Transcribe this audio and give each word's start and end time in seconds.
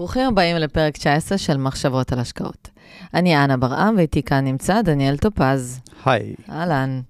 ברוכים 0.00 0.28
הבאים 0.28 0.56
לפרק 0.56 0.96
19 0.96 1.38
של 1.38 1.56
מחשבות 1.56 2.12
על 2.12 2.18
השקעות. 2.18 2.68
אני 3.14 3.44
אנה 3.44 3.56
ברעם, 3.56 3.94
ואיתי 3.96 4.22
כאן 4.22 4.44
נמצא 4.44 4.82
דניאל 4.82 5.16
טופז. 5.16 5.80
היי. 6.04 6.34
אהלן. 6.50 7.00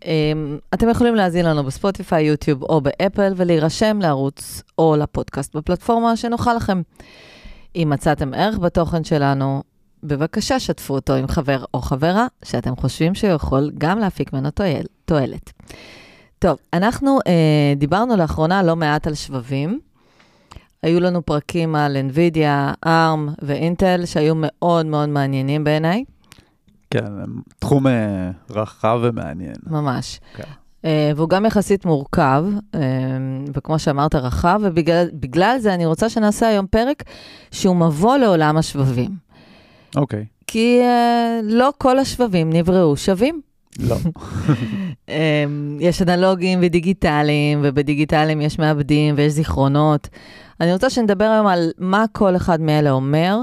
Um, 0.00 0.04
אתם 0.74 0.88
יכולים 0.88 1.14
להזין 1.14 1.46
לנו 1.46 1.64
בספוטיפיי, 1.64 2.24
יוטיוב 2.24 2.62
או 2.62 2.80
באפל, 2.80 3.32
ולהירשם 3.36 3.98
לערוץ 4.02 4.62
או 4.78 4.96
לפודקאסט 4.96 5.56
בפלטפורמה 5.56 6.16
שנוחה 6.16 6.54
לכם. 6.54 6.82
אם 7.76 7.88
מצאתם 7.92 8.34
ערך 8.34 8.58
בתוכן 8.58 9.04
שלנו, 9.04 9.62
בבקשה 10.02 10.60
שתפו 10.60 10.94
אותו 10.94 11.14
עם 11.14 11.28
חבר 11.28 11.64
או 11.74 11.80
חברה 11.80 12.26
שאתם 12.44 12.76
חושבים 12.76 13.14
שהוא 13.14 13.30
יכול 13.30 13.70
גם 13.78 13.98
להפיק 13.98 14.32
ממנו 14.32 14.50
תועל, 14.50 14.84
תועלת. 15.04 15.52
טוב, 16.38 16.58
אנחנו 16.72 17.18
uh, 17.18 17.78
דיברנו 17.78 18.16
לאחרונה 18.16 18.62
לא 18.62 18.76
מעט 18.76 19.06
על 19.06 19.14
שבבים. 19.14 19.89
היו 20.82 21.00
לנו 21.00 21.26
פרקים 21.26 21.74
על 21.74 21.96
NVIDIA, 21.96 22.86
ARM 22.86 23.30
ואינטל, 23.42 24.02
שהיו 24.06 24.34
מאוד 24.36 24.86
מאוד 24.86 25.08
מעניינים 25.08 25.64
בעיניי. 25.64 26.04
כן, 26.90 27.04
תחום 27.58 27.86
uh, 27.86 27.90
רחב 28.50 28.98
ומעניין. 29.02 29.54
ממש. 29.66 30.20
כן. 30.36 30.42
Uh, 30.82 30.86
והוא 31.16 31.28
גם 31.28 31.46
יחסית 31.46 31.84
מורכב, 31.84 32.44
uh, 32.72 32.78
וכמו 33.54 33.78
שאמרת, 33.78 34.14
רחב, 34.14 34.60
ובגלל 34.62 35.58
זה 35.58 35.74
אני 35.74 35.86
רוצה 35.86 36.08
שנעשה 36.08 36.48
היום 36.48 36.66
פרק 36.66 37.02
שהוא 37.50 37.76
מבוא 37.76 38.16
לעולם 38.16 38.56
השבבים. 38.56 39.10
אוקיי. 39.96 40.20
Okay. 40.20 40.44
כי 40.46 40.80
uh, 40.82 41.42
לא 41.42 41.72
כל 41.78 41.98
השבבים 41.98 42.52
נבראו 42.52 42.96
שווים. 42.96 43.40
לא. 43.78 43.96
יש 45.80 46.02
אנלוגים 46.02 46.58
ודיגיטליים, 46.62 47.60
ובדיגיטליים 47.62 48.40
יש 48.40 48.58
מעבדים 48.58 49.14
ויש 49.18 49.32
זיכרונות. 49.32 50.08
אני 50.60 50.72
רוצה 50.72 50.90
שנדבר 50.90 51.24
היום 51.24 51.46
על 51.46 51.70
מה 51.78 52.04
כל 52.12 52.36
אחד 52.36 52.60
מאלה 52.60 52.90
אומר, 52.90 53.38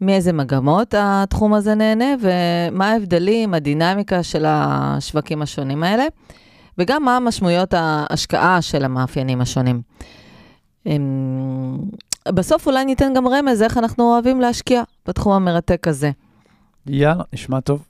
מאיזה 0.00 0.32
מגמות 0.32 0.94
התחום 0.98 1.54
הזה 1.54 1.74
נהנה, 1.74 2.14
ומה 2.20 2.90
ההבדלים, 2.90 3.54
הדינמיקה 3.54 4.22
של 4.22 4.44
השווקים 4.48 5.42
השונים 5.42 5.82
האלה, 5.82 6.04
וגם 6.78 7.04
מה 7.04 7.16
המשמעויות 7.16 7.74
ההשקעה 7.74 8.62
של 8.62 8.84
המאפיינים 8.84 9.40
השונים. 9.40 9.82
אמ, 10.86 11.78
בסוף 12.28 12.66
אולי 12.66 12.84
ניתן 12.84 13.12
גם 13.14 13.28
רמז 13.28 13.62
איך 13.62 13.78
אנחנו 13.78 14.12
אוהבים 14.12 14.40
להשקיע 14.40 14.82
בתחום 15.08 15.32
המרתק 15.32 15.88
הזה. 15.88 16.10
יאללה, 16.86 17.22
נשמע 17.32 17.60
טוב. 17.60 17.86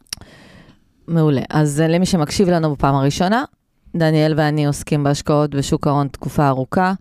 מעולה. 1.09 1.43
אז 1.51 1.83
למי 1.89 2.07
שמקשיב 2.07 2.49
לנו 2.49 2.75
בפעם 2.75 2.95
הראשונה, 2.95 3.45
דניאל 3.97 4.35
ואני 4.37 4.67
עוסקים 4.67 5.05
בהשקעות 5.05 5.55
בשוק 5.55 5.87
ההון 5.87 6.09
תקופה 6.09 6.49
ארוכה. 6.49 6.93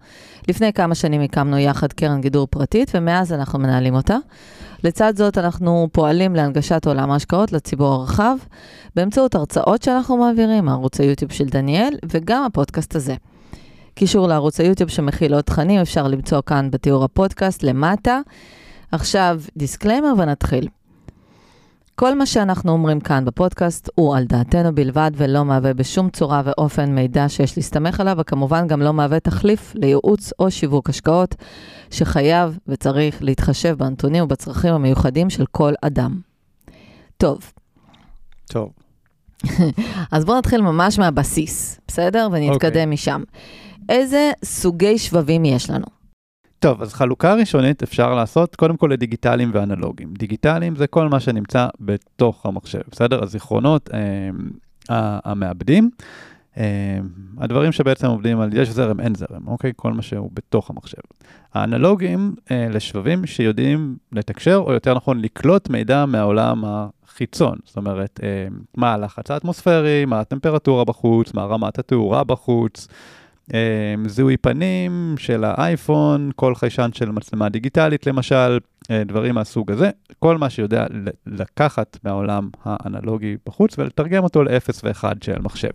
לפני 0.48 0.74
כמה 0.74 0.96
שנים 0.96 1.22
הקמנו 1.22 1.58
יחד 1.58 1.94
קרן 1.94 2.22
גידור 2.22 2.48
פרטית, 2.48 2.92
ומאז 2.94 3.34
אנחנו 3.34 3.60
מנהלים 3.60 3.96
אותה. 3.96 4.18
לצד 4.84 5.14
זאת, 5.16 5.38
אנחנו 5.38 5.88
פועלים 5.92 6.36
להנגשת 6.36 6.88
עולם 6.88 7.12
ההשקעות 7.12 7.52
לציבור 7.52 7.94
הרחב, 7.94 8.38
באמצעות 8.96 9.36
הרצאות 9.36 9.84
שאנחנו 9.84 10.18
מעבירים, 10.18 10.70
ערוץ 10.70 11.00
היוטיוב 11.00 11.32
של 11.32 11.46
דניאל, 11.46 11.98
וגם 12.12 12.44
הפודקאסט 12.44 12.96
הזה. 12.96 13.16
קישור 13.94 14.28
לערוץ 14.28 14.60
היוטיוב 14.60 14.90
שמכיל 14.90 15.34
עוד 15.34 15.44
תכנים 15.44 15.82
אפשר 15.82 16.08
למצוא 16.08 16.42
כאן 16.46 16.72
בתיאור 16.72 17.04
הפודקאסט 17.04 17.64
למטה. 17.64 18.20
עכשיו 18.92 19.42
disclaimer 19.58 20.14
ונתחיל. 20.18 20.68
כל 22.00 22.18
מה 22.18 22.26
שאנחנו 22.26 22.72
אומרים 22.72 23.00
כאן 23.00 23.26
בפודקאסט 23.26 23.90
הוא 23.96 24.16
על 24.16 24.24
דעתנו 24.24 24.76
בלבד 24.76 25.12
ולא 25.16 25.46
מהווה 25.46 25.74
בשום 25.74 26.10
צורה 26.10 26.42
ואופן 26.46 26.96
מידע 26.96 27.30
שיש 27.30 27.58
להסתמך 27.58 28.00
עליו, 28.00 28.16
וכמובן 28.20 28.68
גם 28.68 28.82
לא 28.82 28.94
מהווה 28.94 29.20
תחליף 29.20 29.74
לייעוץ 29.76 30.34
או 30.40 30.52
שיווק 30.52 30.90
השקעות, 30.90 31.36
שחייב 31.92 32.58
וצריך 32.68 33.24
להתחשב 33.24 33.76
בנתונים 33.78 34.24
ובצרכים 34.24 34.74
המיוחדים 34.74 35.30
של 35.30 35.46
כל 35.52 35.74
אדם. 35.82 36.20
טוב. 37.18 37.52
טוב. 38.46 38.70
אז 40.12 40.26
בואו 40.26 40.38
נתחיל 40.38 40.62
ממש 40.62 41.00
מהבסיס, 41.00 41.80
בסדר? 41.88 42.28
ונתקדם 42.32 42.52
okay. 42.52 42.68
אוקיי. 42.68 42.86
משם. 42.86 43.24
איזה 43.90 44.32
סוגי 44.46 44.98
שבבים 44.98 45.46
יש 45.46 45.70
לנו? 45.70 45.99
טוב, 46.60 46.82
אז 46.82 46.94
חלוקה 46.94 47.34
ראשונית 47.34 47.84
אפשר 47.84 48.16
לעשות 48.16 48.56
קודם 48.56 48.78
כל 48.78 48.90
לדיגיטליים 48.94 49.52
ואנלוגיים. 49.54 50.14
דיגיטליים 50.14 50.76
זה 50.76 50.88
כל 50.88 51.10
מה 51.10 51.20
שנמצא 51.20 51.68
בתוך 51.80 52.46
המחשב, 52.46 52.82
בסדר? 52.92 53.24
הזיכרונות, 53.24 53.90
אה, 53.94 54.30
המעבדים, 55.26 55.90
אה, 56.58 57.00
הדברים 57.38 57.72
שבעצם 57.72 58.08
עובדים 58.08 58.40
על 58.40 58.50
יש 58.54 58.70
זרם, 58.70 59.00
אין 59.00 59.16
זרם, 59.16 59.48
אוקיי? 59.48 59.72
כל 59.76 59.94
מה 59.94 60.02
שהוא 60.02 60.30
בתוך 60.34 60.70
המחשב. 60.70 61.02
האנלוגיים 61.54 62.36
אה, 62.52 62.68
לשבבים 62.70 63.26
שיודעים 63.26 63.98
לתקשר, 64.12 64.64
או 64.66 64.74
יותר 64.74 64.94
נכון 64.94 65.22
לקלוט 65.22 65.70
מידע 65.70 66.06
מהעולם 66.06 66.64
החיצון. 66.66 67.58
זאת 67.66 67.78
אומרת, 67.78 68.20
אה, 68.24 68.48
מה 68.78 68.94
הלחץ 68.94 69.32
האטמוספרי, 69.32 70.06
מה 70.06 70.20
הטמפרטורה 70.20 70.86
בחוץ, 70.86 71.34
מה 71.34 71.44
רמת 71.44 71.80
התאורה 71.80 72.24
בחוץ. 72.24 72.88
אמ, 73.54 74.10
זיהוי 74.10 74.38
פנים 74.38 75.16
של 75.18 75.44
האייפון, 75.44 76.32
כל 76.36 76.56
חיישן 76.56 76.90
של 76.94 77.12
מצלמה 77.12 77.50
דיגיטלית 77.50 78.08
למשל, 78.08 78.60
אה, 78.92 79.04
דברים 79.04 79.36
מהסוג 79.36 79.72
הזה, 79.72 79.90
כל 80.20 80.38
מה 80.38 80.50
שיודע 80.50 80.86
לקחת 81.28 81.98
מהעולם 82.04 82.50
האנלוגי 82.64 83.38
בחוץ 83.46 83.80
ולתרגם 83.80 84.24
אותו 84.24 84.44
ל-0 84.44 84.84
ו-1 84.84 85.04
של 85.22 85.42
מחשב. 85.42 85.70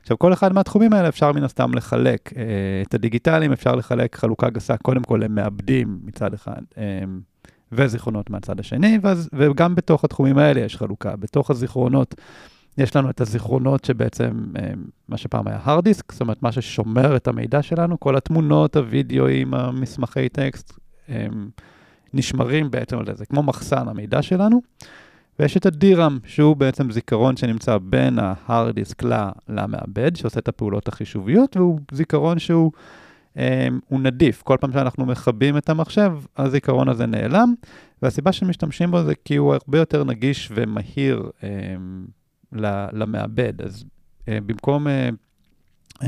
עכשיו, 0.00 0.18
כל 0.18 0.32
אחד 0.32 0.52
מהתחומים 0.52 0.92
האלה 0.92 1.08
אפשר 1.08 1.32
מן 1.32 1.44
הסתם 1.44 1.74
לחלק. 1.74 2.30
אה, 2.36 2.42
את 2.88 2.94
הדיגיטליים 2.94 3.52
אפשר 3.52 3.74
לחלק 3.74 4.16
חלוקה 4.16 4.50
גסה 4.50 4.76
קודם 4.76 5.02
כל 5.02 5.20
למעבדים 5.24 5.98
מצד 6.04 6.34
אחד, 6.34 6.62
אמ, 6.76 7.20
וזיכרונות 7.72 8.30
מהצד 8.30 8.60
השני, 8.60 8.98
וגם 9.32 9.74
בתוך 9.74 10.04
התחומים 10.04 10.38
האלה 10.38 10.60
יש 10.60 10.76
חלוקה. 10.76 11.16
בתוך 11.16 11.50
הזיכרונות 11.50 12.14
יש 12.78 12.96
לנו 12.96 13.10
את 13.10 13.20
הזיכרונות 13.20 13.84
שבעצם, 13.84 14.44
אה, 14.58 14.72
מה 15.08 15.16
שפעם 15.16 15.48
היה 15.48 15.58
hard 15.66 15.82
disk, 15.82 16.12
זאת 16.12 16.20
אומרת, 16.20 16.42
מה 16.42 16.52
ששומר 16.52 17.16
את 17.16 17.28
המידע 17.28 17.62
שלנו, 17.62 18.00
כל 18.00 18.16
התמונות, 18.16 18.76
הוידאוים, 18.76 19.54
המסמכי 19.54 20.28
טקסט, 20.28 20.78
הם 21.08 21.50
נשמרים 22.14 22.70
בעצם 22.70 22.98
על 22.98 23.16
זה, 23.16 23.26
כמו 23.26 23.42
מחסן 23.42 23.88
המידע 23.88 24.22
שלנו. 24.22 24.62
ויש 25.38 25.56
את 25.56 25.66
הדירם, 25.66 26.18
שהוא 26.24 26.56
בעצם 26.56 26.90
זיכרון 26.90 27.36
שנמצא 27.36 27.78
בין 27.78 28.18
ה-hard 28.18 28.74
disk 28.74 29.06
למעבד, 29.48 30.16
שעושה 30.16 30.40
את 30.40 30.48
הפעולות 30.48 30.88
החישוביות, 30.88 31.56
והוא 31.56 31.80
זיכרון 31.92 32.38
שהוא 32.38 32.72
הוא 33.88 34.00
נדיף. 34.00 34.42
כל 34.42 34.56
פעם 34.60 34.72
שאנחנו 34.72 35.06
מכבים 35.06 35.56
את 35.56 35.68
המחשב, 35.68 36.12
הזיכרון 36.36 36.88
הזה 36.88 37.06
נעלם, 37.06 37.54
והסיבה 38.02 38.32
שמשתמשים 38.32 38.90
בו 38.90 39.02
זה 39.02 39.14
כי 39.24 39.36
הוא 39.36 39.54
הרבה 39.54 39.78
יותר 39.78 40.04
נגיש 40.04 40.52
ומהיר 40.54 41.30
למעבד. 42.92 43.62
אז 43.62 43.84
uh, 44.20 44.24
במקום 44.46 44.86
uh, 44.86 44.90
um, 45.94 46.06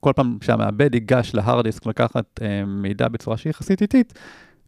כל 0.00 0.12
פעם 0.16 0.38
שהמעבד 0.42 0.94
ייגש 0.94 1.34
להארד 1.34 1.64
דיסק 1.64 1.86
לקחת 1.86 2.40
uh, 2.40 2.42
מידע 2.66 3.08
בצורה 3.08 3.36
שהיא 3.36 3.50
יחסית 3.50 3.82
איטית, 3.82 4.14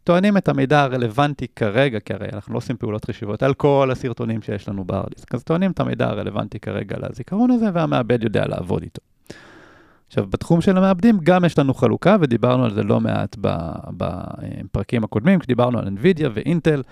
טוענים 0.04 0.36
את 0.36 0.48
המידע 0.48 0.82
הרלוונטי 0.82 1.46
כרגע, 1.56 2.00
כי 2.00 2.14
הרי 2.14 2.28
אנחנו 2.32 2.52
לא 2.52 2.58
עושים 2.58 2.76
פעולות 2.76 3.04
חשיבות 3.04 3.42
על 3.42 3.54
כל 3.54 3.88
הסרטונים 3.92 4.42
שיש 4.42 4.68
לנו 4.68 4.84
בהארד 4.84 5.08
דיסק, 5.14 5.34
אז 5.34 5.44
טוענים 5.44 5.70
את 5.70 5.80
המידע 5.80 6.06
הרלוונטי 6.06 6.60
כרגע 6.60 6.96
לזיכרון 6.98 7.50
הזה, 7.50 7.66
והמעבד 7.74 8.22
יודע 8.22 8.46
לעבוד 8.46 8.82
איתו. 8.82 9.02
עכשיו, 10.06 10.26
בתחום 10.26 10.60
של 10.60 10.76
המעבדים 10.76 11.18
גם 11.22 11.44
יש 11.44 11.58
לנו 11.58 11.74
חלוקה, 11.74 12.16
ודיברנו 12.20 12.64
על 12.64 12.74
זה 12.74 12.82
לא 12.82 13.00
מעט 13.00 13.36
בפרקים 13.96 15.04
הקודמים, 15.04 15.38
כשדיברנו 15.38 15.78
על 15.78 15.88
NVIDIA 15.88 16.28
ואינטל. 16.34 16.82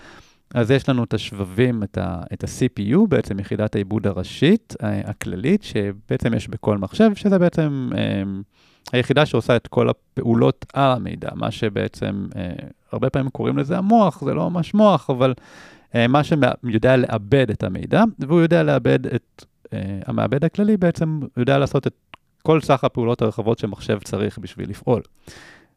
אז 0.54 0.70
יש 0.70 0.88
לנו 0.88 1.04
את 1.04 1.14
השבבים, 1.14 1.82
את, 1.82 1.98
ה, 1.98 2.22
את 2.32 2.44
ה-CPU, 2.44 2.98
בעצם 3.08 3.40
יחידת 3.40 3.74
העיבוד 3.74 4.06
הראשית, 4.06 4.74
אה, 4.82 5.00
הכללית, 5.04 5.62
שבעצם 5.62 6.34
יש 6.34 6.48
בכל 6.48 6.78
מחשב, 6.78 7.10
שזה 7.14 7.38
בעצם 7.38 7.90
אה, 7.96 8.22
היחידה 8.92 9.26
שעושה 9.26 9.56
את 9.56 9.66
כל 9.66 9.88
הפעולות 9.88 10.66
על 10.72 10.92
המידע, 10.92 11.28
מה 11.34 11.50
שבעצם, 11.50 12.26
אה, 12.36 12.52
הרבה 12.92 13.10
פעמים 13.10 13.30
קוראים 13.30 13.58
לזה 13.58 13.78
המוח, 13.78 14.24
זה 14.24 14.34
לא 14.34 14.50
ממש 14.50 14.74
מוח, 14.74 15.10
אבל 15.10 15.34
אה, 15.94 16.06
מה 16.08 16.20
שיודע 16.24 16.96
לעבד 16.96 17.50
את 17.50 17.62
המידע, 17.62 18.04
והוא 18.18 18.40
יודע 18.40 18.62
לעבד 18.62 19.06
את, 19.06 19.44
אה, 19.72 19.98
המעבד 20.06 20.44
הכללי 20.44 20.76
בעצם 20.76 21.20
יודע 21.36 21.58
לעשות 21.58 21.86
את 21.86 21.94
כל 22.42 22.60
סך 22.60 22.84
הפעולות 22.84 23.22
הרחבות 23.22 23.58
שמחשב 23.58 23.98
צריך 24.04 24.38
בשביל 24.38 24.70
לפעול. 24.70 25.02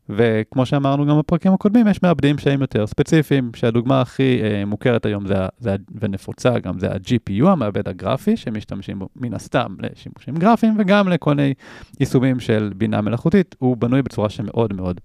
וכמו 0.09 0.65
שאמרנו 0.65 1.05
גם 1.05 1.19
בפרקים 1.19 1.53
הקודמים, 1.53 1.87
יש 1.87 2.03
מעבדים 2.03 2.37
שהם 2.37 2.61
יותר 2.61 2.87
ספציפיים, 2.87 3.51
שהדוגמה 3.55 4.01
הכי 4.01 4.39
אה, 4.43 4.65
מוכרת 4.65 5.05
היום 5.05 5.27
זה, 5.27 5.35
זה, 5.57 5.75
ונפוצה 6.01 6.59
גם 6.59 6.79
זה 6.79 6.91
ה-GPU, 6.91 7.47
המעבד 7.47 7.87
הגרפי, 7.87 8.37
שמשתמשים 8.37 8.99
בו 8.99 9.09
מן 9.15 9.33
הסתם 9.33 9.75
לשימושים 9.79 10.35
גרפיים 10.35 10.75
וגם 10.79 11.07
לכל 11.07 11.33
מיני 11.33 11.53
יישומים 11.99 12.39
של 12.39 12.71
בינה 12.75 13.01
מלאכותית. 13.01 13.55
הוא 13.59 13.77
בנוי 13.77 14.01
בצורה 14.01 14.29
שמאוד 14.29 14.73
מאוד 14.73 15.01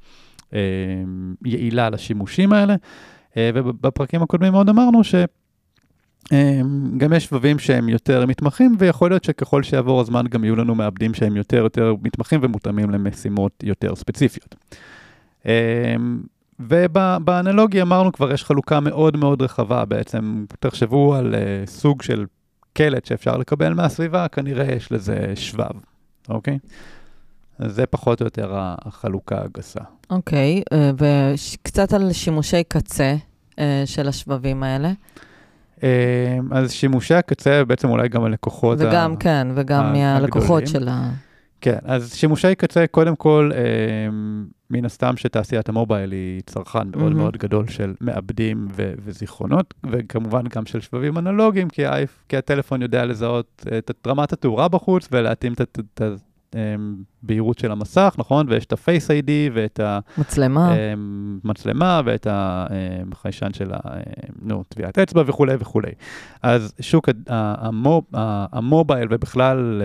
אה, 0.54 0.58
יעילה 1.44 1.90
לשימושים 1.90 2.52
האלה. 2.52 2.76
אה, 3.36 3.50
ובפרקים 3.54 4.22
הקודמים 4.22 4.52
מאוד 4.52 4.68
אמרנו 4.68 5.04
ש... 5.04 5.14
אה, 6.32 6.60
גם 6.96 7.12
יש 7.12 7.24
שבבים 7.24 7.58
שהם 7.58 7.88
יותר 7.88 8.26
מתמחים, 8.26 8.76
ויכול 8.78 9.10
להיות 9.10 9.24
שככל 9.24 9.62
שיעבור 9.62 10.00
הזמן 10.00 10.26
גם 10.26 10.44
יהיו 10.44 10.56
לנו 10.56 10.74
מעבדים 10.74 11.14
שהם 11.14 11.36
יותר 11.36 11.56
יותר 11.56 11.94
מתמחים 12.02 12.40
ומותאמים 12.42 12.90
למשימות 12.90 13.52
יותר 13.62 13.94
ספציפיות. 13.94 14.54
אמ, 15.46 15.50
ובאנלוגי 16.60 17.82
אמרנו 17.82 18.12
כבר 18.12 18.32
יש 18.32 18.44
חלוקה 18.44 18.80
מאוד 18.80 19.16
מאוד 19.16 19.42
רחבה 19.42 19.84
בעצם, 19.84 20.44
תחשבו 20.60 21.14
על 21.14 21.34
uh, 21.34 21.70
סוג 21.70 22.02
של 22.02 22.26
קלט 22.72 23.06
שאפשר 23.06 23.36
לקבל 23.36 23.74
מהסביבה, 23.74 24.28
כנראה 24.28 24.74
יש 24.74 24.92
לזה 24.92 25.32
שבב, 25.34 25.70
אוקיי? 26.28 26.58
אז 27.58 27.74
זה 27.74 27.86
פחות 27.86 28.20
או 28.20 28.26
יותר 28.26 28.50
החלוקה 28.54 29.42
הגסה. 29.42 29.80
אוקיי, 30.10 30.62
אה, 30.72 30.90
וקצת 30.98 31.92
על 31.92 32.12
שימושי 32.12 32.64
קצה 32.68 33.14
אה, 33.58 33.82
של 33.86 34.08
השבבים 34.08 34.62
האלה. 34.62 34.92
אז 36.50 36.72
שימושי 36.72 37.14
הקצה, 37.14 37.64
בעצם 37.64 37.88
אולי 37.88 38.08
גם 38.08 38.24
הלקוחות 38.24 38.78
וגם, 38.80 39.12
ה... 39.12 39.16
כן, 39.16 39.48
וגם 39.54 39.92
מהלקוחות 39.92 40.66
של 40.66 40.88
ה... 40.88 41.10
כן, 41.60 41.78
אז 41.84 42.14
שימושי 42.14 42.54
קצה, 42.54 42.86
קודם 42.86 43.16
כל, 43.16 43.50
אה, 43.54 43.60
מן 44.70 44.84
הסתם 44.84 45.16
שתעשיית 45.16 45.68
המובייל 45.68 46.12
היא 46.12 46.40
צרכן 46.46 46.88
מאוד 46.96 47.12
mm-hmm. 47.12 47.16
מאוד 47.16 47.36
גדול 47.36 47.68
של 47.68 47.94
מעבדים 48.00 48.68
ו- 48.76 48.92
וזיכרונות, 49.04 49.74
וכמובן 49.90 50.42
גם 50.56 50.66
של 50.66 50.80
שבבים 50.80 51.18
אנלוגיים, 51.18 51.68
כי, 51.68 51.86
האייפ, 51.86 52.24
כי 52.28 52.36
הטלפון 52.36 52.82
יודע 52.82 53.04
לזהות 53.04 53.66
את 53.78 54.06
רמת 54.06 54.32
התאורה 54.32 54.68
בחוץ 54.68 55.08
ולהתאים 55.12 55.52
את 55.52 56.02
הבהירות 56.54 57.58
של 57.58 57.72
המסך, 57.72 58.14
נכון? 58.18 58.46
ויש 58.48 58.64
את 58.64 58.72
ה-Face 58.72 59.08
ID 59.08 59.30
ואת 59.54 59.80
המצלמה, 60.18 60.74
מצלמה 61.44 62.00
ואת 62.04 62.26
החיישן 62.30 63.52
של 63.52 63.70
נו, 64.42 64.64
טביעת 64.68 64.98
אצבע 64.98 65.22
וכולי 65.26 65.54
וכולי. 65.58 65.92
אז 66.42 66.74
שוק 66.80 67.08
ה-mob, 67.28 68.04
ה-mobile 68.52 69.08
ובכלל... 69.10 69.82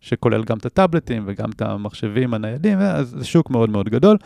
שכולל 0.00 0.44
גם 0.44 0.58
את 0.58 0.66
הטאבלטים 0.66 1.24
וגם 1.26 1.50
את 1.50 1.62
המחשבים 1.62 2.34
הניידים, 2.34 2.78
אז 2.78 3.14
זה 3.18 3.24
שוק 3.24 3.50
מאוד 3.50 3.70
מאוד 3.70 3.88
גדול. 3.88 4.16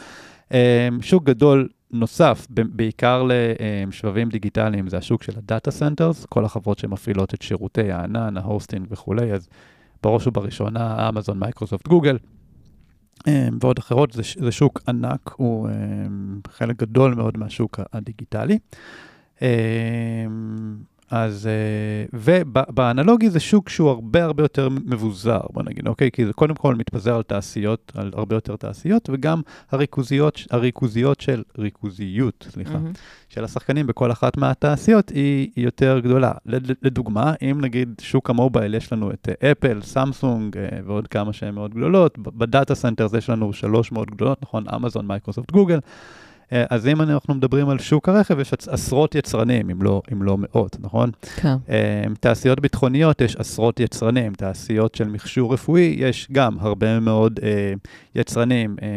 אמ, 0.52 0.58
שוק 1.02 1.24
גדול 1.24 1.68
נוסף, 1.90 2.46
בעיקר 2.50 3.26
לשבבים 3.28 4.28
דיגיטליים, 4.28 4.88
זה 4.88 4.98
השוק 4.98 5.22
של 5.22 5.32
ה-data 5.36 5.70
centers, 5.70 6.24
כל 6.24 6.44
החברות 6.44 6.78
שמפעילות 6.78 7.34
את 7.34 7.42
שירותי 7.42 7.92
הענן, 7.92 8.36
ה-hosting 8.36 8.86
וכולי, 8.90 9.32
אז 9.32 9.48
בראש 10.02 10.26
ובראשונה 10.26 11.08
אמזון, 11.08 11.38
מייקרוסופט, 11.38 11.88
גוגל. 11.88 12.18
ועוד 13.60 13.78
אחרות, 13.78 14.12
זה, 14.12 14.22
זה 14.38 14.52
שוק 14.52 14.80
ענק, 14.88 15.30
הוא 15.36 15.68
אמ, 15.68 16.40
חלק 16.48 16.76
גדול 16.76 17.14
מאוד 17.14 17.38
מהשוק 17.38 17.80
הדיגיטלי. 17.92 18.58
אז, 21.10 21.46
אה, 21.46 22.04
ובאנלוגי 22.12 23.30
זה 23.30 23.40
שוק 23.40 23.68
שהוא 23.68 23.90
הרבה 23.90 24.24
הרבה 24.24 24.42
יותר 24.42 24.68
מבוזר, 24.68 25.40
בוא 25.52 25.62
נגיד, 25.62 25.88
אוקיי? 25.88 26.10
כי 26.10 26.26
זה 26.26 26.32
קודם 26.32 26.54
כל 26.54 26.74
מתפזר 26.74 27.16
על 27.16 27.22
תעשיות, 27.22 27.92
על 27.94 28.10
הרבה 28.14 28.36
יותר 28.36 28.56
תעשיות, 28.56 29.10
וגם 29.12 29.40
הריכוזיות, 29.70 30.40
הריכוזיות 30.50 31.20
של, 31.20 31.42
ריכוזיות, 31.58 32.46
סליחה, 32.50 32.74
mm-hmm. 32.74 32.98
של 33.28 33.44
השחקנים 33.44 33.86
בכל 33.86 34.12
אחת 34.12 34.36
מהתעשיות 34.36 35.08
היא, 35.08 35.50
היא 35.56 35.64
יותר 35.64 35.98
גדולה. 35.98 36.32
לדוגמה, 36.82 37.34
אם 37.42 37.58
נגיד 37.60 38.00
שוק 38.00 38.30
ה-mobile 38.30 38.74
יש 38.74 38.92
לנו 38.92 39.10
את 39.10 39.28
אפל, 39.44 39.82
סמסונג 39.82 40.56
אה, 40.58 40.68
ועוד 40.86 41.08
כמה 41.08 41.32
שהן 41.32 41.54
מאוד 41.54 41.74
גדולות, 41.74 42.18
ב-data 42.18 42.74
center 42.74 43.06
יש 43.18 43.30
לנו 43.30 43.52
שלוש 43.52 43.92
מאוד 43.92 44.10
גדולות, 44.10 44.42
נכון? 44.42 44.64
אמזון, 44.74 45.06
מייקרוסופט, 45.06 45.50
גוגל. 45.50 45.78
אה, 46.52 46.64
אז 46.70 46.86
אם 46.86 47.00
אנחנו 47.02 47.34
מדברים 47.34 47.68
על 47.68 47.78
שוק 47.78 48.08
הרכב, 48.08 48.40
יש 48.40 48.52
עשרות 48.68 49.14
יצרנים, 49.14 49.70
אם 49.70 49.82
לא, 49.82 50.02
אם 50.12 50.22
לא 50.22 50.36
מאות, 50.38 50.76
נכון? 50.80 51.10
כן. 51.36 51.56
אה, 51.70 52.02
תעשיות 52.20 52.60
ביטחוניות, 52.60 53.20
יש 53.20 53.36
עשרות 53.36 53.80
יצרנים. 53.80 54.34
תעשיות 54.34 54.94
של 54.94 55.08
מכשור 55.08 55.52
רפואי, 55.54 55.96
יש 55.98 56.28
גם 56.32 56.56
הרבה 56.60 57.00
מאוד 57.00 57.40
אה, 57.42 57.72
יצרנים. 58.14 58.76
אה, 58.82 58.88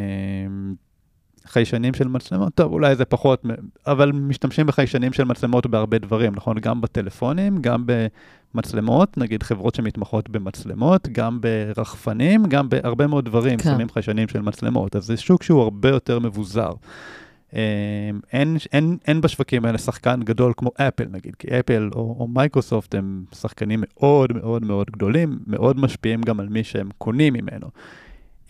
חיישנים 1.47 1.93
של 1.93 2.07
מצלמות, 2.07 2.53
טוב, 2.55 2.73
אולי 2.73 2.95
זה 2.95 3.05
פחות, 3.05 3.43
אבל 3.87 4.11
משתמשים 4.11 4.67
בחיישנים 4.67 5.13
של 5.13 5.23
מצלמות 5.23 5.67
בהרבה 5.67 5.97
דברים, 5.97 6.35
נכון? 6.35 6.59
גם 6.59 6.81
בטלפונים, 6.81 7.57
גם 7.61 7.85
במצלמות, 8.53 9.17
נגיד 9.17 9.43
חברות 9.43 9.75
שמתמחות 9.75 10.29
במצלמות, 10.29 11.07
גם 11.11 11.39
ברחפנים, 11.41 12.45
גם 12.45 12.69
בהרבה 12.69 13.07
מאוד 13.07 13.25
דברים, 13.25 13.57
כן. 13.57 13.73
שמים 13.73 13.89
חיישנים 13.89 14.27
של 14.27 14.41
מצלמות. 14.41 14.95
אז 14.95 15.05
זה 15.05 15.17
שוק 15.17 15.43
שהוא 15.43 15.61
הרבה 15.61 15.89
יותר 15.89 16.19
מבוזר. 16.19 16.71
אמ, 17.53 17.59
אין, 18.33 18.57
אין, 18.73 18.97
אין 19.07 19.21
בשווקים 19.21 19.65
האלה 19.65 19.77
שחקן 19.77 20.19
גדול 20.23 20.53
כמו 20.57 20.71
אפל 20.75 21.05
נגיד, 21.11 21.35
כי 21.35 21.47
אפל 21.59 21.89
או, 21.95 22.15
או 22.19 22.27
מייקרוסופט 22.27 22.95
הם 22.95 23.23
שחקנים 23.35 23.83
מאוד 23.83 24.33
מאוד 24.33 24.65
מאוד 24.65 24.91
גדולים, 24.91 25.39
מאוד 25.47 25.79
משפיעים 25.79 26.21
גם 26.21 26.39
על 26.39 26.49
מי 26.49 26.63
שהם 26.63 26.89
קונים 26.97 27.33
ממנו. 27.33 27.67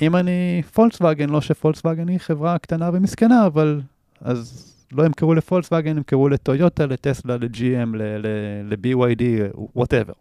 אם 0.01 0.15
אני 0.15 0.61
פולקסווגן, 0.73 1.29
לא 1.29 1.41
שפולקסווגן 1.41 2.07
היא 2.07 2.17
חברה 2.17 2.57
קטנה 2.57 2.89
ומסכנה, 2.93 3.45
אבל 3.45 3.81
אז 4.21 4.69
לא 4.91 5.05
ימכרו 5.05 5.33
לפולקסווגן, 5.33 5.97
ימכרו 5.97 6.29
לטויוטה, 6.29 6.85
לטסלה, 6.85 7.37
לג'י.אם, 7.37 7.95
ל-BYD, 7.95 9.23
whatever. 9.75 10.13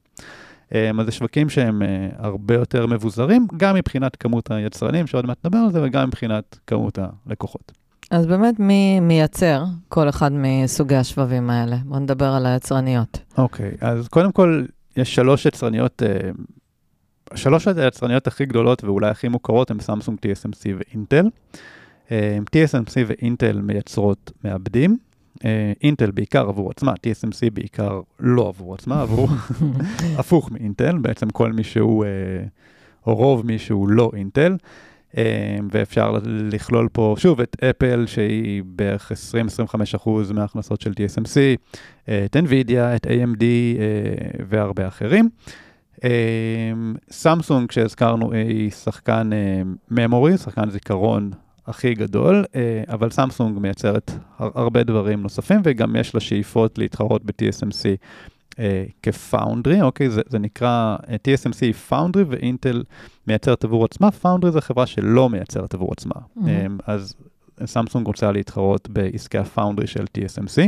אז 0.70 1.06
זה 1.06 1.12
שווקים 1.12 1.48
שהם 1.48 1.82
אה, 1.82 2.08
הרבה 2.16 2.54
יותר 2.54 2.86
מבוזרים, 2.86 3.46
גם 3.56 3.74
מבחינת 3.74 4.16
כמות 4.16 4.50
היצרנים, 4.50 5.06
שעוד 5.06 5.26
מעט 5.26 5.46
נדבר 5.46 5.58
על 5.58 5.72
זה, 5.72 5.82
וגם 5.82 6.08
מבחינת 6.08 6.58
כמות 6.66 6.98
הלקוחות. 6.98 7.81
אז 8.12 8.26
באמת, 8.26 8.60
מי 8.60 9.00
מייצר 9.00 9.64
כל 9.88 10.08
אחד 10.08 10.30
מסוגי 10.32 10.96
השבבים 10.96 11.50
האלה? 11.50 11.76
בואו 11.84 12.00
נדבר 12.00 12.26
על 12.26 12.46
היצרניות. 12.46 13.18
אוקיי, 13.38 13.70
okay, 13.70 13.86
אז 13.86 14.08
קודם 14.08 14.32
כל, 14.32 14.64
יש 14.96 15.14
שלוש 15.14 15.46
יצרניות, 15.46 16.02
uh, 16.02 17.36
שלוש 17.36 17.68
היצרניות 17.68 18.26
הכי 18.26 18.46
גדולות 18.46 18.84
ואולי 18.84 19.10
הכי 19.10 19.28
מוכרות 19.28 19.70
הן 19.70 19.80
סמסונג, 19.80 20.18
TSMC 20.18 20.70
ואינטל. 20.78 21.26
Uh, 22.08 22.10
TSMC 22.56 22.94
ואינטל 23.06 23.60
מייצרות 23.60 24.32
מעבדים. 24.44 24.98
אינטל 25.82 26.08
uh, 26.08 26.12
בעיקר 26.12 26.48
עבור 26.48 26.70
עצמה, 26.70 26.92
TSMC 26.92 27.50
בעיקר 27.52 28.00
לא 28.20 28.48
עבור 28.48 28.74
עצמה, 28.74 29.02
עבור 29.02 29.28
הפוך 30.18 30.52
מאינטל, 30.52 30.98
בעצם 30.98 31.30
כל 31.30 31.52
מי 31.52 31.64
שהוא, 31.64 32.04
uh, 32.04 33.06
או 33.06 33.14
רוב 33.14 33.46
מי 33.46 33.58
שהוא 33.58 33.88
לא 33.88 34.10
אינטל. 34.16 34.56
אמ, 35.16 35.68
ואפשר 35.72 36.18
לכלול 36.24 36.88
פה, 36.92 37.14
שוב, 37.18 37.40
את 37.40 37.56
אפל, 37.64 38.04
שהיא 38.06 38.62
בערך 38.66 39.12
20-25% 39.12 40.32
מההכנסות 40.34 40.80
של 40.80 40.90
TSMC, 40.90 41.36
את 42.04 42.36
NVIDIA, 42.36 42.96
את 42.96 43.06
AMD 43.06 43.42
אה, 43.42 44.44
והרבה 44.48 44.88
אחרים. 44.88 45.28
סמסונג, 47.10 47.62
אמ, 47.62 47.66
שהזכרנו, 47.70 48.32
היא 48.32 48.70
שחקן 48.70 49.30
אה, 49.32 50.36
שחקן 50.36 50.70
זיכרון 50.70 51.30
הכי 51.66 51.94
גדול, 51.94 52.44
אה, 52.54 52.82
אבל 52.88 53.10
סמסונג 53.10 53.58
מייצרת 53.58 54.10
הרבה 54.38 54.82
דברים 54.82 55.22
נוספים, 55.22 55.60
וגם 55.64 55.96
יש 55.96 56.14
לה 56.14 56.20
שאיפות 56.20 56.78
להתחרות 56.78 57.24
ב-TSMC 57.24 57.84
כ-foundry, 59.02 59.82
אוקיי? 59.82 60.10
זה, 60.10 60.20
זה 60.28 60.38
נקרא, 60.38 60.96
uh, 61.00 61.06
TSMC 61.06 61.58
היא 61.60 61.72
foundry 61.72 62.22
ואינטל 62.22 62.82
מייצרת 63.26 63.64
עבור 63.64 63.84
עצמה, 63.84 64.10
foundry 64.10 64.52
זה 64.52 64.60
חברה 64.60 64.86
שלא 64.86 65.28
מייצרת 65.28 65.74
עבור 65.74 65.92
עצמה. 65.92 66.14
Mm-hmm. 66.14 66.40
Um, 66.40 66.82
אז 66.86 67.14
סמסונג 67.66 68.06
רוצה 68.06 68.32
להתחרות 68.32 68.88
בעסקי 68.88 69.38
ה-foundry 69.38 69.86
של 69.86 70.04
TSMC, 70.04 70.60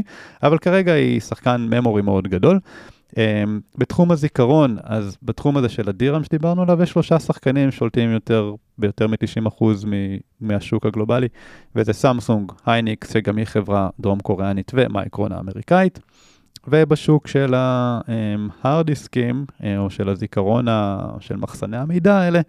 אבל 0.43 0.59
כרגע 0.59 0.93
היא 0.93 1.21
שחקן 1.21 1.67
memory 1.71 2.02
מאוד 2.03 2.29
גדול. 2.29 2.61
Um, 3.11 3.17
בתחום 3.79 4.11
הזיכרון, 4.11 4.76
אז 4.83 5.17
בתחום 5.23 5.57
הזה 5.57 5.69
של 5.69 5.88
ה-DRAM 5.88 6.25
שדיברנו 6.25 6.62
עליו, 6.62 6.83
יש 6.83 6.91
שלושה 6.91 7.19
שחקנים 7.19 7.71
שולטים 7.71 8.12
יותר, 8.12 8.55
ביותר 8.79 9.07
מ-90% 9.07 9.64
מהשוק 10.41 10.87
הגלובלי, 10.87 11.29
וזה 11.76 11.93
סמסונג, 11.93 12.53
הייניקס, 12.67 13.12
שגם 13.12 13.37
היא 13.37 13.45
חברה 13.45 13.88
דרום 14.00 14.21
קוריאנית, 14.21 14.73
ומייקרון 14.75 15.33
האמריקאית. 15.33 16.00
ובשוק 16.68 17.26
של 17.26 17.54
ההארד 17.54 18.87
דיסקים, 18.87 19.47
אה, 19.64 19.78
או 19.78 19.90
של 19.90 20.09
הזיכרון, 20.09 20.66
של 21.21 21.37
מחסני 21.37 21.76
המידע 21.76 22.14
האלה, 22.14 22.40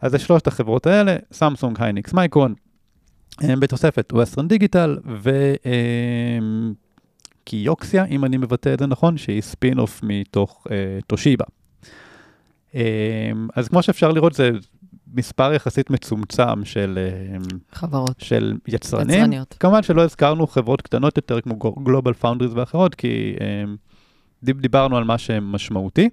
אז 0.00 0.12
זה 0.12 0.18
שלושת 0.18 0.46
החברות 0.46 0.86
האלה, 0.86 1.16
סמסונג, 1.32 1.76
הייניקס, 1.80 2.12
מייקרון, 2.12 2.54
בתוספת 3.42 4.12
ווסטרן 4.12 4.48
דיגיטל, 4.48 4.98
וקיוקסיה, 7.46 8.04
אם 8.04 8.24
אני 8.24 8.36
מבטא 8.36 8.74
את 8.74 8.78
זה 8.78 8.86
נכון, 8.86 9.16
שהיא 9.16 9.40
spin 9.40 9.78
off 9.78 10.00
מתוך 10.02 10.66
אה, 10.70 10.98
טושיבה. 11.06 11.44
אז 13.54 13.68
כמו 13.68 13.82
שאפשר 13.82 14.12
לראות, 14.12 14.32
זה 14.32 14.50
מספר 15.14 15.52
יחסית 15.52 15.90
מצומצם 15.90 16.64
של 16.64 16.98
חברות, 17.72 18.20
של 18.20 18.56
יצרנים. 18.68 19.10
יצרניות. 19.10 19.56
כמובן 19.60 19.82
שלא 19.82 20.02
הזכרנו 20.02 20.46
חברות 20.46 20.82
קטנות 20.82 21.16
יותר 21.16 21.40
כמו 21.40 21.58
גלובל 21.58 22.12
פאונדריז 22.12 22.52
ואחרות, 22.54 22.94
כי 22.94 23.34
דיברנו 24.42 24.96
על 24.96 25.04
מה 25.04 25.18
שמשמעותי. 25.18 26.08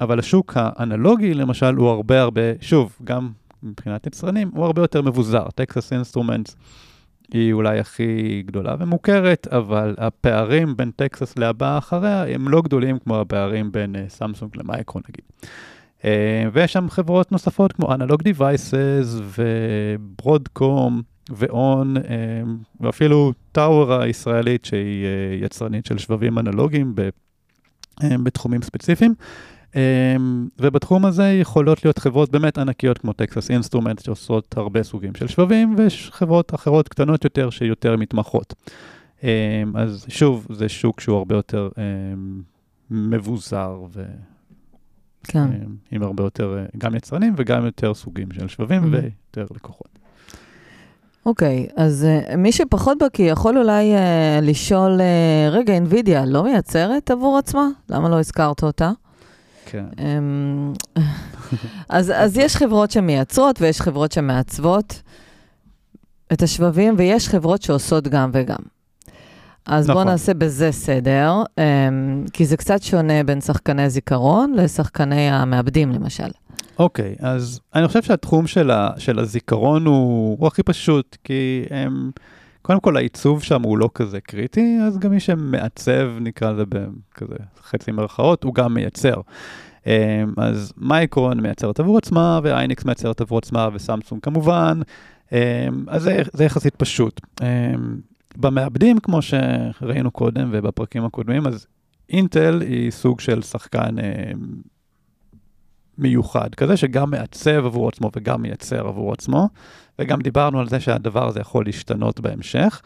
אבל 0.00 0.18
השוק 0.18 0.52
האנלוגי 0.56 1.34
למשל 1.34 1.74
הוא 1.74 1.88
הרבה 1.88 2.20
הרבה, 2.20 2.42
שוב, 2.60 2.96
גם 3.04 3.30
מבחינת 3.62 4.06
יצרנים, 4.06 4.50
הוא 4.54 4.64
הרבה 4.64 4.82
יותר 4.82 5.02
מבוזר. 5.02 5.44
טקסס 5.54 5.92
אינסטרומנטס 5.92 6.56
היא 7.32 7.52
אולי 7.52 7.78
הכי 7.78 8.42
גדולה 8.46 8.74
ומוכרת, 8.78 9.48
אבל 9.50 9.94
הפערים 9.98 10.76
בין 10.76 10.90
טקסס 10.90 11.38
להבאה 11.38 11.78
אחריה 11.78 12.34
הם 12.34 12.48
לא 12.48 12.62
גדולים 12.62 12.98
כמו 12.98 13.20
הפערים 13.20 13.72
בין 13.72 13.96
סמסונג 14.08 14.56
למייקרון 14.56 15.00
נגיד. 15.08 15.50
אה, 16.06 16.44
ויש 16.52 16.72
שם 16.72 16.90
חברות 16.90 17.32
נוספות 17.32 17.72
כמו 17.72 17.94
Analog 17.94 18.22
Devices 18.22 19.38
וברודקום 20.18 21.02
ואון, 21.30 21.94
ואפילו 22.80 23.32
טאוור 23.52 23.92
הישראלית, 23.92 24.64
שהיא 24.64 25.06
יצרנית 25.42 25.86
של 25.86 25.98
שבבים 25.98 26.38
אנלוגיים 26.38 26.94
בתחומים 28.02 28.62
ספציפיים. 28.62 29.14
ובתחום 30.58 31.04
הזה 31.04 31.24
יכולות 31.40 31.84
להיות 31.84 31.98
חברות 31.98 32.30
באמת 32.30 32.58
ענקיות 32.58 32.98
כמו 32.98 33.12
טקסס 33.12 33.50
אינסטרומנט 33.50 34.02
שעושות 34.04 34.56
הרבה 34.56 34.82
סוגים 34.82 35.14
של 35.14 35.26
שבבים, 35.26 35.74
ויש 35.78 36.10
חברות 36.12 36.54
אחרות 36.54 36.88
קטנות 36.88 37.24
יותר 37.24 37.50
שיותר 37.50 37.96
מתמחות. 37.96 38.54
אז 39.74 40.06
שוב, 40.08 40.46
זה 40.50 40.68
שוק 40.68 41.00
שהוא 41.00 41.18
הרבה 41.18 41.34
יותר 41.36 41.68
מבוזר. 42.90 43.76
כן. 45.28 45.48
עם 45.90 46.02
הרבה 46.02 46.24
יותר, 46.24 46.64
גם 46.78 46.94
יצרנים 46.94 47.34
וגם 47.36 47.64
יותר 47.64 47.94
סוגים 47.94 48.28
של 48.32 48.48
שבבים 48.48 48.82
mm-hmm. 48.82 48.96
ויותר 49.32 49.54
לקוחות. 49.54 49.88
אוקיי, 51.26 51.66
okay, 51.70 51.72
אז 51.76 52.06
uh, 52.30 52.36
מי 52.36 52.52
שפחות 52.52 52.98
בקיא 53.02 53.32
יכול 53.32 53.58
אולי 53.58 53.94
uh, 53.94 53.98
לשאול, 54.44 55.00
uh, 55.00 55.54
רגע, 55.54 55.78
NVIDIA 55.78 56.26
לא 56.26 56.44
מייצרת 56.44 57.10
עבור 57.10 57.38
עצמה? 57.38 57.66
למה 57.90 58.08
לא 58.08 58.20
הזכרת 58.20 58.62
אותה? 58.62 58.90
כן. 59.66 59.84
Um, 59.96 60.96
אז, 61.88 62.12
אז 62.16 62.36
יש 62.36 62.56
חברות 62.56 62.90
שמייצרות 62.90 63.62
ויש 63.62 63.80
חברות 63.80 64.12
שמעצבות 64.12 65.02
את 66.32 66.42
השבבים, 66.42 66.94
ויש 66.98 67.28
חברות 67.28 67.62
שעושות 67.62 68.08
גם 68.08 68.30
וגם. 68.32 68.75
אז 69.66 69.84
נכון. 69.90 70.02
בואו 70.02 70.12
נעשה 70.12 70.34
בזה 70.34 70.72
סדר, 70.72 71.42
um, 71.60 72.30
כי 72.32 72.46
זה 72.46 72.56
קצת 72.56 72.82
שונה 72.82 73.24
בין 73.24 73.40
שחקני 73.40 73.90
זיכרון 73.90 74.54
לשחקני 74.54 75.30
המעבדים, 75.30 75.92
למשל. 75.92 76.28
אוקיי, 76.78 77.14
okay, 77.18 77.26
אז 77.26 77.60
אני 77.74 77.86
חושב 77.86 78.02
שהתחום 78.02 78.46
של, 78.46 78.70
ה, 78.70 78.90
של 78.98 79.18
הזיכרון 79.18 79.86
הוא, 79.86 80.36
הוא 80.40 80.46
הכי 80.46 80.62
פשוט, 80.62 81.16
כי 81.24 81.64
הם, 81.70 82.10
קודם 82.62 82.80
כל 82.80 82.96
העיצוב 82.96 83.42
שם 83.42 83.62
הוא 83.62 83.78
לא 83.78 83.90
כזה 83.94 84.20
קריטי, 84.20 84.78
אז 84.86 84.98
גם 84.98 85.10
מי 85.10 85.20
שמעצב, 85.20 86.10
נקרא 86.20 86.52
לזה 86.52 86.64
בכזה 86.68 87.36
חצי 87.62 87.92
מרכאות, 87.92 88.44
הוא 88.44 88.54
גם 88.54 88.74
מייצר. 88.74 89.14
Um, 89.84 89.88
אז 90.36 90.72
מייקרון 90.76 91.40
מייצרת 91.40 91.80
עבור 91.80 91.98
עצמה, 91.98 92.40
ואייניקס 92.42 92.84
מייצרת 92.84 93.20
עבור 93.20 93.38
עצמה, 93.38 93.68
וסמסונג 93.74 94.22
כמובן, 94.22 94.80
אז 95.88 96.02
זה, 96.02 96.22
זה 96.32 96.44
יחסית 96.44 96.74
פשוט. 96.76 97.20
במעבדים, 98.36 98.98
כמו 98.98 99.20
שראינו 99.22 100.10
קודם 100.10 100.48
ובפרקים 100.52 101.04
הקודמים, 101.04 101.46
אז 101.46 101.66
אינטל 102.10 102.60
היא 102.60 102.90
סוג 102.90 103.20
של 103.20 103.42
שחקן 103.42 103.98
אה, 103.98 104.32
מיוחד, 105.98 106.54
כזה 106.54 106.76
שגם 106.76 107.10
מעצב 107.10 107.66
עבור 107.66 107.88
עצמו 107.88 108.10
וגם 108.16 108.42
מייצר 108.42 108.88
עבור 108.88 109.12
עצמו, 109.12 109.48
וגם 109.98 110.20
דיברנו 110.20 110.60
על 110.60 110.68
זה 110.68 110.80
שהדבר 110.80 111.28
הזה 111.28 111.40
יכול 111.40 111.64
להשתנות 111.64 112.20
בהמשך, 112.20 112.82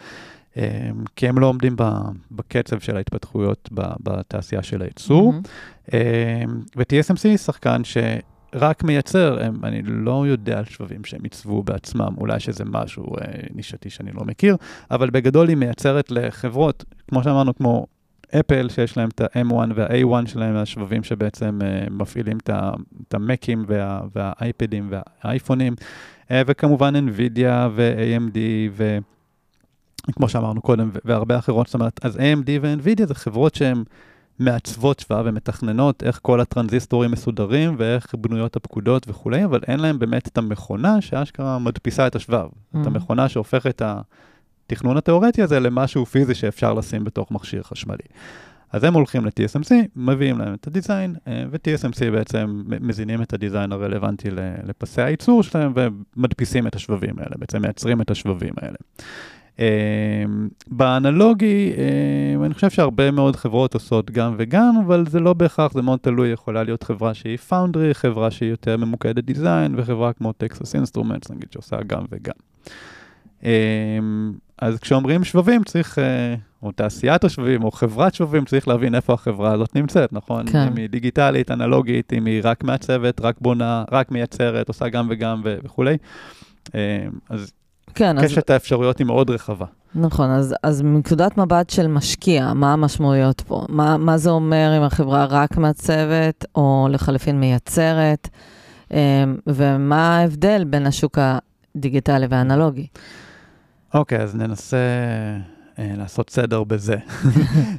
אה, 0.57 0.91
כי 1.17 1.29
הם 1.29 1.39
לא 1.39 1.47
עומדים 1.47 1.77
בקצב 2.31 2.79
של 2.79 2.97
ההתפתחויות 2.97 3.69
בתעשייה 4.01 4.63
של 4.63 4.83
הייצור. 4.83 5.33
Mm-hmm. 5.33 5.95
אה, 5.95 6.43
ו-TSMC 6.77 7.21
היא 7.25 7.37
שחקן 7.37 7.85
ש... 7.85 7.97
רק 8.55 8.85
מייצר, 8.85 9.39
הם, 9.43 9.65
אני 9.65 9.83
לא 9.83 10.27
יודע 10.27 10.59
על 10.59 10.65
שבבים 10.65 11.05
שהם 11.05 11.21
עיצבו 11.23 11.63
בעצמם, 11.63 12.15
אולי 12.19 12.41
שזה 12.41 12.65
משהו 12.65 13.17
אה, 13.17 13.25
נישתי 13.55 13.91
שאני 13.91 14.11
לא 14.13 14.25
מכיר, 14.25 14.57
אבל 14.91 15.11
בגדול 15.11 15.49
היא 15.49 15.57
מייצרת 15.57 16.11
לחברות, 16.11 16.85
כמו 17.09 17.23
שאמרנו, 17.23 17.55
כמו 17.55 17.87
אפל, 18.41 18.69
שיש 18.69 18.97
להם 18.97 19.09
את 19.09 19.21
ה-M1 19.21 19.55
וה-A1 19.75 20.29
שלהם, 20.29 20.57
השבבים 20.57 21.03
שבעצם 21.03 21.59
אה, 21.63 21.85
מפעילים 21.91 22.39
את 23.09 23.15
המקים 23.15 23.65
וה, 23.67 24.01
והאייפדים 24.15 24.91
והאייפונים, 24.91 25.75
אה, 26.31 26.43
וכמובן 26.47 26.95
NVIDIA 26.97 27.69
ו-AMD 27.75 28.39
ו... 28.73 28.99
כמו 30.13 30.29
שאמרנו 30.29 30.61
קודם, 30.61 30.91
והרבה 31.05 31.39
אחרות, 31.39 31.67
זאת 31.67 31.75
אומרת, 31.75 32.01
אז 32.03 32.17
AMD 32.17 32.51
ו-NVIDIA 32.63 33.07
זה 33.07 33.15
חברות 33.15 33.55
שהן 33.55 33.83
מעצבות 34.41 34.99
שבב 34.99 35.23
ומתכננות 35.25 36.03
איך 36.03 36.19
כל 36.23 36.41
הטרנזיסטורים 36.41 37.11
מסודרים 37.11 37.75
ואיך 37.79 38.15
בנויות 38.15 38.57
הפקודות 38.57 39.09
וכולי, 39.09 39.45
אבל 39.45 39.61
אין 39.67 39.81
להם 39.81 39.99
באמת 39.99 40.29
את 40.29 40.39
המכונה 40.39 41.01
שאשכרה 41.01 41.59
מדפיסה 41.59 42.07
את 42.07 42.17
השבב. 42.17 42.47
Mm-hmm. 42.47 42.81
את 42.81 42.87
המכונה 42.87 43.29
שהופכת 43.29 43.83
את 43.83 43.83
התכנון 44.67 44.97
התיאורטי 44.97 45.43
הזה 45.43 45.61
למשהו 45.61 46.07
פיזי 46.07 46.35
שאפשר 46.35 46.75
לשים 46.75 47.05
בתוך 47.05 47.31
מכשיר 47.31 47.63
חשמלי. 47.63 48.05
אז 48.73 48.85
הם 48.85 48.95
הולכים 48.95 49.25
ל-TSMC, 49.25 49.75
מביאים 49.97 50.39
להם 50.39 50.55
את 50.55 50.67
הדיזיין, 50.67 51.15
אה, 51.29 51.45
ו-TSMC 51.51 52.11
בעצם 52.13 52.63
מזינים 52.81 53.23
את 53.23 53.33
הדיזיין 53.33 53.73
הרלוונטי 53.73 54.29
לפסי 54.65 55.03
הייצור 55.03 55.43
שלהם 55.43 55.73
ומדפיסים 55.75 56.67
את 56.67 56.75
השבבים 56.75 57.19
האלה, 57.19 57.37
בעצם 57.39 57.63
מייצרים 57.63 58.01
את 58.01 58.11
השבבים 58.11 58.55
האלה. 58.63 58.77
אמ, 59.61 60.49
באנלוגי, 60.67 61.73
אמ, 62.37 62.45
אני 62.45 62.55
חושב 62.55 62.71
שהרבה 62.71 63.11
מאוד 63.11 63.37
חברות 63.37 63.75
עושות 63.75 64.11
גם 64.11 64.35
וגם, 64.39 64.75
אבל 64.85 65.05
זה 65.09 65.21
לא 65.21 65.33
בהכרח, 65.33 65.73
זה 65.73 65.83
מאוד 65.83 65.99
תלוי, 65.99 66.29
יכולה 66.29 66.63
להיות 66.63 66.83
חברה 66.83 67.15
שהיא 67.15 67.37
foundry, 67.37 67.95
חברה 67.95 68.31
שהיא 68.31 68.51
יותר 68.51 68.77
ממוקדת 68.77 69.25
design, 69.25 69.75
וחברה 69.77 70.13
כמו 70.13 70.33
טקסס 70.33 70.75
אינסטרומנטס, 70.75 71.31
נגיד, 71.31 71.53
שעושה 71.53 71.77
גם 71.87 72.03
וגם. 72.11 72.35
אמ, 73.45 74.33
אז 74.59 74.79
כשאומרים 74.79 75.25
שבבים, 75.25 75.65
צריך, 75.65 75.99
אה, 75.99 76.35
או 76.63 76.73
תעשיית 76.73 77.25
השבבים, 77.25 77.65
או 77.65 77.71
חברת 77.71 78.15
שבבים, 78.15 78.45
צריך 78.45 78.69
להבין 78.69 78.95
איפה 78.95 79.13
החברה 79.13 79.53
הזאת 79.53 79.77
נמצאת, 79.77 80.13
נכון? 80.13 80.47
כן. 80.47 80.59
אם 80.59 80.77
היא 80.77 80.89
דיגיטלית, 80.89 81.51
אנלוגית, 81.51 82.13
אם 82.13 82.27
היא 82.27 82.41
רק 82.45 82.65
מעצבת, 82.65 83.21
רק 83.21 83.37
בונה, 83.41 83.85
רק 83.93 84.11
מייצרת, 84.11 84.69
עושה 84.69 84.89
גם 84.89 85.07
וגם 85.11 85.43
וכולי. 85.45 85.97
אז 87.29 87.53
כן, 87.95 88.23
קשת 88.23 88.51
אז... 88.51 88.55
האפשרויות 88.55 88.99
היא 88.99 89.07
מאוד 89.07 89.31
רחבה. 89.31 89.67
נכון, 89.95 90.31
אז, 90.31 90.55
אז 90.63 90.83
מנקודת 90.83 91.39
מבט 91.39 91.71
של 91.71 91.87
משקיע, 91.87 92.53
מה 92.53 92.73
המשמעויות 92.73 93.41
פה? 93.41 93.67
מה, 93.69 93.97
מה 93.97 94.19
זה 94.19 94.31
אומר 94.31 94.75
אם 94.79 94.83
החברה 94.83 95.25
רק 95.25 95.57
מעצבת, 95.57 96.45
או 96.55 96.89
לחלופין 96.91 97.41
מייצרת? 97.41 98.29
אמ, 98.91 98.97
ומה 99.47 100.19
ההבדל 100.19 100.65
בין 100.65 100.87
השוק 100.87 101.19
הדיגיטלי 101.21 102.27
והאנלוגי? 102.31 102.87
אוקיי, 103.95 104.19
אז 104.19 104.37
ננסה 104.37 104.77
אה, 105.79 105.93
לעשות 105.97 106.31
סדר 106.31 106.65
בזה. 106.65 106.97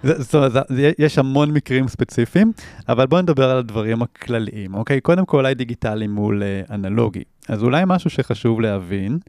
זאת 0.19 0.35
אומרת, 0.35 0.53
יש 0.99 1.17
המון 1.17 1.51
מקרים 1.51 1.87
ספציפיים, 1.87 2.51
אבל 2.89 3.07
בואו 3.07 3.21
נדבר 3.21 3.49
על 3.49 3.57
הדברים 3.57 4.01
הכלליים, 4.01 4.73
אוקיי? 4.73 5.01
קודם 5.01 5.25
כל, 5.25 5.37
אולי 5.37 5.53
דיגיטלי 5.53 6.07
מול 6.07 6.43
אה, 6.43 6.61
אנלוגי. 6.75 7.23
אז 7.49 7.63
אולי 7.63 7.83
משהו 7.87 8.09
שחשוב 8.09 8.61
להבין, 8.61 9.19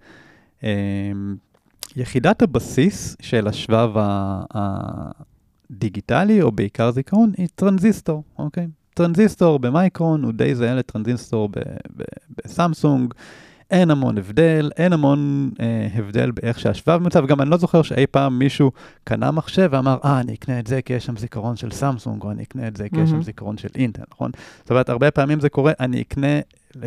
יחידת 1.97 2.43
הבסיס 2.43 3.17
של 3.23 3.49
השבב 3.49 3.91
הדיגיטלי, 5.71 6.43
או 6.43 6.53
בעיקר 6.53 6.91
זיכרון, 6.91 7.33
היא 7.37 7.49
טרנזיסטור, 7.55 8.23
אוקיי? 8.39 8.67
טרנזיסטור 8.95 9.59
במייקרון 9.59 10.23
הוא 10.23 10.33
די 10.33 10.55
זהה 10.55 10.75
לטרנזיסטור 10.75 11.49
בסמסונג. 12.37 13.15
אין 13.71 13.91
המון 13.91 14.19
הבדל, 14.19 14.71
אין 14.77 14.93
המון 14.93 15.51
אה, 15.61 15.89
הבדל 15.95 16.31
באיך 16.31 16.61
שהשבב 16.61 16.99
מעוצב. 17.03 17.27
גם 17.27 17.41
אני 17.41 17.51
לא 17.51 17.57
זוכר 17.57 17.83
שאי 17.83 18.07
פעם 18.07 18.39
מישהו 18.39 18.73
קנה 19.05 19.31
מחשב 19.31 19.69
ואמר, 19.73 19.99
אה, 20.05 20.21
אני 20.21 20.35
אקנה 20.35 20.59
את 20.59 20.67
זה 20.67 20.83
כי 20.83 20.93
יש 20.93 21.07
שם 21.07 21.17
זיכרון 21.17 21.57
של 21.57 21.71
סמסונג, 21.71 22.23
או 22.23 22.31
אני 22.31 22.43
אקנה 22.43 22.69
את 22.69 22.77
זה 22.77 22.89
כי 22.89 23.01
יש 23.01 23.11
שם 23.11 23.23
זיכרון 23.23 23.59
של 23.59 23.69
אינטל, 23.75 24.03
נכון? 24.13 24.31
זאת 24.61 24.71
אומרת, 24.71 24.89
הרבה 24.89 25.11
פעמים 25.11 25.41
זה 25.41 25.49
קורה, 25.49 25.73
אני 25.81 26.03
אקנה 26.03 26.41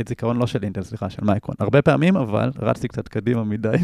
זיכרון 0.07 0.37
לא 0.37 0.47
של 0.47 0.63
אינטל, 0.63 0.83
סליחה, 0.83 1.09
של 1.09 1.23
מייקרון. 1.23 1.55
הרבה 1.59 1.81
פעמים, 1.81 2.17
אבל, 2.17 2.51
רצתי 2.59 2.87
קצת 2.87 3.07
קדימה 3.07 3.43
מדי, 3.43 3.77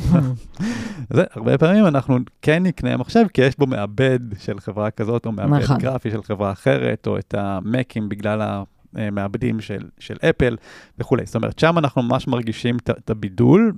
זה, 1.16 1.24
הרבה 1.32 1.58
פעמים 1.58 1.86
אנחנו 1.86 2.18
כן 2.42 2.64
נקנה 2.64 2.98
מחשב, 2.98 3.26
כי 3.34 3.42
יש 3.42 3.58
בו 3.58 3.68
מעבד 3.68 4.20
של 4.40 4.60
חברה 4.60 4.92
כזאת, 4.92 5.26
או 5.26 5.32
מעבד 5.32 5.64
נכון. 5.64 5.78
גרפי 5.78 6.12
של 6.12 6.24
חברה 6.24 6.52
אחרת, 6.52 7.08
או 7.08 7.18
את 7.18 7.34
המקים 7.38 8.10
בגלל 8.10 8.64
המעבדים 8.96 9.62
של, 9.62 9.90
של 10.00 10.18
אפל 10.30 10.58
וכולי. 11.00 11.26
זאת 11.26 11.36
אומרת, 11.36 11.60
שם 11.60 11.78
אנחנו 11.78 12.02
ממש 12.02 12.28
מרגישים 12.28 12.78
את 12.90 13.10
הבידול 13.10 13.74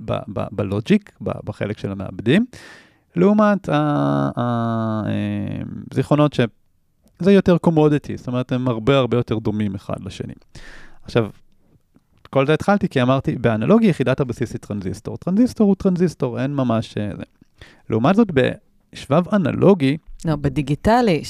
בלוג'יק, 0.51 1.12
בחלק 1.22 1.77
של 1.77 1.92
המעבדים, 1.92 2.46
לעומת 3.15 3.70
הזיכרונות 5.92 6.39
אה, 6.39 6.46
שזה 7.20 7.32
יותר 7.32 7.58
קומודיטי, 7.58 8.18
זאת 8.18 8.27
אומרת, 8.27 8.51
הם 8.51 8.68
הרבה 8.68 8.98
הרבה 8.98 9.18
יותר 9.18 9.39
דומים 9.39 9.75
אחד 9.75 10.03
לשני. 10.06 10.34
עכשיו, 11.03 11.30
כל 12.33 12.45
זה 12.45 12.53
התחלתי 12.53 12.89
כי 12.89 13.01
אמרתי, 13.01 13.35
באנלוגי 13.35 13.87
יחידת 13.87 14.19
הבסיס 14.19 14.51
היא 14.53 14.59
טרנזיסטור. 14.59 15.17
טרנזיסטור 15.17 15.67
הוא 15.67 15.75
טרנזיסטור, 15.75 16.41
אין 16.41 16.55
ממש... 16.55 16.97
אה. 16.97 17.11
לעומת 17.89 18.15
זאת, 18.15 18.27
בשבב 18.31 19.23
אנלוגי... 19.33 19.97
לא, 20.25 20.35
בדיגיטלי. 20.35 21.21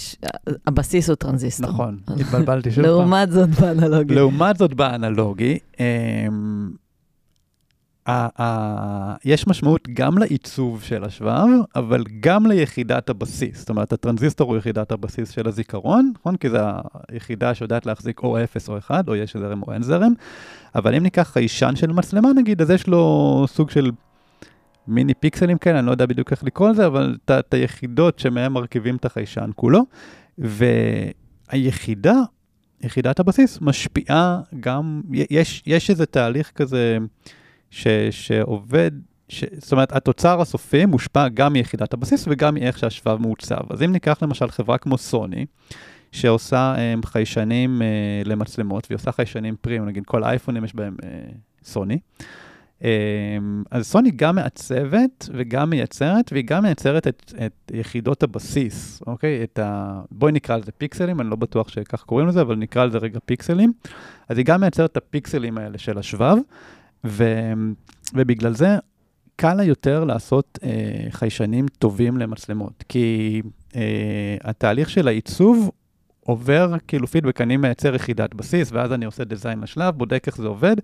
הבסיס 0.67 1.09
הוא 1.09 1.15
טרנזיסטור. 1.15 1.69
נכון, 1.69 1.99
התבלבלתי 2.07 2.71
שוב 2.71 2.83
פעם. 2.85 2.91
לעומת 2.91 3.31
זאת 3.31 3.49
באנלוגי. 3.49 4.15
לעומת 4.15 4.57
זאת 4.57 4.73
באנלוגי, 4.73 5.57
אמ, 5.79 6.71
ה- 8.05 8.41
ה- 8.41 9.15
יש 9.25 9.47
משמעות 9.47 9.87
גם 9.93 10.17
לעיצוב 10.17 10.81
של 10.83 11.03
השבב, 11.03 11.47
אבל 11.75 12.03
גם 12.19 12.45
ליחידת 12.45 13.09
הבסיס. 13.09 13.59
זאת 13.59 13.69
אומרת, 13.69 13.93
הטרנזיסטור 13.93 14.49
הוא 14.49 14.57
יחידת 14.57 14.91
הבסיס 14.91 15.29
של 15.29 15.47
הזיכרון, 15.47 16.11
נכון? 16.19 16.35
כי 16.35 16.49
זו 16.49 16.57
היחידה 17.09 17.53
שיודעת 17.53 17.85
להחזיק 17.85 18.23
או 18.23 18.43
0 18.43 18.69
או 18.69 18.77
1, 18.77 19.09
או 19.09 19.15
יש 19.15 19.37
זרם 19.37 19.61
או 19.63 19.73
אין 19.73 19.83
זרם. 19.83 20.13
אבל 20.75 20.95
אם 20.95 21.03
ניקח 21.03 21.29
חיישן 21.33 21.75
של 21.75 21.91
מצלמה 21.91 22.29
נגיד, 22.35 22.61
אז 22.61 22.69
יש 22.69 22.87
לו 22.87 23.45
סוג 23.47 23.69
של 23.69 23.91
מיני 24.87 25.13
פיקסלים 25.13 25.57
כאלה, 25.57 25.79
אני 25.79 25.87
לא 25.87 25.91
יודע 25.91 26.05
בדיוק 26.05 26.31
איך 26.31 26.43
לקרוא 26.43 26.69
לזה, 26.69 26.85
אבל 26.85 27.17
את 27.25 27.53
היחידות 27.53 28.19
שמהם 28.19 28.53
מרכיבים 28.53 28.95
את 28.95 29.05
החיישן 29.05 29.49
כולו. 29.55 29.81
והיחידה, 30.37 32.15
יחידת 32.81 33.19
הבסיס, 33.19 33.57
משפיעה 33.61 34.41
גם, 34.59 35.01
יש, 35.11 35.63
יש 35.65 35.89
איזה 35.89 36.05
תהליך 36.05 36.51
כזה 36.55 36.97
ש, 37.73 37.87
שעובד, 38.11 38.91
ש, 39.29 39.43
זאת 39.57 39.71
אומרת, 39.71 39.91
התוצר 39.91 40.41
הסופי 40.41 40.85
מושפע 40.85 41.27
גם 41.27 41.53
מיחידת 41.53 41.93
הבסיס 41.93 42.25
וגם 42.27 42.53
מאיך 42.53 42.79
שהשבב 42.79 43.21
מעוצב. 43.21 43.61
אז 43.69 43.83
אם 43.83 43.91
ניקח 43.91 44.17
למשל 44.21 44.49
חברה 44.49 44.77
כמו 44.77 44.97
סוני, 44.97 45.45
שעושה 46.11 46.75
um, 46.75 47.07
חיישנים 47.07 47.81
uh, 47.81 48.27
למצלמות, 48.27 48.87
והיא 48.89 48.95
עושה 48.95 49.11
חיישנים 49.11 49.55
פרים, 49.61 49.85
נגיד 49.85 50.05
כל 50.05 50.23
האייפונים 50.23 50.65
יש 50.65 50.75
בהם 50.75 50.95
uh, 51.01 51.05
סוני. 51.63 51.99
Um, 52.79 52.83
אז 53.71 53.87
סוני 53.87 54.11
גם 54.11 54.35
מעצבת 54.35 55.29
וגם 55.33 55.69
מייצרת, 55.69 56.31
והיא 56.31 56.43
גם 56.45 56.63
מייצרת 56.63 57.07
את, 57.07 57.33
את 57.45 57.71
יחידות 57.73 58.23
הבסיס, 58.23 59.01
אוקיי? 59.07 59.43
את 59.43 59.59
ה... 59.59 60.01
בואי 60.11 60.31
נקרא 60.31 60.57
לזה 60.57 60.71
פיקסלים, 60.71 61.21
אני 61.21 61.29
לא 61.29 61.35
בטוח 61.35 61.69
שכך 61.69 62.03
קוראים 62.03 62.27
לזה, 62.27 62.41
אבל 62.41 62.55
נקרא 62.55 62.85
לזה 62.85 62.97
רגע 62.97 63.19
פיקסלים. 63.25 63.73
אז 64.29 64.37
היא 64.37 64.45
גם 64.45 64.61
מייצרת 64.61 64.91
את 64.91 64.97
הפיקסלים 64.97 65.57
האלה 65.57 65.77
של 65.77 65.97
השבב, 65.97 66.37
ו, 67.05 67.53
ובגלל 68.13 68.53
זה 68.53 68.77
קל 69.35 69.59
יותר 69.59 70.03
לעשות 70.03 70.59
אה, 70.63 70.69
חיישנים 71.09 71.65
טובים 71.79 72.17
למצלמות, 72.17 72.83
כי 72.89 73.41
אה, 73.75 74.37
התהליך 74.43 74.89
של 74.89 75.07
העיצוב 75.07 75.71
עובר 76.25 76.73
כאילו 76.87 77.07
פידבק, 77.07 77.41
אני 77.41 77.57
מייצר 77.57 77.95
יחידת 77.95 78.33
בסיס, 78.33 78.69
ואז 78.71 78.93
אני 78.93 79.05
עושה 79.05 79.23
דיזיין 79.23 79.59
לשלב, 79.59 79.95
בודק 79.95 80.23
איך 80.27 80.37
זה 80.37 80.47
עובד, 80.47 80.75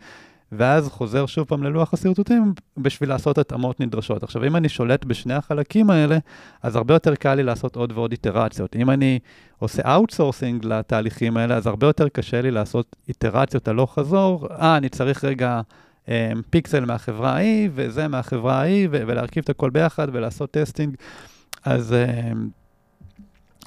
ואז 0.52 0.88
חוזר 0.88 1.26
שוב 1.26 1.48
פעם 1.48 1.64
ללוח 1.64 1.94
השרטוטים 1.94 2.54
בשביל 2.78 3.10
לעשות 3.10 3.38
התאמות 3.38 3.80
נדרשות. 3.80 4.24
עכשיו, 4.24 4.46
אם 4.46 4.56
אני 4.56 4.70
שולט 4.70 5.06
בשני 5.06 5.34
החלקים 5.34 5.90
האלה, 5.90 6.18
אז 6.64 6.76
הרבה 6.76 6.94
יותר 6.94 7.16
קל 7.16 7.36
לי 7.36 7.44
לעשות 7.44 7.76
עוד 7.76 7.92
ועוד 7.92 8.12
איטרציות. 8.12 8.76
אם 8.76 8.90
אני 8.90 9.20
עושה 9.60 9.94
אאוטסורסינג 9.94 10.66
לתהליכים 10.66 11.38
האלה, 11.38 11.56
אז 11.56 11.68
הרבה 11.68 11.88
יותר 11.88 12.10
קשה 12.10 12.42
לי 12.42 12.52
לעשות 12.52 12.96
איטרציות 13.08 13.68
הלוך 13.68 13.94
חזור. 13.94 14.48
אה, 14.52 14.78
אני 14.78 14.90
צריך 14.90 15.26
רגע 15.26 15.62
פיקסל 16.50 16.86
מהחברה 16.86 17.34
ההיא, 17.34 17.70
וזה 17.74 18.08
מהחברה 18.08 18.60
ההיא, 18.60 18.88
ולהרכיב 18.92 19.44
את 19.44 19.50
הכל 19.50 19.70
ביחד 19.70 20.08
ולעשות 20.12 20.52
testing. 20.52 20.96
אז... 21.66 21.94
אה, 21.94 22.32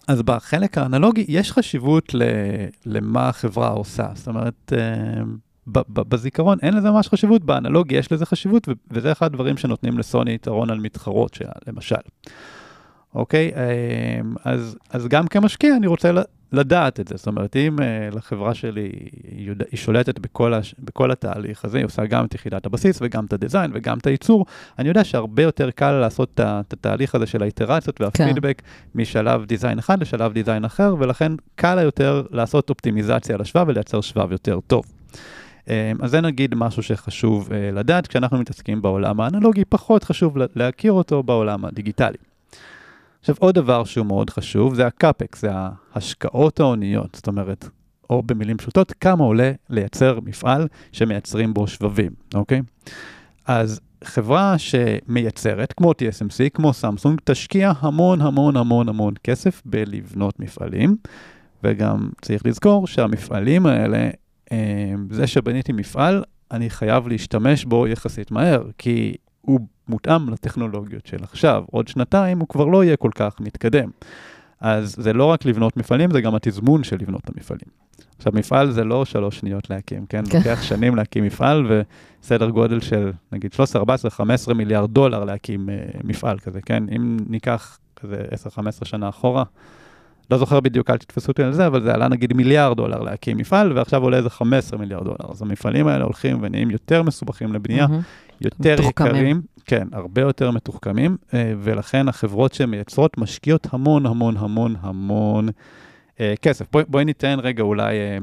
אז 0.09 0.23
בחלק 0.23 0.79
האנלוגי 0.79 1.25
יש 1.29 1.53
חשיבות 1.53 2.15
למה 2.87 3.29
החברה 3.29 3.69
עושה. 3.69 4.09
זאת 4.15 4.29
אומרת, 4.29 4.73
אה, 4.73 5.23
בזיכרון 5.89 6.59
אין 6.63 6.75
לזה 6.75 6.91
ממש 6.91 7.09
חשיבות, 7.09 7.45
באנלוגי 7.45 7.95
יש 7.95 8.13
לזה 8.13 8.27
חשיבות, 8.27 8.69
וזה 8.91 9.13
אחד 9.13 9.27
הדברים 9.27 9.57
שנותנים 9.57 9.99
לסוני 9.99 10.35
יתרון 10.35 10.71
על 10.71 10.81
מתחרות 10.81 11.35
שלה, 11.35 11.53
למשל. 11.67 11.97
אוקיי? 13.15 13.51
אמ, 13.55 14.35
אז, 14.45 14.77
אז 14.91 15.09
גם 15.09 15.27
כמשקיע 15.27 15.77
אני 15.77 15.87
רוצה 15.87 16.11
לדעת 16.53 17.01
את 17.01 17.09
זה. 17.09 17.17
זאת 17.17 17.27
אומרת, 17.27 17.57
אם 17.57 17.77
uh, 17.79 18.17
לחברה 18.17 18.55
שלי 18.55 18.91
היא, 19.37 19.55
שולטת 19.75 20.19
בכל, 20.19 20.55
הש, 20.55 20.75
בכל 20.79 21.11
התהליך 21.11 21.65
הזה, 21.65 21.79
היא 21.79 21.85
עושה 21.85 22.07
גם 22.07 22.25
את 22.25 22.35
יחידת 22.35 22.67
הבסיס 22.67 22.99
וגם 23.03 23.25
את 23.25 23.33
הדיזיין 23.33 23.71
וגם 23.75 23.99
את 23.99 24.07
הייצור, 24.07 24.47
אני 24.79 24.89
יודע 24.89 25.05
שהרבה 25.05 25.43
יותר 25.43 25.71
קל 25.71 25.91
לעשות 25.91 26.31
את, 26.35 26.73
התהליך 26.73 27.15
הזה 27.15 27.27
של 27.27 27.43
האיטרציות 27.43 28.01
והפידבק 28.01 28.63
כן. 28.65 29.01
משלב 29.01 29.45
דיזיין 29.45 29.79
אחד 29.79 30.01
לשלב 30.01 30.33
דיזיין 30.33 30.65
אחר, 30.65 30.95
ולכן 30.99 31.33
קל 31.55 31.79
יותר 31.83 32.23
לעשות 32.31 32.71
אופטימיזציה 32.71 33.37
לשבב 33.37 33.65
ולייצר 33.69 34.01
שבב 34.01 34.33
יותר 34.33 34.59
טוב. 34.67 34.85
אמ, 35.69 35.75
אז 36.03 36.11
זה 36.11 36.21
נגיד 36.21 36.55
משהו 36.55 36.83
שחשוב 36.83 37.53
לדעת, 37.53 38.07
כשאנחנו 38.07 38.39
מתעסקים 38.39 38.83
בעולם 38.83 39.21
האנלוגי, 39.21 39.65
פחות 39.65 40.05
חשוב 40.05 40.37
להכיר 40.57 40.93
אותו 40.93 41.23
בעולם 41.23 41.65
הדיגיטלי. 41.65 42.32
עכשיו, 43.23 43.37
עוד 43.39 43.55
דבר 43.55 43.85
שהוא 43.85 44.07
מאוד 44.07 44.31
חשוב, 44.31 44.75
זה 44.75 44.87
הקאפקס, 44.87 45.43
זה 45.43 45.51
ההשקעות 45.95 46.61
ההוניות, 46.61 47.15
זאת 47.15 47.27
אומרת, 47.27 47.69
או 48.11 48.23
במילים 48.23 48.57
פשוטות, 48.57 48.93
כמה 49.01 49.25
עולה 49.25 49.53
לייצר 49.71 50.19
מפעל 50.25 50.69
שמייצרים 50.93 51.55
בו 51.55 51.67
שבבים, 51.67 52.13
אוקיי? 52.35 52.63
אז 53.47 53.81
חברה 54.05 54.55
שמייצרת, 54.59 55.73
כמו 55.73 55.93
TSMC, 55.93 56.51
כמו 56.55 56.73
סמסונג, 56.73 57.21
תשקיע 57.25 57.73
המון 57.79 58.21
המון 58.21 58.57
המון 58.57 58.89
המון 58.89 59.15
כסף 59.25 59.63
בלבנות 59.65 60.41
מפעלים, 60.41 60.97
וגם 61.65 62.11
צריך 62.23 62.47
לזכור 62.47 62.87
שהמפעלים 62.87 63.67
האלה, 63.67 64.11
אה, 64.53 64.95
זה 65.11 65.27
שבניתי 65.27 65.73
מפעל, 65.73 66.25
אני 66.51 66.71
חייב 66.71 67.09
להשתמש 67.09 67.65
בו 67.65 67.87
יחסית 67.87 68.31
מהר, 68.31 68.63
כי 68.79 69.15
הוא 69.41 69.61
מותאם 69.89 70.31
לטכנולוגיות 70.31 71.07
של 71.07 71.23
עכשיו. 71.23 71.65
עוד 71.71 71.89
שנתיים 71.89 72.39
הוא 72.39 72.49
כבר 72.49 72.65
לא 72.65 72.85
יהיה 72.85 72.97
כל 72.97 73.11
כך 73.15 73.41
מתקדם. 73.41 73.91
אז 74.61 74.95
זה 74.99 75.13
לא 75.13 75.25
רק 75.25 75.45
לבנות 75.45 75.77
מפעלים, 75.77 76.11
זה 76.11 76.21
גם 76.21 76.35
התזמון 76.35 76.85
של 76.85 76.97
לבנות 77.01 77.21
את 77.25 77.31
המפעלים. 77.37 77.69
עכשיו, 78.19 78.33
מפעל 78.37 78.71
זה 78.71 78.85
לא 78.85 79.05
שלוש 79.05 79.39
שניות 79.39 79.71
להקים, 79.71 80.07
כן? 80.07 80.23
כן. 80.31 80.39
לוקח 80.39 80.63
שנים 80.63 80.97
להקים 80.97 81.25
מפעל, 81.25 81.83
וסדר 82.23 82.51
גודל 82.51 82.81
של 82.81 83.13
נגיד 83.33 83.53
13, 83.53 83.81
14, 83.81 84.11
15 84.11 84.55
מיליארד 84.55 84.91
דולר 84.91 85.25
להקים 85.25 85.69
uh, 85.69 86.01
מפעל 86.05 86.39
כזה, 86.39 86.61
כן? 86.61 86.85
אם 86.97 87.17
ניקח 87.29 87.79
כזה 87.97 88.25
10-15 88.57 88.85
שנה 88.85 89.09
אחורה, 89.09 89.45
לא 90.31 90.39
זוכר 90.39 90.61
בדיוק, 90.61 90.91
אל 90.91 90.97
תתפסו 90.97 91.29
אותי 91.29 91.43
על 91.43 91.53
זה, 91.53 91.67
אבל 91.67 91.83
זה 91.83 91.95
עלה 91.95 92.09
נגיד 92.09 92.33
מיליארד 92.33 92.77
דולר 92.77 93.03
להקים 93.03 93.37
מפעל, 93.37 93.73
ועכשיו 93.73 94.03
עולה 94.03 94.17
איזה 94.17 94.31
15 94.31 94.79
מיליארד 94.79 95.05
דולר. 95.05 95.31
אז 95.31 95.43
המפעלים 95.43 95.87
האלה 95.87 96.05
הולכים 96.05 96.39
ונהיים 96.43 96.71
יותר 96.71 97.03
מסובכים 97.03 97.53
לבנייה, 97.53 97.85
mm-hmm. 97.85 98.22
יותר 98.45 98.77
מתוחכמים. 98.81 99.15
יקרים, 99.17 99.43
כן, 99.67 99.89
הרבה 99.93 100.23
יותר 100.23 100.51
מתוחכמים, 100.51 101.17
אה, 101.35 101.53
ולכן 101.59 102.09
החברות 102.09 102.53
שמייצרות 102.53 103.19
משקיעות 103.19 103.67
המון 103.71 104.07
המון 104.07 104.37
המון 104.37 104.75
המון 104.81 105.49
אה, 106.21 106.35
כסף. 106.43 106.67
בואי 106.73 106.85
בוא 106.89 107.03
ניתן 107.03 107.39
רגע 107.43 107.63
אולי, 107.63 107.97
אה, 107.97 108.19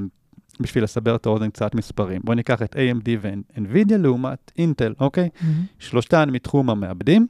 בשביל 0.60 0.84
לסבר 0.84 1.16
את 1.16 1.26
האוזן 1.26 1.50
קצת 1.50 1.76
מספרים. 1.76 2.22
בואי 2.24 2.36
ניקח 2.36 2.62
את 2.62 2.76
AMD 2.76 3.10
ו-NVIDIA 3.22 3.98
לעומת 3.98 4.52
אינטל, 4.58 4.94
אוקיי? 5.00 5.30
Mm-hmm. 5.36 5.46
שלושתן 5.80 6.30
מתחום 6.30 6.70
המעבדים. 6.70 7.28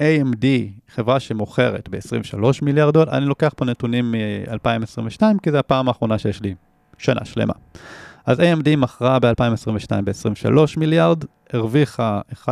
AMD, 0.00 0.44
חברה 0.94 1.20
שמוכרת 1.20 1.88
ב-23 1.88 2.44
מיליארד 2.62 2.94
דולר, 2.94 3.16
אני 3.16 3.26
לוקח 3.26 3.52
פה 3.56 3.64
נתונים 3.64 4.12
מ-2022, 4.12 5.22
כי 5.42 5.50
זו 5.50 5.58
הפעם 5.58 5.88
האחרונה 5.88 6.18
שיש 6.18 6.42
לי 6.42 6.54
שנה 6.98 7.24
שלמה. 7.24 7.54
אז 8.26 8.40
AMD 8.40 8.76
מכרה 8.76 9.18
ב-2022 9.18 10.02
ב-23 10.04 10.58
מיליארד, 10.76 11.24
הרוויחה 11.52 12.20
1.3 12.32 12.48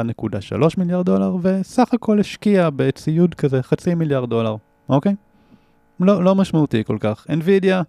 מיליארד 0.78 1.06
דולר, 1.06 1.36
וסך 1.42 1.94
הכל 1.94 2.20
השקיעה 2.20 2.70
בציוד 2.70 3.34
כזה 3.34 3.62
חצי 3.62 3.94
מיליארד 3.94 4.30
דולר, 4.30 4.56
אוקיי? 4.88 5.14
לא, 6.00 6.24
לא 6.24 6.34
משמעותי 6.34 6.84
כל 6.84 6.96
כך. 7.00 7.26
NVIDIA 7.30 7.84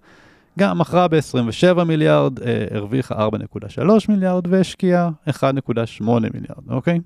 גם 0.59 0.79
מכרה 0.79 1.07
ב-27 1.07 1.83
מיליארד, 1.83 2.39
אה, 2.39 2.65
הרוויחה 2.71 3.27
4.3 3.27 3.81
מיליארד 4.09 4.47
והשקיעה 4.47 5.09
1.8 5.29 6.03
מיליארד, 6.33 6.69
אוקיי? 6.69 6.99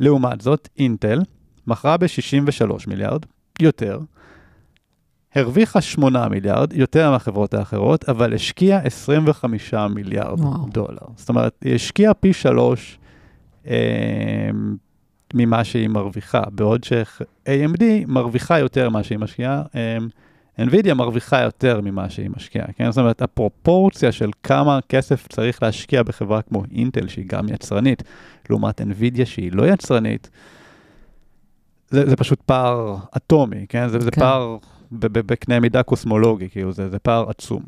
לעומת 0.00 0.40
זאת, 0.40 0.68
אינטל 0.78 1.20
מכרה 1.66 1.96
ב-63 1.96 2.72
מיליארד, 2.86 3.26
יותר, 3.60 3.98
הרוויחה 5.34 5.80
8 5.80 6.28
מיליארד, 6.28 6.72
יותר 6.72 7.10
מהחברות 7.10 7.54
האחרות, 7.54 8.08
אבל 8.08 8.34
השקיעה 8.34 8.78
25 8.78 9.74
מיליארד 9.74 10.40
וואו. 10.40 10.66
דולר. 10.68 11.06
זאת 11.16 11.28
אומרת, 11.28 11.54
היא 11.64 11.74
השקיעה 11.74 12.14
פי 12.14 12.32
שלוש 12.32 12.98
אה, 13.66 14.50
ממה 15.34 15.64
שהיא 15.64 15.88
מרוויחה, 15.88 16.42
בעוד 16.52 16.84
ש-AMD 16.84 17.82
מרוויחה 18.06 18.58
יותר 18.58 18.90
ממה 18.90 19.02
שהיא 19.02 19.18
משקיעה, 19.18 19.62
אה, 19.74 19.98
NVIDIA 20.58 20.94
מרוויחה 20.94 21.42
יותר 21.42 21.80
ממה 21.80 22.10
שהיא 22.10 22.30
משקיעה, 22.36 22.66
כן? 22.76 22.90
זאת 22.90 22.98
אומרת, 22.98 23.22
הפרופורציה 23.22 24.12
של 24.12 24.30
כמה 24.42 24.78
כסף 24.88 25.26
צריך 25.28 25.62
להשקיע 25.62 26.02
בחברה 26.02 26.42
כמו 26.42 26.62
אינטל, 26.72 27.08
שהיא 27.08 27.24
גם 27.28 27.48
יצרנית, 27.48 28.02
לעומת 28.50 28.80
NVIDIA 28.80 29.24
שהיא 29.24 29.52
לא 29.52 29.66
יצרנית, 29.68 30.30
זה, 31.90 32.08
זה 32.10 32.16
פשוט 32.16 32.40
פער 32.40 32.96
אטומי, 33.16 33.66
כן? 33.68 33.88
זה, 33.88 33.98
כן. 33.98 34.04
זה 34.04 34.10
פער 34.10 34.56
בקנה 35.00 35.60
מידה 35.60 35.82
קוסמולוגי, 35.82 36.48
כאילו 36.48 36.72
זה, 36.72 36.90
זה 36.90 36.98
פער 36.98 37.30
עצום. 37.30 37.62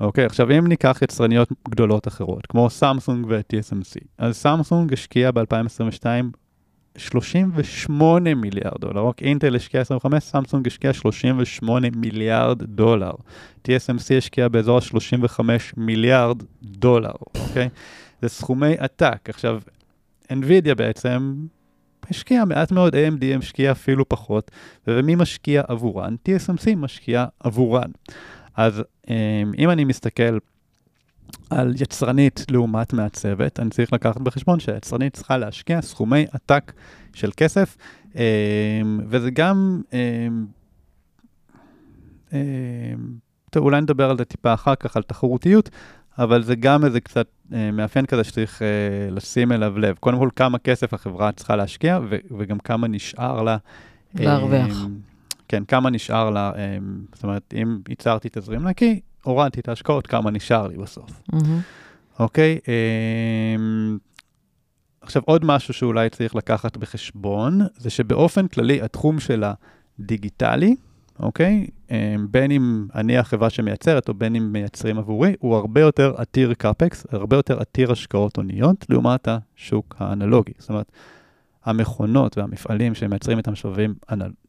אוקיי, 0.00 0.24
עכשיו 0.24 0.50
אם 0.50 0.66
ניקח 0.66 0.98
יצרניות 1.02 1.48
גדולות 1.68 2.08
אחרות, 2.08 2.46
כמו 2.46 2.70
סמסונג 2.70 3.26
ו-TSMC, 3.28 4.04
אז 4.18 4.36
סמסונג 4.36 4.92
השקיע 4.92 5.30
ב-2022 5.30 6.04
38 6.98 8.34
מיליארד 8.34 8.80
דולר, 8.80 9.06
רק 9.06 9.22
אינטל 9.22 9.56
השקיע 9.56 9.80
25, 9.80 10.24
סמסונג 10.24 10.66
השקיע 10.66 10.92
38 10.92 11.88
מיליארד 11.96 12.62
דולר. 12.62 13.12
TSMC 13.68 14.14
השקיע 14.18 14.48
באזור 14.48 14.78
ה-35 14.78 15.40
מיליארד 15.76 16.42
דולר, 16.62 17.12
אוקיי? 17.36 17.68
זה 18.22 18.28
סכומי 18.28 18.74
עתק. 18.78 19.28
עכשיו, 19.28 19.60
NVIDIA 20.32 20.74
בעצם 20.76 21.34
השקיע 22.10 22.44
מעט 22.44 22.72
מאוד, 22.72 22.94
AMD 22.94 23.38
משקיע 23.38 23.72
אפילו 23.72 24.08
פחות, 24.08 24.50
ומי 24.86 25.14
משקיע 25.14 25.62
עבורן? 25.68 26.16
TSMC 26.28 26.76
משקיע 26.76 27.24
עבורן. 27.40 27.90
אז 28.56 28.82
אמ, 29.10 29.14
אם 29.58 29.70
אני 29.70 29.84
מסתכל 29.84 30.38
על 31.50 31.74
יצרנית 31.80 32.46
לעומת 32.50 32.92
מעצבת, 32.92 33.60
אני 33.60 33.70
צריך 33.70 33.92
לקחת 33.92 34.20
בחשבון 34.20 34.60
שהיצרנית 34.60 35.14
צריכה 35.14 35.36
להשקיע 35.36 35.82
סכומי 35.82 36.26
עתק 36.32 36.72
של 37.14 37.30
כסף, 37.36 37.76
אה, 38.16 38.80
וזה 39.08 39.30
גם, 39.30 39.82
אה, 42.32 42.38
טוב, 43.50 43.64
אולי 43.64 43.80
נדבר 43.80 44.10
על 44.10 44.18
זה 44.18 44.24
טיפה 44.24 44.54
אחר 44.54 44.74
כך, 44.74 44.96
על 44.96 45.02
תחרותיות, 45.02 45.70
אבל 46.18 46.42
זה 46.42 46.54
גם 46.56 46.84
איזה 46.84 47.00
קצת 47.00 47.26
אה, 47.52 47.70
מאפיין 47.70 48.06
כזה 48.06 48.24
שצריך 48.24 48.62
אה, 48.62 48.66
לשים 49.10 49.52
אליו 49.52 49.78
לב. 49.78 49.96
קודם 50.00 50.18
כל, 50.18 50.28
כמה 50.36 50.58
כסף 50.58 50.94
החברה 50.94 51.32
צריכה 51.32 51.56
להשקיע, 51.56 51.98
ו- 52.10 52.16
וגם 52.38 52.58
כמה 52.58 52.88
נשאר 52.88 53.42
לה. 53.42 53.56
להרוויח. 54.14 54.76
אה, 54.82 54.86
כן, 55.48 55.64
כמה 55.64 55.90
נשאר 55.90 56.30
לה, 56.30 56.52
אה, 56.56 56.78
זאת 57.14 57.24
אומרת, 57.24 57.54
אם 57.62 57.78
ייצרתי 57.88 58.28
תזרים 58.32 58.68
נקי, 58.68 59.00
הורדתי 59.22 59.60
את 59.60 59.68
ההשקעות, 59.68 60.06
כמה 60.06 60.30
נשאר 60.30 60.66
לי 60.66 60.76
בסוף. 60.76 61.22
מהמם. 61.32 61.60
אוקיי? 62.18 62.58
אה, 62.68 63.56
עכשיו, 65.00 65.22
עוד 65.24 65.44
משהו 65.44 65.74
שאולי 65.74 66.10
צריך 66.10 66.34
לקחת 66.34 66.76
בחשבון, 66.76 67.60
זה 67.76 67.90
שבאופן 67.90 68.48
כללי, 68.48 68.82
התחום 68.82 69.20
של 69.20 69.44
הדיגיטלי, 69.98 70.76
אוקיי? 71.20 71.66
אה, 71.90 72.14
בין 72.30 72.50
אם 72.50 72.86
אני 72.94 73.18
החברה 73.18 73.50
שמייצרת 73.50 74.08
או 74.08 74.14
בין 74.14 74.36
אם 74.36 74.52
מייצרים 74.52 74.98
עבורי, 74.98 75.34
הוא 75.38 75.56
הרבה 75.56 75.80
יותר 75.80 76.14
עתיר 76.16 76.54
קאפקס, 76.54 77.06
הרבה 77.10 77.36
יותר 77.36 77.60
עתיר 77.60 77.92
השקעות 77.92 78.36
הוניות, 78.36 78.86
לעומת 78.88 79.28
השוק 79.28 79.96
האנלוגי. 79.98 80.52
זאת 80.58 80.68
אומרת, 80.68 80.92
המכונות 81.64 82.38
והמפעלים 82.38 82.94
שמייצרים 82.94 83.38
את 83.38 83.48
המשאבים 83.48 83.94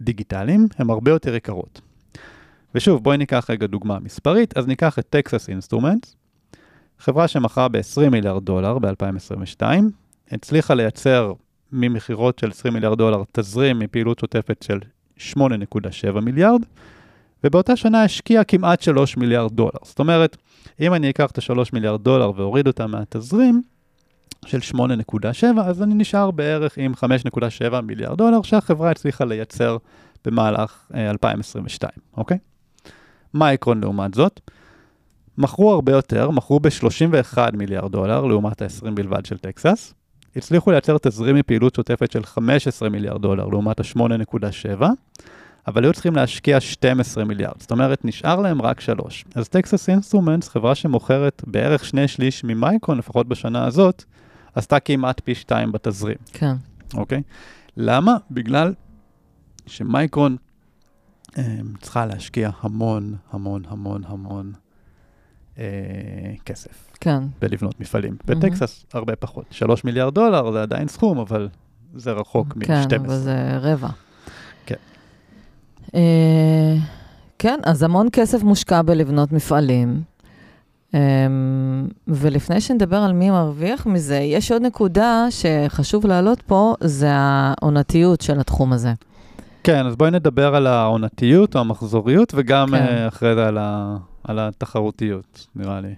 דיגיטליים, 0.02 0.67
הם 0.78 0.89
הרבה 0.89 1.12
יותר 1.12 1.36
יקרות. 1.36 1.82
ושוב, 2.75 3.04
בואי 3.04 3.17
ניקח 3.17 3.45
רגע 3.49 3.67
דוגמה 3.67 3.99
מספרית, 3.99 4.58
אז 4.58 4.67
ניקח 4.67 4.99
את 4.99 5.06
טקסס 5.10 5.49
אינסטרומנטס, 5.49 6.15
חברה 6.99 7.28
שמכרה 7.28 7.67
ב-20 7.67 8.10
מיליארד 8.10 8.45
דולר 8.45 8.80
ב-2022, 8.80 9.63
הצליחה 10.32 10.73
לייצר 10.73 11.34
ממכירות 11.71 12.39
של 12.39 12.49
20 12.49 12.73
מיליארד 12.73 12.97
דולר 12.97 13.23
תזרים 13.32 13.80
מפעילות 13.80 14.19
שוטפת 14.19 14.63
של 14.63 14.80
8.7 15.38 16.19
מיליארד, 16.21 16.62
ובאותה 17.43 17.75
שנה 17.75 18.04
השקיעה 18.04 18.43
כמעט 18.43 18.82
3 18.82 19.17
מיליארד 19.17 19.52
דולר. 19.52 19.80
זאת 19.84 19.99
אומרת, 19.99 20.38
אם 20.80 20.93
אני 20.93 21.10
אקח 21.10 21.32
את 21.32 21.38
ה-3 21.38 21.69
מיליארד 21.73 22.04
דולר 22.04 22.32
ואוריד 22.36 22.67
אותה 22.67 22.88
מהתזרים 22.88 23.62
של 24.45 24.60
8.7, 24.75 24.82
אז 25.63 25.84
אני 25.84 25.93
נשאר 25.95 26.32
בערך 26.32 26.78
עם 26.78 26.93
5.7 26.93 27.82
מיליארד 27.82 28.17
דולר 28.17 28.41
שהחברה 28.41 28.91
הצליחה 28.91 29.25
לייצר 29.25 29.78
במהלך 30.25 30.91
אה, 30.95 31.10
2022, 31.10 31.91
אוקיי? 32.17 32.38
מייקרון 33.34 33.82
לעומת 33.82 34.13
זאת, 34.13 34.39
מכרו 35.38 35.73
הרבה 35.73 35.91
יותר, 35.91 36.32
מכרו 36.32 36.60
ב-31 36.60 37.38
מיליארד 37.54 37.91
דולר 37.91 38.25
לעומת 38.25 38.62
ה-20 38.62 38.91
בלבד 38.93 39.25
של 39.25 39.38
טקסס. 39.38 39.93
הצליחו 40.36 40.71
לייצר 40.71 40.97
תזרים 40.97 41.36
מפעילות 41.36 41.75
שוטפת 41.75 42.12
של 42.12 42.23
15 42.23 42.89
מיליארד 42.89 43.21
דולר 43.21 43.47
לעומת 43.47 43.80
ה-8.7, 43.80 44.84
אבל 45.69 45.84
היו 45.84 45.93
צריכים 45.93 46.15
להשקיע 46.15 46.60
12 46.60 47.25
מיליארד, 47.25 47.53
זאת 47.60 47.71
אומרת, 47.71 48.05
נשאר 48.05 48.41
להם 48.41 48.62
רק 48.62 48.82
3. 48.82 49.25
אז 49.36 49.49
טקסס 49.49 49.89
אינסטרומנטס, 49.89 50.49
חברה 50.49 50.75
שמוכרת 50.75 51.43
בערך 51.47 51.86
שני 51.86 52.08
שליש 52.08 52.43
ממייקרון, 52.43 52.97
לפחות 52.97 53.27
בשנה 53.27 53.65
הזאת, 53.65 54.03
עשתה 54.55 54.79
כמעט 54.79 55.21
פי 55.23 55.36
2 55.36 55.71
בתזרים. 55.71 56.15
כן. 56.34 56.55
אוקיי? 56.93 57.21
למה? 57.77 58.17
בגלל 58.32 58.73
שמייקרון 59.65 60.38
אה, 61.38 61.43
צריכה 61.82 62.05
להשקיע 62.05 62.49
המון, 62.62 63.15
המון, 63.32 63.62
המון, 63.67 64.01
המון 64.08 64.51
אה, 65.60 65.63
כסף 66.45 66.91
כן. 66.99 67.23
בלבנות 67.41 67.79
מפעלים. 67.79 68.17
מהמם. 68.27 68.41
בטקסס 68.41 68.86
הרבה 68.93 69.15
פחות. 69.15 69.45
3 69.51 69.84
מיליארד 69.84 70.13
דולר 70.13 70.51
זה 70.51 70.62
עדיין 70.62 70.88
סכום, 70.88 71.19
אבל 71.19 71.49
זה 71.95 72.12
רחוק 72.12 72.55
מ-12. 72.55 72.65
כן, 72.89 72.99
אבל 73.05 73.15
זה 73.15 73.58
רבע. 73.58 73.89
כן. 75.91 75.97
אה, 75.97 76.75
כן, 77.39 77.60
אז 77.63 77.84
המון 77.84 78.08
כסף 78.12 78.43
מושקע 78.43 78.82
בלבנות 78.82 79.32
מפעלים. 79.32 80.02
אה, 80.93 80.99
ולפני 82.08 82.62
שנדבר 82.62 82.97
על 82.97 83.13
מי 83.13 83.30
מרוויח 83.30 83.86
מזה, 83.86 84.17
יש 84.17 84.52
עוד 84.52 84.62
נקודה 84.62 85.25
שחשוב 85.30 86.06
להעלות 86.08 86.41
פה, 86.41 86.75
זה 86.80 87.08
העונתיות 87.12 88.21
של 88.21 88.39
התחום 88.39 88.73
הזה. 88.73 88.93
כן, 89.63 89.86
אז 89.86 89.95
בואי 89.95 90.12
נדבר 90.12 90.56
על 90.56 90.67
העונתיות 90.67 91.56
או 91.56 91.60
המחזוריות, 91.62 92.34
וגם 92.36 92.67
כן. 92.67 92.73
אה, 92.75 93.08
אחרי 93.08 93.36
זה 93.36 93.47
על, 93.47 93.58
ה, 93.58 93.97
על 94.23 94.39
התחרותיות, 94.39 95.47
נראה 95.56 95.82
לי. 95.82 95.95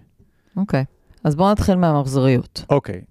אוקיי, 0.57 0.83
אז 1.23 1.35
בואו 1.35 1.51
נתחיל 1.51 1.75
מהמחזוריות. 1.75 2.65
אוקיי, 2.69 3.01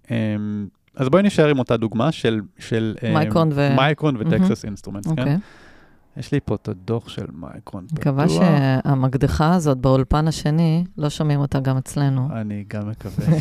אז 0.96 1.08
בואי 1.08 1.22
נשאר 1.22 1.48
עם 1.48 1.58
אותה 1.58 1.76
דוגמה 1.76 2.12
של, 2.12 2.40
של 2.58 2.94
מייקרון 3.12 3.50
ו- 3.52 3.76
מייקרון. 3.76 4.16
וטקסס 4.18 4.64
אינסטרומנטס, 4.64 5.12
כן? 5.16 5.38
אוקיי. 6.10 6.20
יש 6.20 6.32
לי 6.32 6.40
פה 6.44 6.54
את 6.54 6.68
הדוח 6.68 7.08
של 7.08 7.26
מייקרון. 7.32 7.86
מקווה 7.92 8.24
פתוח. 8.24 8.42
שהמקדחה 8.42 9.54
הזאת 9.54 9.78
באולפן 9.78 10.28
השני, 10.28 10.84
לא 10.96 11.10
שומעים 11.10 11.40
אותה 11.40 11.60
גם 11.60 11.76
אצלנו. 11.76 12.28
אני 12.32 12.64
גם 12.68 12.90
מקווה. 12.90 13.26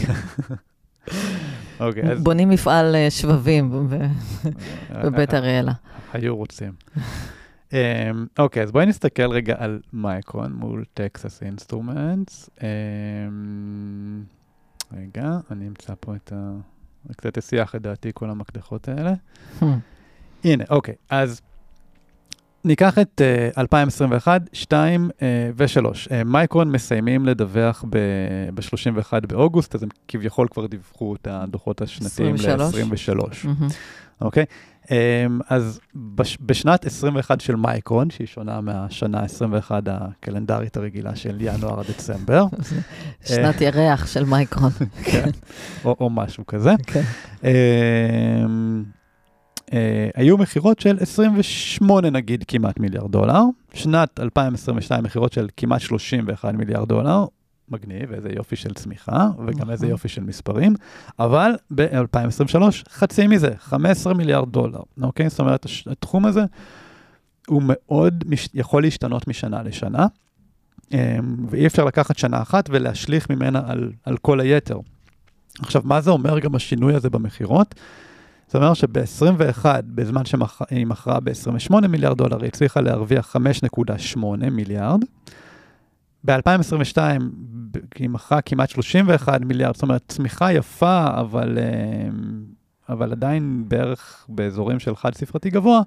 אוקיי, 1.80 2.12
אז 2.12 2.24
בונים 2.24 2.50
מפעל 2.50 2.96
אה, 2.96 3.08
שבבים 3.10 3.88
ב- 3.90 4.08
בבית 5.04 5.34
אריאלה. 5.34 5.72
היו 6.14 6.36
רוצים. 6.36 6.74
אמ, 7.74 7.78
אוקיי, 8.40 8.64
אז 8.64 8.72
בואי 8.72 8.86
נסתכל 8.86 9.32
רגע 9.32 9.56
על 9.58 9.80
מייקרון 9.94 10.54
מול 10.54 10.84
טקסס 10.94 11.44
אינסטרומנטס. 11.44 12.50
אמ, 12.62 12.68
רגע, 14.94 15.38
אני 15.52 15.68
אמצא 15.68 15.94
פה 16.00 16.16
את 16.16 16.34
ה... 16.36 16.52
קצת 17.18 17.38
הסיח 17.38 17.76
את 17.76 17.82
דעתי 17.82 18.12
כל 18.14 18.30
המקדחות 18.30 18.88
האלה. 18.88 19.14
הנה, 20.44 20.64
אוקיי, 20.70 20.96
אז 21.10 21.42
ניקח 22.66 23.00
את 23.00 23.22
אה, 23.56 23.60
2021, 23.60 24.42
2 24.54 25.10
אה, 25.10 25.14
ו-3. 25.58 25.86
אה, 25.86 25.90
מייקרון 26.26 26.72
מסיימים 26.72 27.26
לדווח 27.26 27.86
ב-31 27.90 29.14
באוגוסט, 29.28 29.76
אז 29.76 29.84
הם 29.84 29.90
כביכול 30.08 30.48
כבר 30.52 30.66
דיווחו 30.66 31.16
את 31.16 31.28
הדוחות 31.32 31.82
השנתיים 31.82 32.36
23? 32.36 32.76
ל-23, 32.76 33.48
מהמם. 33.48 33.68
אוקיי? 34.22 34.46
Um, 34.86 34.92
אז 35.50 35.80
בש- 35.96 36.38
בשנת 36.42 36.86
21 36.86 37.42
של 37.42 37.56
מייקרון, 37.56 38.10
שהיא 38.10 38.28
שונה 38.28 38.62
מהשנה 38.62 39.20
21 39.20 39.84
הקלנדרית 39.88 40.78
הרגילה 40.78 41.16
של 41.16 41.38
ינואר 41.40 41.80
עד 41.80 41.86
דצמבר, 41.90 42.46
שנת 43.28 43.62
ירח 43.62 44.08
של 44.08 44.26
מייקרון. 44.26 44.72
כן, 45.12 45.30
או, 45.86 45.96
או 46.00 46.10
משהו 46.10 46.46
כזה, 46.48 46.72
כן. 46.88 47.02
אמ, 47.44 48.84
אה, 49.74 50.10
היו 50.16 50.38
מכירות 50.38 50.80
של 50.80 50.98
28 51.00 52.10
נגיד 52.10 52.44
כמעט 52.48 52.80
מיליארד 52.80 53.12
דולר, 53.12 53.42
שנת 53.74 54.20
2022 54.20 55.04
מכירות 55.04 55.34
של 55.34 55.48
כמעט 55.58 55.82
31 55.82 56.54
מיליארד 56.54 56.88
דולר, 56.90 57.26
מגניב, 57.70 58.12
איזה 58.14 58.30
יופי 58.36 58.56
של 58.56 58.74
צמיחה, 58.74 59.30
וגם 59.38 59.58
נכון. 59.58 59.70
איזה 59.70 59.88
יופי 59.88 60.08
של 60.08 60.24
מספרים, 60.24 60.76
אבל 61.20 61.52
ב-2023 61.76 62.62
חצי 62.90 63.28
מזה, 63.28 63.52
15 63.60 64.14
מיליארד 64.14 64.52
דולר, 64.52 64.80
אוקיי? 65.02 65.30
זאת 65.30 65.40
אומרת, 65.40 65.66
התחום 65.92 66.26
הזה 66.26 66.44
הוא 67.48 67.62
מאוד 67.66 68.24
מש- 68.28 68.50
יכול 68.54 68.82
להשתנות 68.84 69.28
משנה 69.28 69.64
לשנה, 69.64 70.08
אמ, 70.94 70.98
ואי 71.50 71.68
אפשר 71.68 71.86
לקחת 71.86 72.18
שנה 72.18 72.42
אחת 72.42 72.70
ולהשליך 72.72 73.30
ממנה 73.30 73.62
על, 73.66 73.92
על 74.06 74.18
כל 74.18 74.40
היתר. 74.40 74.80
עכשיו, 75.60 75.82
מה 75.86 76.02
זה 76.02 76.12
אומר 76.12 76.40
גם 76.40 76.56
השינוי 76.56 76.94
הזה 76.96 77.10
במכירות? 77.10 77.76
זה 78.50 78.58
אומר 78.58 78.74
שב-21, 78.74 79.66
בזמן 79.86 80.26
שהיא 80.26 80.86
מכרה 80.88 81.20
ב-28 81.20 81.88
מיליארד 81.88 82.18
דולר, 82.18 82.38
היא 82.42 82.48
הצליחה 82.48 82.82
להרוויח 82.82 83.36
5.8 84.16 84.20
מיליארד. 84.52 85.04
ב-2022 86.24 86.98
היא 87.96 88.10
מכרה 88.10 88.42
כמעט 88.42 88.70
31 88.70 89.42
מיליארד, 89.42 89.74
זאת 89.74 89.84
אומרת, 89.84 90.04
צמיחה 90.08 90.54
יפה, 90.54 91.08
אבל, 91.20 91.58
אה, 91.58 92.10
אבל 92.90 93.12
עדיין 93.12 93.64
בערך 93.68 94.26
באזורים 94.30 94.80
של 94.80 94.96
חד 94.96 95.14
ספרתי 95.14 95.50
גבוה, 95.50 95.82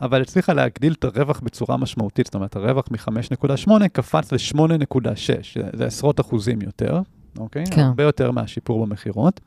אבל 0.00 0.22
הצליחה 0.22 0.52
להגדיל 0.52 0.92
את 0.92 1.04
הרווח 1.04 1.40
בצורה 1.40 1.76
משמעותית, 1.76 2.26
זאת 2.26 2.34
אומרת, 2.34 2.56
הרווח 2.56 2.84
מ-5.8 2.90 3.88
קפץ 3.92 4.32
ל-8.6, 4.32 5.08
זה, 5.54 5.62
זה 5.72 5.86
עשרות 5.86 6.20
אחוזים 6.20 6.62
יותר, 6.62 7.00
אוקיי? 7.38 7.64
כן. 7.70 7.80
הרבה 7.80 8.02
יותר 8.02 8.30
מהשיפור 8.30 8.86
במכירות. 8.86 9.40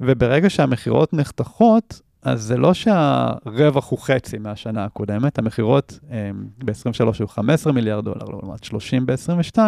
וברגע 0.00 0.50
שהמכירות 0.50 1.12
נחתכות, 1.12 2.00
אז 2.22 2.42
זה 2.42 2.56
לא 2.56 2.74
שהרווח 2.74 3.90
הוא 3.90 3.98
חצי 3.98 4.38
מהשנה 4.38 4.84
הקודמת, 4.84 5.38
המכירות 5.38 5.98
אה, 6.10 6.30
ב-23 6.64 7.04
היו 7.18 7.28
15 7.28 7.72
מיליארד 7.72 8.04
דולר, 8.04 8.24
לעומת 8.24 8.64
30 8.64 9.06
ב-22, 9.06 9.58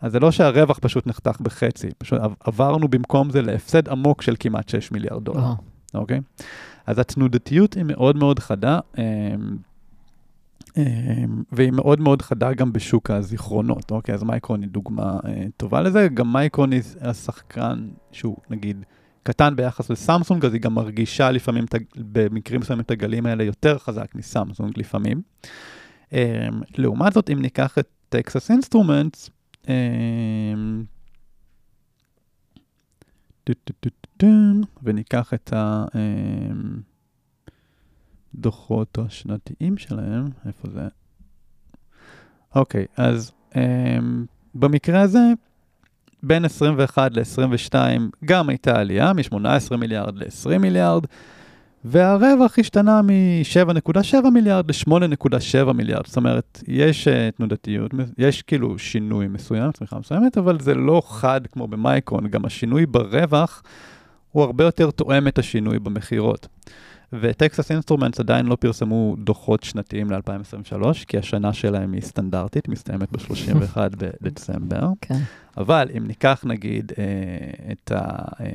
אז 0.00 0.12
זה 0.12 0.20
לא 0.20 0.30
שהרווח 0.30 0.78
פשוט 0.78 1.06
נחתך 1.06 1.40
בחצי, 1.40 1.88
פשוט 1.98 2.20
עב- 2.20 2.34
עברנו 2.40 2.88
במקום 2.88 3.30
זה 3.30 3.42
להפסד 3.42 3.88
עמוק 3.88 4.22
של 4.22 4.34
כמעט 4.40 4.68
6 4.68 4.92
מיליארד 4.92 5.24
דולר, 5.24 5.40
וואו. 5.40 5.54
אוקיי? 5.94 6.20
אז 6.86 6.98
התנודתיות 6.98 7.74
היא 7.74 7.84
מאוד 7.86 8.16
מאוד 8.16 8.38
חדה. 8.38 8.78
אה, 8.98 10.82
והיא 11.52 11.70
מאוד 11.72 12.00
מאוד 12.00 12.22
חדה 12.22 12.52
גם 12.54 12.72
בשוק 12.72 13.10
הזיכרונות, 13.10 13.90
אוקיי? 13.90 14.14
אז 14.14 14.22
מייקרון 14.22 14.62
היא 14.62 14.68
דוגמה 14.70 15.18
אה, 15.26 15.44
טובה 15.56 15.80
לזה. 15.80 16.08
גם 16.14 16.32
מייקרון 16.32 16.72
היא 16.72 16.82
השחקן 17.00 17.88
שהוא, 18.12 18.36
נגיד, 18.50 18.84
קטן 19.28 19.56
ביחס 19.56 19.90
לסמסונג, 19.90 20.44
אז 20.44 20.52
היא 20.52 20.60
גם 20.60 20.74
מרגישה 20.74 21.30
לפעמים, 21.30 21.64
במקרים 21.96 22.60
מסוימים, 22.60 22.84
את 22.84 22.90
הגלים 22.90 23.26
האלה 23.26 23.44
יותר 23.44 23.78
חזק 23.78 24.14
מסמסונג 24.14 24.72
לפעמים. 24.78 25.22
אמ, 26.12 26.18
לעומת 26.78 27.12
זאת, 27.12 27.30
אם 27.30 27.42
ניקח 27.42 27.78
את 27.78 27.88
טקסס 28.08 28.50
אינסטרומנטס, 28.50 29.30
וניקח 34.82 35.34
את 35.34 35.52
הדוחות 38.34 38.98
השנתיים 38.98 39.78
שלהם, 39.78 40.24
איפה 40.46 40.68
זה? 40.70 40.88
אוקיי, 42.54 42.86
אז 42.96 43.32
במקרה 44.54 45.00
הזה, 45.00 45.32
בין 46.22 46.44
21 46.44 47.10
ל-22 47.16 47.74
גם 48.24 48.48
הייתה 48.48 48.80
עלייה, 48.80 49.12
מ-18 49.12 49.76
מיליארד 49.76 50.18
ל-20 50.18 50.58
מיליארד, 50.58 51.04
והרווח 51.84 52.58
השתנה 52.58 53.02
מ-7.7 53.02 54.30
מיליארד 54.30 54.70
ל-8.7 54.70 55.72
מיליארד. 55.72 56.06
זאת 56.06 56.16
אומרת, 56.16 56.62
יש 56.68 57.08
אה, 57.08 57.36
תנודתיות, 57.36 57.90
יש 58.18 58.42
כאילו 58.42 58.78
שינוי 58.78 59.28
מסוים, 59.28 59.72
צמיחה 59.72 59.98
מסוימת, 59.98 60.38
אבל 60.38 60.60
זה 60.60 60.74
לא 60.74 61.02
חד 61.06 61.40
כמו 61.52 61.68
במייקרון, 61.68 62.28
גם 62.28 62.44
השינוי 62.44 62.86
ברווח 62.86 63.62
הוא 64.32 64.42
הרבה 64.42 64.64
יותר 64.64 64.90
תואם 64.90 65.28
את 65.28 65.38
השינוי 65.38 65.78
במכירות. 65.78 66.48
וטקסס 67.12 67.70
אינסטרומנטס 67.70 68.20
עדיין 68.20 68.46
לא 68.46 68.56
פרסמו 68.56 69.16
דוחות 69.18 69.62
שנתיים 69.62 70.10
ל-2023, 70.10 71.04
כי 71.06 71.18
השנה 71.18 71.52
שלהם 71.52 71.92
היא 71.92 72.02
סטנדרטית, 72.02 72.68
מסתיימת 72.68 73.12
ב-31 73.12 73.76
בדצמבר. 74.22 74.88
כן. 75.00 75.20
אבל 75.56 75.88
אם 75.96 76.06
ניקח 76.06 76.44
נגיד 76.46 76.92
אה, 76.98 77.72
את 77.72 77.92
ה... 77.92 78.08
אה, 78.40 78.46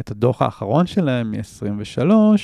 את 0.00 0.10
הדוח 0.10 0.42
האחרון 0.42 0.86
שלהם 0.86 1.30
מ-23, 1.30 2.10
אה, 2.10 2.34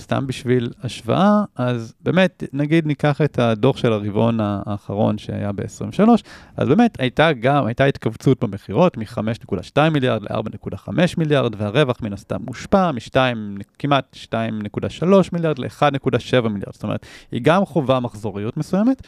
סתם 0.00 0.26
בשביל 0.26 0.68
השוואה, 0.82 1.44
אז 1.56 1.94
באמת, 2.00 2.44
נגיד 2.52 2.86
ניקח 2.86 3.20
את 3.20 3.38
הדוח 3.38 3.76
של 3.76 3.92
הרבעון 3.92 4.38
האחרון 4.40 5.18
שהיה 5.18 5.52
ב-23, 5.52 6.08
אז 6.56 6.68
באמת 6.68 7.00
הייתה 7.00 7.32
גם, 7.32 7.66
הייתה 7.66 7.84
התכווצות 7.84 8.44
במכירות 8.44 8.96
מ-5.2 8.96 9.90
מיליארד 9.90 10.22
ל-4.5 10.22 10.88
מיליארד, 11.18 11.54
והרווח 11.58 12.02
מן 12.02 12.12
הסתם 12.12 12.36
מושפע 12.46 12.90
מכמעט 13.34 14.16
2.3 14.24 15.06
מיליארד 15.32 15.58
ל-1.7 15.58 16.48
מיליארד, 16.48 16.72
זאת 16.72 16.82
אומרת, 16.82 17.06
היא 17.32 17.40
גם 17.44 17.64
חובה 17.64 18.00
מחזוריות 18.00 18.56
מסוימת. 18.56 19.02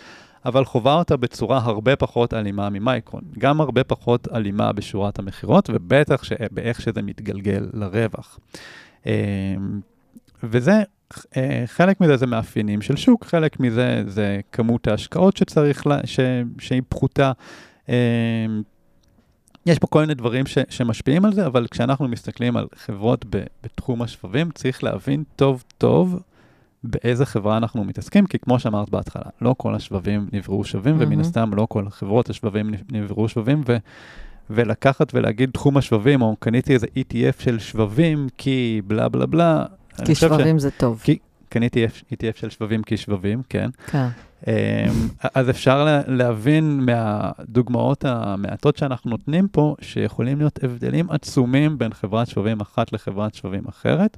אבל 0.45 0.65
חובה 0.65 0.95
אותה 0.95 1.17
בצורה 1.17 1.59
הרבה 1.59 1.97
פחות 1.97 2.35
אלימה 2.35 2.71
ממייקרון. 2.71 3.23
גם 3.39 3.61
הרבה 3.61 3.85
פחות 3.85 4.29
אלימה 4.35 4.73
בשורת 4.73 5.19
המכירות, 5.19 5.71
ובטח 5.73 6.23
באיך 6.51 6.81
שזה 6.81 7.03
מתגלגל 7.03 7.67
לרווח. 7.73 8.39
וזה, 10.43 10.83
אה, 11.37 11.63
חלק 11.67 12.01
מזה 12.01 12.17
זה 12.17 12.27
מאפיינים 12.27 12.83
של 12.83 12.97
שוק, 12.97 13.25
חלק 13.25 13.61
מזה 13.61 14.03
זה 14.07 14.41
כמות 14.53 14.89
ההשקעות 14.89 15.37
שצריך, 15.37 15.87
לה, 15.87 15.99
ש, 16.05 16.21
שהיא 16.59 16.83
פחותה. 16.89 17.33
אמ, 17.89 17.95
יש 19.67 19.79
פה 19.79 19.87
כל 19.87 20.01
מיני 20.01 20.15
דברים 20.15 20.47
ש, 20.47 20.59
שמשפיעים 20.69 21.25
על 21.25 21.33
זה, 21.33 21.47
אבל 21.47 21.67
כשאנחנו 21.71 22.09
מסתכלים 22.09 22.57
על 22.57 22.67
חברות 22.75 23.25
ב, 23.31 23.43
בתחום 23.63 24.03
השבבים, 24.03 24.51
צריך 24.51 24.85
להבין 24.85 25.25
טוב 25.37 25.65
טוב 25.79 26.21
באיזה 26.85 27.27
חברה 27.27 27.57
אנחנו 27.57 27.85
מתעסקים, 27.85 28.27
כי 28.27 28.39
כמו 28.39 28.59
שאמרת 28.61 28.91
בהתחלה, 28.91 29.23
לא 29.41 29.55
כל 29.59 29.75
השבבים 29.75 30.29
נבראו 30.33 30.65
שווים, 30.65 30.97
mm-hmm. 30.97 31.05
ומן 31.05 31.21
הסתם 31.21 31.51
לא 31.55 31.67
כל 31.71 31.89
חברות 31.89 32.31
השבבים 32.31 32.71
נבראו 32.93 33.29
שווים, 33.29 33.63
ו, 33.67 33.77
ולקחת 34.51 35.15
ולהגיד 35.15 35.51
תחום 35.51 35.77
השבבים, 35.77 36.23
או 36.23 36.37
קניתי 36.39 36.75
איזה 36.75 36.87
ETF 36.87 37.43
של 37.43 37.59
שבבים, 37.59 38.29
כי 38.39 38.83
בלה 38.87 39.09
בלה 39.09 39.27
בלה. 39.27 39.65
כי 40.07 40.15
שבבים 40.15 40.59
ש... 40.59 40.63
זה 40.63 40.71
טוב. 40.71 41.01
כי 41.05 41.19
קניתי 41.49 41.87
ETF 41.87 42.41
של 42.41 42.51
שבבים 42.51 42.83
כי 42.83 42.97
שבבים, 42.97 43.43
כן. 43.49 43.71
כן. 43.87 44.07
אמ, 44.47 44.53
אז 45.35 45.51
אפשר 45.51 46.03
להבין 46.07 46.81
מהדוגמאות 46.81 48.05
המעטות 48.05 48.77
שאנחנו 48.77 49.11
נותנים 49.11 49.49
פה, 49.49 49.75
שיכולים 49.81 50.39
להיות 50.39 50.65
הבדלים 50.65 51.11
עצומים 51.11 51.79
בין 51.79 51.93
חברת 51.93 52.27
שבבים 52.27 52.61
אחת 52.61 52.93
לחברת 52.93 53.35
שבבים 53.35 53.63
אחרת, 53.69 54.17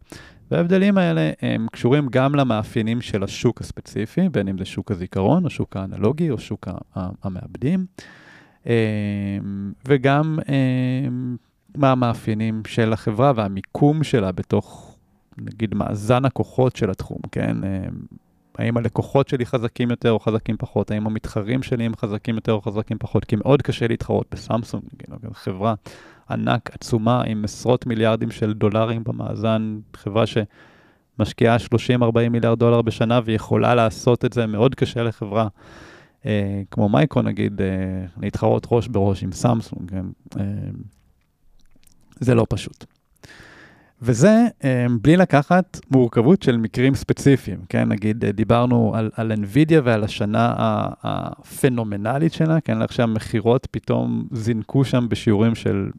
וההבדלים 0.50 0.98
האלה 0.98 1.30
הם 1.42 1.66
קשורים 1.72 2.08
גם 2.10 2.34
למאפיינים 2.34 3.00
של 3.00 3.22
השוק 3.22 3.60
הספציפי, 3.60 4.28
בין 4.28 4.48
אם 4.48 4.58
זה 4.58 4.64
שוק 4.64 4.90
הזיכרון, 4.90 5.44
או 5.44 5.50
שוק 5.50 5.76
האנלוגי, 5.76 6.30
או 6.30 6.38
שוק 6.38 6.68
המעבדים, 7.24 7.86
אמ, 8.66 8.72
וגם 9.88 10.38
אמ, 10.48 11.36
מה 11.76 11.92
המאפיינים 11.92 12.62
של 12.66 12.92
החברה 12.92 13.32
והמיקום 13.36 14.04
שלה 14.04 14.32
בתוך, 14.32 14.91
נגיד, 15.38 15.74
מאזן 15.74 16.24
הכוחות 16.24 16.76
של 16.76 16.90
התחום, 16.90 17.18
כן? 17.32 17.56
האם 18.58 18.76
הלקוחות 18.76 19.28
שלי 19.28 19.46
חזקים 19.46 19.90
יותר 19.90 20.12
או 20.12 20.18
חזקים 20.18 20.56
פחות, 20.58 20.90
האם 20.90 21.06
המתחרים 21.06 21.62
שלי 21.62 21.84
הם 21.84 21.96
חזקים 21.96 22.34
יותר 22.34 22.52
או 22.52 22.60
חזקים 22.60 22.96
פחות, 23.00 23.24
כי 23.24 23.36
מאוד 23.36 23.62
קשה 23.62 23.86
להתחרות 23.88 24.26
בסמסונג, 24.32 24.82
כאילו, 24.98 25.16
חברה 25.32 25.74
ענק, 26.30 26.70
עצומה, 26.74 27.22
עם 27.26 27.44
עשרות 27.44 27.86
מיליארדים 27.86 28.30
של 28.30 28.52
דולרים 28.52 29.04
במאזן, 29.04 29.78
חברה 29.96 30.24
שמשקיעה 30.26 31.56
30-40 31.56 32.28
מיליארד 32.30 32.58
דולר 32.58 32.82
בשנה 32.82 33.20
ויכולה 33.24 33.74
לעשות 33.74 34.24
את 34.24 34.32
זה, 34.32 34.46
מאוד 34.46 34.74
קשה 34.74 35.02
לחברה. 35.02 35.48
אה, 36.26 36.62
כמו 36.70 36.88
מייקרו 36.88 37.22
נגיד, 37.22 37.60
אה, 37.60 37.66
להתחרות 38.20 38.66
ראש 38.70 38.88
בראש 38.88 39.22
עם 39.22 39.32
סמסונג, 39.32 39.90
כן? 39.90 40.06
אה, 40.40 40.44
זה 42.20 42.34
לא 42.34 42.46
פשוט. 42.48 42.84
וזה 44.04 44.46
um, 44.60 44.64
בלי 45.02 45.16
לקחת 45.16 45.80
מורכבות 45.90 46.42
של 46.42 46.56
מקרים 46.56 46.94
ספציפיים, 46.94 47.58
כן? 47.68 47.88
נגיד, 47.88 48.24
אה, 48.24 48.32
דיברנו 48.32 48.92
על, 48.94 49.10
על 49.16 49.32
NVIDIA 49.32 49.80
ועל 49.84 50.04
השנה 50.04 50.54
הפנומנלית 51.02 52.32
שלה, 52.32 52.60
כן? 52.60 52.82
איך 52.82 52.92
שהמכירות 52.92 53.68
פתאום 53.70 54.26
זינקו 54.32 54.84
שם 54.84 55.06
בשיעורים 55.08 55.54
של 55.54 55.90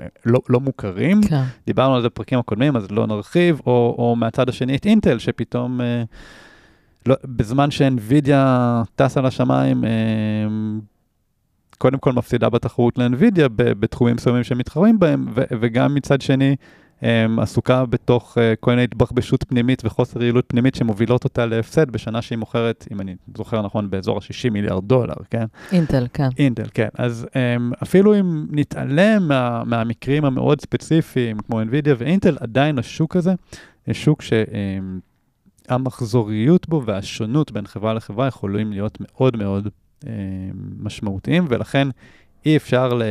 אה, 0.00 0.06
לא, 0.26 0.40
לא 0.48 0.60
מוכרים. 0.60 1.20
כן. 1.22 1.42
דיברנו 1.66 1.94
על 1.94 2.02
זה 2.02 2.08
בפרקים 2.08 2.38
הקודמים, 2.38 2.76
אז 2.76 2.90
לא 2.90 3.06
נרחיב, 3.06 3.60
או, 3.66 3.94
או 3.98 4.16
מהצד 4.16 4.48
השני 4.48 4.76
את 4.76 4.86
אינטל, 4.86 5.18
שפתאום, 5.18 5.80
אה, 5.80 6.02
לא, 7.06 7.14
בזמן 7.24 7.70
ש-NVIDIA 7.70 8.34
טסה 8.96 9.20
לשמיים, 9.20 9.84
אה, 9.84 9.90
קודם 11.78 11.98
כל 11.98 12.12
מפסידה 12.12 12.48
בתחרות 12.50 12.98
ל-NVIDIA 12.98 13.48
בתחומים 13.56 14.14
מסוימים 14.14 14.44
שמתחרים 14.44 14.98
בהם, 14.98 15.26
וגם 15.60 15.94
מצד 15.94 16.20
שני, 16.20 16.56
עסוקה 17.38 17.86
בתוך 17.86 18.38
uh, 18.38 18.40
כל 18.60 18.70
מיני 18.70 18.84
התבחבשות 18.84 19.44
פנימית 19.48 19.84
וחוסר 19.84 20.22
יעילות 20.22 20.44
פנימית 20.48 20.74
שמובילות 20.74 21.24
אותה 21.24 21.46
להפסד 21.46 21.90
בשנה 21.90 22.22
שהיא 22.22 22.38
מוכרת, 22.38 22.86
אם 22.92 23.00
אני 23.00 23.14
זוכר 23.36 23.62
נכון, 23.62 23.90
באזור 23.90 24.16
ה-60 24.16 24.50
מיליארד 24.50 24.88
דולר, 24.88 25.14
כן? 25.30 25.44
אינטל, 25.72 26.06
כן. 26.12 26.28
אינטל, 26.38 26.66
כן. 26.74 26.88
אז 26.98 27.26
um, 27.30 27.36
אפילו 27.82 28.20
אם 28.20 28.46
נתעלם 28.50 29.28
מה, 29.28 29.62
מהמקרים 29.64 30.24
המאוד 30.24 30.60
ספציפיים, 30.60 31.38
כמו 31.38 31.62
NVIDIA 31.62 31.94
ואינטל, 31.98 32.36
עדיין 32.40 32.78
השוק 32.78 33.16
הזה, 33.16 33.34
יש 33.88 34.04
שוק 34.04 34.22
שהמחזוריות 35.68 36.64
um, 36.64 36.70
בו 36.70 36.82
והשונות 36.86 37.52
בין 37.52 37.66
חברה 37.66 37.94
לחברה 37.94 38.26
יכולים 38.26 38.72
להיות 38.72 38.98
מאוד 39.00 39.36
מאוד 39.36 39.68
משמעותיים, 40.78 41.44
ולכן 41.48 41.88
אי 42.46 42.56
אפשר 42.56 42.94
ל... 42.94 43.02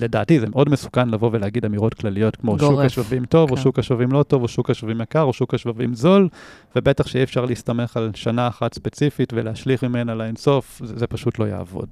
לדעתי 0.00 0.40
זה 0.40 0.46
מאוד 0.50 0.68
מסוכן 0.68 1.08
לבוא 1.08 1.30
ולהגיד 1.32 1.64
אמירות 1.64 1.94
כלליות 1.94 2.36
כמו 2.36 2.56
גורף. 2.56 2.70
שוק 2.70 2.80
השבבים 2.80 3.24
טוב, 3.24 3.48
כן. 3.48 3.56
או 3.56 3.60
שוק 3.60 3.78
השבבים 3.78 4.12
לא 4.12 4.22
טוב, 4.22 4.42
או 4.42 4.48
שוק 4.48 4.70
השבבים 4.70 5.00
יקר, 5.00 5.22
או 5.22 5.32
שוק 5.32 5.54
השבבים 5.54 5.94
זול, 5.94 6.28
ובטח 6.76 7.06
שאי 7.06 7.22
אפשר 7.22 7.44
להסתמך 7.44 7.96
על 7.96 8.10
שנה 8.14 8.48
אחת 8.48 8.74
ספציפית 8.74 9.32
ולהשליך 9.32 9.84
ממנה 9.84 10.14
לאינסוף, 10.14 10.80
זה, 10.84 10.98
זה 10.98 11.06
פשוט 11.06 11.38
לא 11.38 11.44
יעבוד. 11.44 11.88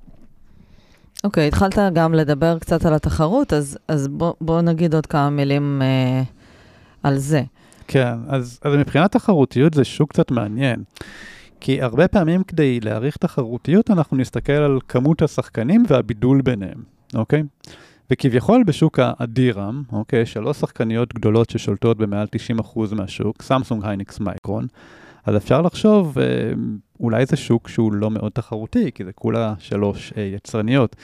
אוקיי, 1.24 1.44
okay, 1.44 1.48
התחלת 1.48 1.78
גם 1.92 2.14
לדבר 2.14 2.58
קצת 2.58 2.84
על 2.86 2.94
התחרות, 2.94 3.52
אז, 3.52 3.78
אז 3.88 4.08
בוא, 4.08 4.34
בוא 4.40 4.60
נגיד 4.60 4.94
עוד 4.94 5.06
כמה 5.06 5.30
מילים 5.30 5.82
אה, 5.82 6.22
על 7.02 7.18
זה. 7.18 7.42
כן, 7.88 8.14
אז, 8.28 8.58
אז 8.62 8.74
מבחינת 8.74 9.12
תחרותיות 9.12 9.74
זה 9.74 9.84
שוק 9.84 10.10
קצת 10.10 10.30
מעניין. 10.30 10.82
כי 11.60 11.82
הרבה 11.82 12.08
פעמים 12.08 12.42
כדי 12.42 12.80
להעריך 12.80 13.16
תחרותיות, 13.16 13.90
אנחנו 13.90 14.16
נסתכל 14.16 14.52
על 14.52 14.78
כמות 14.88 15.22
השחקנים 15.22 15.84
והבידול 15.88 16.42
ביניהם. 16.42 16.99
אוקיי? 17.14 17.42
וכביכול 18.10 18.64
בשוק 18.64 18.98
הדירם, 19.02 19.82
אוקיי, 19.92 20.26
שלוש 20.26 20.56
שחקניות 20.56 21.14
גדולות 21.14 21.50
ששולטות 21.50 21.98
במעל 21.98 22.26
90% 22.60 22.94
מהשוק, 22.94 23.42
סמסונג, 23.42 23.84
הייניקס, 23.84 24.20
מייקרון, 24.20 24.66
אז 25.26 25.36
אפשר 25.36 25.62
לחשוב, 25.62 26.18
אה, 26.18 26.24
אולי 27.00 27.26
זה 27.26 27.36
שוק 27.36 27.68
שהוא 27.68 27.92
לא 27.92 28.10
מאוד 28.10 28.32
תחרותי, 28.32 28.90
כי 28.94 29.04
זה 29.04 29.12
כולה 29.12 29.54
שלוש 29.58 30.12
אה, 30.16 30.22
יצרניות, 30.22 30.96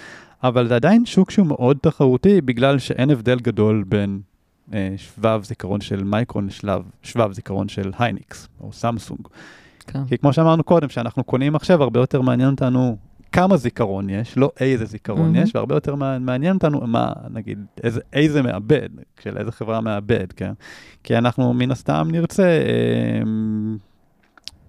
אבל 0.42 0.68
זה 0.68 0.76
עדיין 0.76 1.06
שוק 1.06 1.30
שהוא 1.30 1.46
מאוד 1.46 1.78
תחרותי, 1.82 2.40
בגלל 2.40 2.78
שאין 2.78 3.10
הבדל 3.10 3.38
גדול 3.38 3.84
בין 3.88 4.20
אה, 4.74 4.94
שבב 4.96 5.40
זיכרון 5.44 5.80
של 5.80 6.04
מייקרון 6.04 6.46
לשבב 6.46 6.82
שבב 7.02 7.32
זיכרון 7.32 7.68
של 7.68 7.90
הייניקס 7.98 8.48
או 8.60 8.72
סמסונג. 8.72 9.20
כן. 9.86 10.04
כי 10.04 10.18
כמו 10.18 10.32
שאמרנו 10.32 10.64
קודם, 10.64 10.88
כשאנחנו 10.88 11.24
קונים 11.24 11.52
מחשב, 11.52 11.82
הרבה 11.82 12.00
יותר 12.00 12.20
מעניין 12.20 12.50
אותנו 12.50 12.96
כמה 13.36 13.56
זיכרון 13.56 14.10
יש, 14.10 14.36
לא 14.38 14.50
איזה 14.60 14.84
זיכרון 14.84 15.20
מהמם. 15.32 15.36
יש, 15.36 15.54
והרבה 15.54 15.74
יותר 15.76 15.94
מע- 15.94 16.18
מעניין 16.18 16.54
אותנו 16.56 16.80
מה, 16.86 17.12
נגיד, 17.30 17.58
איזה, 17.84 18.00
איזה 18.12 18.42
מעבד, 18.42 18.88
של 19.22 19.38
איזה 19.38 19.52
חברה 19.52 19.80
מעבד, 19.80 20.32
כן? 20.32 20.52
כי 21.04 21.18
אנחנו 21.18 21.54
מן 21.54 21.70
הסתם 21.70 22.08
נרצה, 22.12 22.42
אה, 22.42 23.20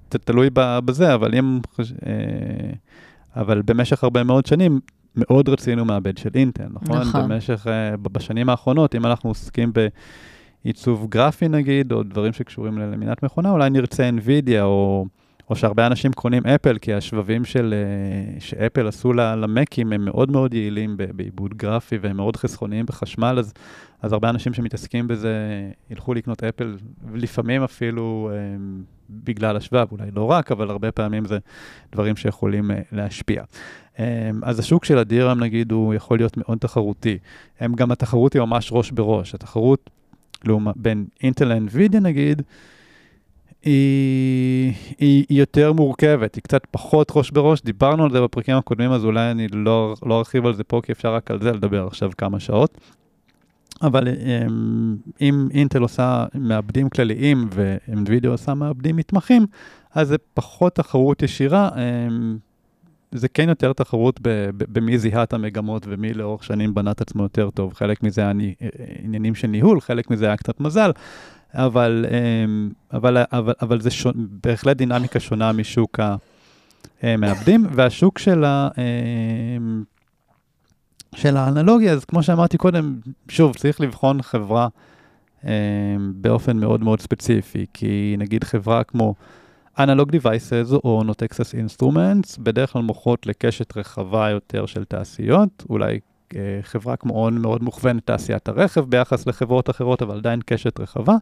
ת- 0.10 0.16
תלוי 0.16 0.50
ב- 0.54 0.80
בזה, 0.86 1.14
אבל 1.14 1.36
אם, 1.36 1.60
אה, 1.80 2.14
אבל 3.36 3.62
במשך 3.62 4.04
הרבה 4.04 4.24
מאוד 4.24 4.46
שנים, 4.46 4.80
מאוד 5.16 5.50
רצינו 5.50 5.86
מעבד 5.86 6.18
של 6.18 6.30
אינטל, 6.36 6.68
נכון? 6.72 6.98
נכון. 7.02 7.30
במשך, 7.30 7.68
אה, 7.68 7.98
ב- 7.98 8.08
בשנים 8.14 8.50
האחרונות, 8.50 8.96
אם 8.96 9.06
אנחנו 9.06 9.30
עוסקים 9.30 9.72
בעיצוב 10.64 11.08
גרפי 11.10 11.48
נגיד, 11.48 11.92
או 11.92 12.04
דברים 12.04 12.34
שקשורים 12.34 12.78
ללמינת 12.78 13.24
מכונה, 13.24 13.52
אולי 13.52 13.70
נרצה 13.70 14.10
NVIDIA, 14.10 14.62
או, 14.62 15.06
או 15.50 15.56
שהרבה 15.56 15.88
אנשים 15.88 16.14
קונים 16.14 16.46
אפל, 16.46 16.78
כי 16.78 16.94
השבבים 16.94 17.46
של, 17.46 17.74
אה, 17.74 18.40
שאפל 18.40 18.88
עשו 18.88 19.14
למקים 19.14 19.94
הם 19.94 20.06
מאוד 20.06 20.32
מאוד 20.32 20.54
יעילים 20.54 20.98
בעיבוד 21.16 21.54
גרפי, 21.54 21.98
והם 21.98 22.18
מאוד 22.18 22.36
חסכוניים 22.36 22.86
בחשמל, 22.86 23.36
אז, 23.40 23.54
אז 24.02 24.14
הרבה 24.14 24.30
אנשים 24.30 24.54
שמתעסקים 24.54 25.08
בזה 25.08 25.38
ילכו 25.90 26.14
לקנות 26.14 26.44
אפל, 26.44 26.78
ולפעמים 27.12 27.64
אפילו 27.64 28.30
אה, 28.34 28.38
בגלל 29.10 29.58
השבב, 29.58 29.88
אולי 29.92 30.12
לא 30.16 30.24
רק, 30.24 30.52
אבל 30.52 30.70
הרבה 30.70 30.92
פעמים 30.92 31.26
זה 31.26 31.38
דברים 31.92 32.16
שיכולים 32.16 32.72
אה, 32.72 32.80
להשפיע. 32.92 33.44
אז 34.44 34.60
השוק 34.60 34.86
של 34.86 34.98
הדירם, 34.98 35.44
נגיד, 35.44 35.72
הוא 35.72 35.94
יכול 35.94 36.18
להיות 36.18 36.38
מאוד 36.38 36.58
תחרותי. 36.58 37.18
הם 37.60 37.74
גם, 37.76 37.92
התחרות 37.92 38.34
היא 38.34 38.42
ממש 38.42 38.70
ראש 38.72 38.92
בראש. 38.92 39.36
התחרות 39.36 39.90
לעומת, 40.46 40.78
בין 40.78 41.06
אינטל 41.24 41.46
לאנווידיה, 41.46 42.00
נגיד, 42.00 42.42
היא, 43.64 44.74
היא, 45.00 45.26
היא 45.30 45.40
יותר 45.40 45.74
מורכבת, 45.74 46.36
היא 46.36 46.44
קצת 46.44 46.62
פחות 46.72 47.12
ראש 47.16 47.32
בראש. 47.32 47.62
דיברנו 47.62 48.04
על 48.04 48.12
זה 48.12 48.22
בפרקים 48.22 48.56
הקודמים, 48.58 48.92
אז 48.92 49.06
אולי 49.06 49.32
אני 49.32 49.48
לא, 49.48 49.96
לא 50.06 50.20
ארחיב 50.20 50.46
על 50.46 50.54
זה 50.54 50.64
פה, 50.64 50.82
כי 50.84 50.92
אפשר 50.92 51.14
רק 51.14 51.32
על 51.32 51.42
זה 51.42 51.52
לדבר 51.52 51.88
עכשיו 51.88 52.12
כמה 52.18 52.40
שעות. 52.40 52.78
אבל 53.82 54.08
אמ, 54.08 54.96
אם 55.22 55.48
אינטל 55.54 55.82
עושה 55.82 56.26
מעבדים 56.34 56.90
כלליים 56.90 57.50
ואנווידיה 57.52 58.30
עושה 58.30 58.54
מעבדים 58.54 58.96
מתמחים, 58.96 59.46
אז 59.94 60.08
זה 60.08 60.16
פחות 60.34 60.76
תחרות 60.76 61.24
ישירה. 61.24 61.70
אמ, 61.76 62.38
זה 63.12 63.28
כן 63.28 63.50
יותר 63.50 63.74
תחרות 63.74 64.20
במי 64.54 64.98
זיהה 64.98 65.24
את 65.24 65.34
המגמות 65.34 65.86
ומי 65.90 66.14
לאורך 66.14 66.44
שנים 66.44 66.74
בנה 66.74 66.92
את 66.92 67.02
עצמו 67.02 67.24
יותר 67.24 67.50
טוב. 67.50 67.74
חלק 67.74 68.04
מזה 68.04 68.22
היה 68.22 68.34
ני- 68.34 68.56
עניינים 69.04 69.36
של 69.36 69.48
ניהול, 69.48 69.82
חלק 69.82 70.12
מזה 70.12 70.26
היה 70.26 70.38
קצת 70.38 70.60
מזל, 70.60 70.92
אבל, 71.54 72.06
אמ, 72.12 72.70
אבל, 72.94 73.18
אבל, 73.32 73.54
אבל 73.62 73.82
זה 73.82 73.92
שונה, 73.92 74.24
בהחלט 74.44 74.78
דינמיקה 74.78 75.20
שונה 75.20 75.52
משוק 75.52 76.00
המעבדים, 77.02 77.68
והשוק 77.72 78.20
של, 78.20 78.44
ה, 78.44 78.70
אמ, 78.78 79.84
של 81.16 81.38
האנלוגיה, 81.38 81.94
אז 81.94 82.06
כמו 82.06 82.24
שאמרתי 82.24 82.58
קודם, 82.58 83.00
שוב, 83.30 83.56
צריך 83.56 83.82
לבחון 83.82 84.22
חברה 84.22 84.68
אמ, 85.44 85.50
באופן 86.16 86.58
מאוד 86.58 86.84
מאוד 86.84 87.02
ספציפי, 87.02 87.66
כי 87.74 88.16
נגיד 88.18 88.44
חברה 88.44 88.84
כמו 88.84 89.16
Analog 89.78 90.12
Devices 90.12 90.74
או 90.74 91.02
Notexus 91.06 91.54
Instruments, 91.54 92.40
בדרך 92.40 92.74
כלל 92.74 92.82
מוכרות 92.82 93.26
לקשת 93.26 93.78
רחבה 93.78 94.30
יותר 94.30 94.66
של 94.66 94.86
תעשיות, 94.86 95.64
אולי 95.70 95.94
אה, 95.94 96.17
חברה 96.62 96.96
כמו 96.96 97.14
און 97.14 97.38
מאוד 97.38 97.64
מוכוונת 97.64 98.06
תעשיית 98.06 98.50
הרכב 98.50 98.86
ביחס 98.90 99.28
לחברות 99.28 99.70
אחרות, 99.70 100.02
אבל 100.02 100.18
עדיין 100.18 100.40
קשת 100.46 100.80
רחבה. 100.80 101.16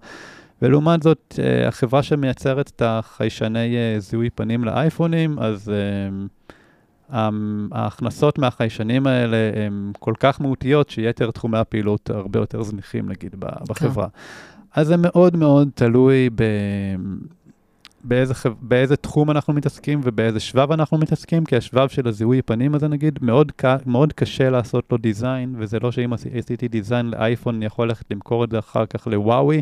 ולעומת 0.61 1.03
זאת, 1.03 1.39
אה, 1.39 1.67
החברה 1.67 2.03
שמייצרת 2.03 2.71
את 2.75 2.81
החיישני 2.85 3.75
אה, 3.75 3.99
זיהוי 3.99 4.29
פנים 4.29 4.63
לאייפונים, 4.63 5.39
אז 5.39 5.69
אה, 5.69 6.09
ההכנסות 7.71 8.37
מהחיישנים 8.37 9.07
האלה 9.07 9.37
הן 9.65 9.91
כל 9.99 10.13
כך 10.19 10.41
מהותיות, 10.41 10.89
שיתר 10.89 11.31
תחומי 11.31 11.57
הפעילות 11.57 12.09
הרבה 12.09 12.39
יותר 12.39 12.63
זניחים, 12.63 13.09
נגיד, 13.09 13.35
בחברה. 13.69 14.07
אז 14.75 14.87
זה 14.87 14.97
מאוד 14.97 15.35
מאוד 15.35 15.69
תלוי 15.75 16.29
ב... 16.35 16.43
באיזה, 18.07 18.33
באיזה 18.61 18.95
תחום 18.95 19.31
אנחנו 19.31 19.53
מתעסקים 19.53 20.01
ובאיזה 20.03 20.39
שבב 20.39 20.71
אנחנו 20.71 20.97
מתעסקים, 20.97 21.45
כי 21.45 21.55
השבב 21.55 21.87
של 21.87 22.07
הזיהוי 22.07 22.41
פנים 22.41 22.75
הזה 22.75 22.87
נגיד, 22.87 23.19
מאוד, 23.21 23.51
ק- 23.51 23.85
מאוד 23.85 24.13
קשה 24.13 24.49
לעשות 24.49 24.91
לו 24.91 24.97
דיזיין, 24.97 25.55
וזה 25.57 25.79
לא 25.79 25.91
שאם 25.91 26.13
עשי- 26.13 26.29
עשיתי 26.33 26.67
דיזיין 26.67 27.05
לאייפון, 27.05 27.55
אני 27.55 27.65
יכול 27.65 27.87
ללכת 27.87 28.05
למכור 28.11 28.43
את 28.43 28.49
זה 28.51 28.59
אחר 28.59 28.85
כך 28.85 29.07
לוואוי, 29.07 29.61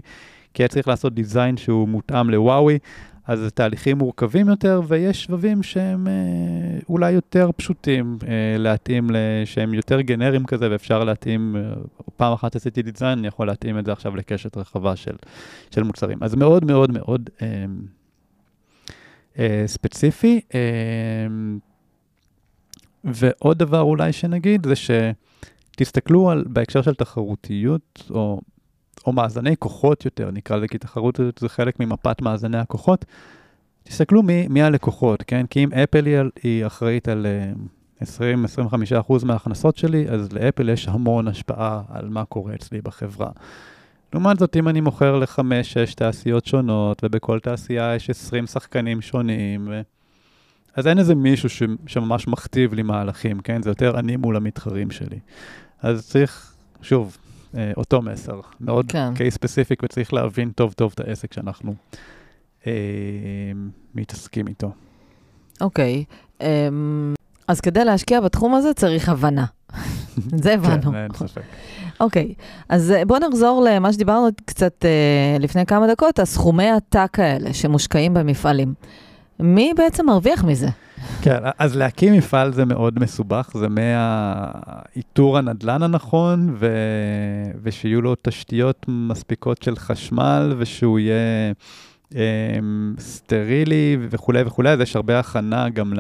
כי 0.54 0.64
היה 0.64 0.68
צריך 0.68 0.88
לעשות 0.88 1.14
דיזיין 1.14 1.58
שהוא 1.58 1.88
מותאם 1.88 2.30
לוואוי, 2.30 2.80
אז 3.28 3.40
זה 3.40 3.52
תהליכים 3.52 3.98
מורכבים 3.98 4.50
יותר, 4.50 4.82
ויש 4.88 5.24
שבבים 5.24 5.64
שהם 5.64 6.08
אה, 6.08 6.14
אולי 6.90 7.12
יותר 7.12 7.50
פשוטים 7.58 8.18
אה, 8.28 8.58
להתאים, 8.58 9.10
שהם 9.46 9.74
יותר 9.74 10.02
גנריים 10.02 10.46
כזה, 10.46 10.72
ואפשר 10.72 11.04
להתאים, 11.04 11.56
אה, 11.56 11.74
פעם 12.18 12.34
אחת 12.34 12.56
עשיתי 12.56 12.82
דיזיין, 12.82 13.20
אני 13.20 13.28
יכול 13.28 13.48
להתאים 13.48 13.80
את 13.80 13.86
זה 13.86 13.92
עכשיו 13.92 14.16
לקשת 14.16 14.58
רחבה 14.58 14.96
של, 14.96 15.16
של 15.72 15.84
מוצרים. 15.84 16.18
אז 16.22 16.36
מאוד 16.36 16.66
מאוד 16.66 16.92
מאוד... 16.92 17.30
אה, 17.42 17.48
ספציפי. 19.66 20.42
אה, 20.56 20.60
ועוד 23.04 23.58
דבר 23.58 23.82
אולי 23.82 24.14
שנגיד 24.14 24.68
זה 24.68 24.74
שתסתכלו 24.76 26.30
על, 26.30 26.44
בהקשר 26.48 26.82
של 26.82 26.94
תחרותיות, 26.94 28.04
או, 28.10 28.42
או 29.06 29.14
מאזני 29.14 29.58
כוחות 29.58 30.06
יותר, 30.06 30.32
נקרא 30.32 30.58
לזה, 30.58 30.68
כי 30.68 30.78
תחרותיות 30.78 31.38
זה 31.38 31.50
חלק 31.50 31.80
ממפת 31.80 32.22
מאזני 32.22 32.58
הכוחות. 32.58 33.06
תסתכלו 33.84 34.24
מי, 34.24 34.48
מי 34.48 34.62
הלקוחות, 34.62 35.24
כן? 35.28 35.46
כי 35.46 35.64
אם 35.64 35.74
אפל 35.74 36.06
היא, 36.06 36.18
היא 36.44 36.66
אחראית 36.66 37.08
על 37.08 37.26
אה, 37.26 37.52
20-25% 38.02 39.26
מההכנסות 39.26 39.78
שלי, 39.78 40.10
אז 40.10 40.34
לאפל 40.34 40.70
יש 40.70 40.88
המון 40.88 41.28
השפעה 41.28 41.82
על 41.90 42.10
מה 42.10 42.26
קורה 42.26 42.56
אצלי 42.56 42.82
בחברה. 42.82 43.30
לעומת 44.14 44.40
זאת, 44.40 44.56
אם 44.56 44.68
אני 44.68 44.82
מוכר 44.82 45.16
לחמש, 45.16 45.74
שש 45.74 45.94
תעשיות 45.94 46.46
שונות, 46.46 47.04
ובכל 47.04 47.40
תעשייה 47.40 47.96
יש 47.96 48.10
20 48.10 48.48
שחקנים 48.48 49.02
שונים, 49.02 49.68
ו... 49.72 49.82
אז 50.76 50.88
אין 50.88 51.00
איזה 51.00 51.16
מישהו 51.16 51.50
ש... 51.50 51.64
שממש 51.88 52.28
מכתיב 52.28 52.74
לי 52.74 52.82
מהלכים, 52.82 53.40
כן? 53.40 53.64
זה 53.64 53.70
יותר 53.70 54.00
אני 54.00 54.16
מול 54.16 54.36
המתחרים 54.36 54.92
שלי. 54.92 55.20
אז 55.82 56.08
צריך, 56.08 56.56
שוב, 56.82 57.18
אה, 57.58 57.72
אותו 57.78 58.02
מסר, 58.02 58.40
מאוד 58.62 58.86
כן. 58.92 59.14
קייס 59.16 59.34
ספציפיק, 59.34 59.84
וצריך 59.84 60.14
להבין 60.14 60.52
טוב 60.52 60.74
טוב 60.74 60.94
את 60.96 61.00
העסק 61.00 61.34
שאנחנו 61.34 61.76
אה, 62.68 62.72
מתעסקים 63.96 64.48
איתו. 64.48 64.72
אוקיי. 65.62 66.04
אמ, 66.42 67.14
אז 67.48 67.62
כדי 67.62 67.86
להשקיע 67.86 68.22
בתחום 68.22 68.56
הזה 68.56 68.74
צריך 68.74 69.10
הבנה. 69.10 69.46
זה 70.36 70.54
הבנו. 70.54 70.92
כן, 70.92 70.96
אין 70.96 71.14
ספק. 71.14 71.42
אוקיי, 72.00 72.34
אז 72.70 72.92
אה, 72.92 73.06
בואו 73.06 73.20
נחזור 73.20 73.66
למה 73.70 73.94
שדיברנו 73.94 74.28
קצת 74.46 74.86
אה, 74.86 75.38
לפני 75.40 75.66
כמה 75.66 75.88
דקות, 75.88 76.20
הסכומי 76.20 76.70
עתק 76.70 77.20
האלה 77.20 77.54
שמושקעים 77.54 78.14
במפעלים. 78.14 78.74
מי 79.40 79.74
בעצם 79.78 80.06
מרוויח 80.06 80.44
מזה? 80.44 80.68
כן, 81.22 81.38
אז 81.60 81.76
להקים 81.76 82.14
מפעל 82.14 82.54
זה 82.54 82.66
מאוד 82.66 83.00
מסובך, 83.00 83.50
זה 83.54 83.68
מהאיתור 83.70 85.38
הנדלן 85.38 85.84
הנכון, 85.84 86.56
ו... 86.60 86.68
ושיהיו 87.64 88.02
לו 88.02 88.16
תשתיות 88.22 88.86
מספיקות 88.88 89.64
של 89.64 89.76
חשמל, 89.76 90.56
ושהוא 90.58 91.00
יהיה 91.00 91.54
סטרילי 93.00 93.98
וכולי 94.10 94.44
וכולי, 94.44 94.70
אז 94.70 94.80
יש 94.80 94.96
הרבה 94.96 95.20
הכנה 95.20 95.70
גם, 95.70 95.94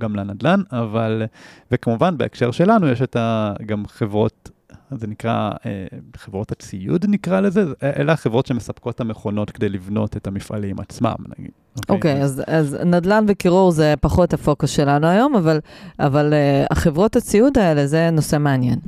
גם 0.00 0.16
לנדלן, 0.16 0.60
אבל, 0.72 1.22
וכמובן 1.70 2.18
בהקשר 2.18 2.50
שלנו 2.50 2.88
יש 2.88 3.02
את 3.02 3.16
ה... 3.16 3.54
גם 3.66 3.86
חברות, 3.86 4.50
זה 4.90 5.06
נקרא, 5.06 5.50
אה, 5.66 5.86
חברות 6.16 6.52
הציוד 6.52 7.04
נקרא 7.08 7.40
לזה, 7.40 7.64
אלה 7.82 8.12
החברות 8.12 8.46
שמספקות 8.46 8.94
את 8.94 9.00
המכונות 9.00 9.50
כדי 9.50 9.68
לבנות 9.68 10.16
את 10.16 10.26
המפעלים 10.26 10.80
עצמם, 10.80 11.14
נגיד. 11.38 11.50
אוקיי, 11.88 12.22
אז, 12.22 12.42
אז 12.46 12.76
נדל"ן 12.84 13.24
וקירור 13.28 13.70
זה 13.70 13.94
פחות 14.00 14.34
הפוקוס 14.34 14.70
שלנו 14.70 15.06
היום, 15.06 15.36
אבל, 15.36 15.60
אבל 16.00 16.32
uh, 16.32 16.66
החברות 16.70 17.16
הציוד 17.16 17.58
האלה 17.58 17.86
זה 17.86 18.10
נושא 18.10 18.38
מעניין. 18.38 18.78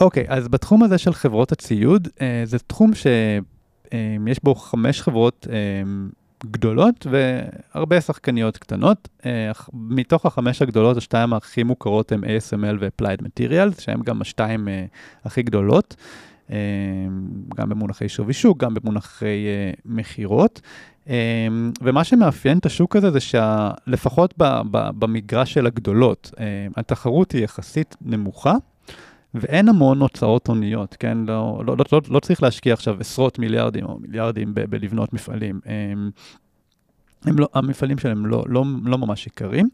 אוקיי, 0.00 0.24
אז 0.28 0.48
בתחום 0.48 0.82
הזה 0.82 0.98
של 0.98 1.12
חברות 1.12 1.52
הציוד, 1.52 2.08
אה, 2.20 2.42
זה 2.44 2.58
תחום 2.58 2.90
שיש 3.92 4.40
בו 4.42 4.54
חמש 4.54 5.02
חברות 5.02 5.46
אה, 5.50 5.82
גדולות 6.46 7.06
והרבה 7.10 8.00
שחקניות 8.00 8.56
קטנות. 8.56 9.08
אה, 9.26 9.50
מתוך 9.72 10.26
החמש 10.26 10.62
הגדולות, 10.62 10.96
השתיים 10.96 11.32
הכי 11.32 11.62
מוכרות 11.62 12.12
הם 12.12 12.24
ASML 12.24 12.76
ו-Applied 12.80 13.22
Materials, 13.22 13.80
שהן 13.80 14.02
גם 14.02 14.20
השתיים 14.20 14.68
אה, 14.68 14.84
הכי 15.24 15.42
גדולות, 15.42 15.96
אה, 16.50 16.56
גם 17.56 17.68
במונחי 17.68 18.08
שווי 18.08 18.32
שוק, 18.32 18.58
גם 18.58 18.74
במונחי 18.74 19.46
אה, 19.46 19.72
מכירות. 19.84 20.60
ומה 21.82 22.04
שמאפיין 22.04 22.58
את 22.58 22.66
השוק 22.66 22.96
הזה 22.96 23.10
זה 23.10 23.18
שלפחות 23.20 24.34
במגרש 24.70 25.54
של 25.54 25.66
הגדולות, 25.66 26.30
התחרות 26.76 27.32
היא 27.32 27.44
יחסית 27.44 27.96
נמוכה. 28.02 28.54
ואין 29.34 29.68
המון 29.68 30.00
הוצאות 30.00 30.46
הוניות, 30.46 30.96
כן? 31.00 31.18
לא, 31.18 31.62
לא, 31.66 31.76
לא, 31.76 31.84
לא, 31.92 32.00
לא 32.08 32.20
צריך 32.20 32.42
להשקיע 32.42 32.72
עכשיו 32.74 32.96
עשרות 33.00 33.38
מיליארדים 33.38 33.84
או 33.84 33.98
מיליארדים 34.00 34.54
ב- 34.54 34.64
בלבנות 34.70 35.12
מפעלים. 35.12 35.60
הם, 35.64 36.10
הם 37.24 37.38
לא, 37.38 37.48
המפעלים 37.54 37.98
שלהם 37.98 38.26
לא, 38.26 38.44
לא, 38.48 38.64
לא 38.84 38.98
ממש 38.98 39.26
יקרים. 39.26 39.68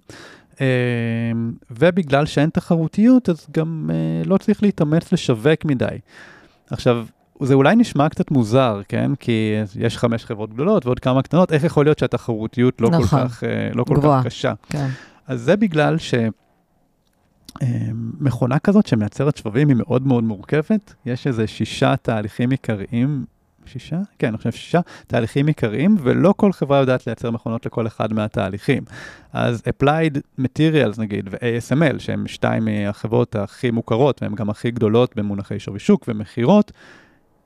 ובגלל 1.71 2.27
שאין 2.27 2.51
תחרותיות, 2.51 3.29
אז 3.29 3.47
גם 3.53 3.91
לא 4.25 4.37
צריך 4.37 4.63
להתאמץ 4.63 5.13
לשווק 5.13 5.65
מדי. 5.65 5.99
עכשיו, 6.71 7.07
זה 7.43 7.55
אולי 7.55 7.77
נשמע 7.77 8.09
קצת 8.09 8.31
מוזר, 8.31 8.81
כן? 8.89 9.15
כי 9.15 9.55
יש 9.79 9.99
חמש 9.99 10.25
חברות 10.25 10.55
גדולות 10.55 10.87
ועוד 10.87 11.01
כמה 11.01 11.23
קטנות, 11.23 11.53
איך 11.53 11.65
יכול 11.65 11.87
להיות 11.87 11.99
שהתחרותיות 11.99 12.81
לא 12.81 12.91
נכון. 12.91 13.21
כל 13.21 13.29
כך, 13.29 13.43
לא 13.75 13.85
כל 13.85 13.97
כך 14.03 14.27
קשה? 14.27 14.53
כן. 14.69 14.89
אז 15.27 15.41
זה 15.41 15.57
בגלל 15.57 15.99
ש... 15.99 16.15
מכונה 18.21 18.59
כזאת 18.59 18.87
שמייצרת 18.87 19.37
שבבים 19.37 19.69
היא 19.69 19.77
מאוד 19.77 20.07
מאוד 20.07 20.25
מורכבת, 20.25 20.95
יש 21.07 21.27
איזה 21.27 21.47
שישה 21.47 21.97
תהליכים 21.97 22.51
עיקריים, 22.51 23.25
שישה? 23.67 23.97
כן, 24.19 24.27
אני 24.29 24.37
חושב 24.37 24.53
שישה 24.53 24.81
תהליכים 25.07 25.47
עיקריים, 25.47 25.97
ולא 26.03 26.35
כל 26.37 26.53
חברה 26.53 26.79
יודעת 26.79 27.07
לייצר 27.07 27.31
מכונות 27.31 27.67
לכל 27.67 27.87
אחד 27.87 28.13
מהתהליכים. 28.13 28.83
אז 29.33 29.63
Applied 29.69 30.41
Materials 30.41 30.99
נגיד, 30.99 31.29
ו-ASML, 31.31 31.99
שהם 31.99 32.27
שתיים 32.27 32.65
מהחברות 32.65 33.37
הכי 33.37 33.71
מוכרות, 33.71 34.23
והן 34.23 34.35
גם 34.35 34.51
הכי 34.51 34.71
גדולות 34.71 35.17
במונחי 35.17 35.59
שווי 35.59 35.79
שוק 35.79 36.05
ומכירות, 36.09 36.73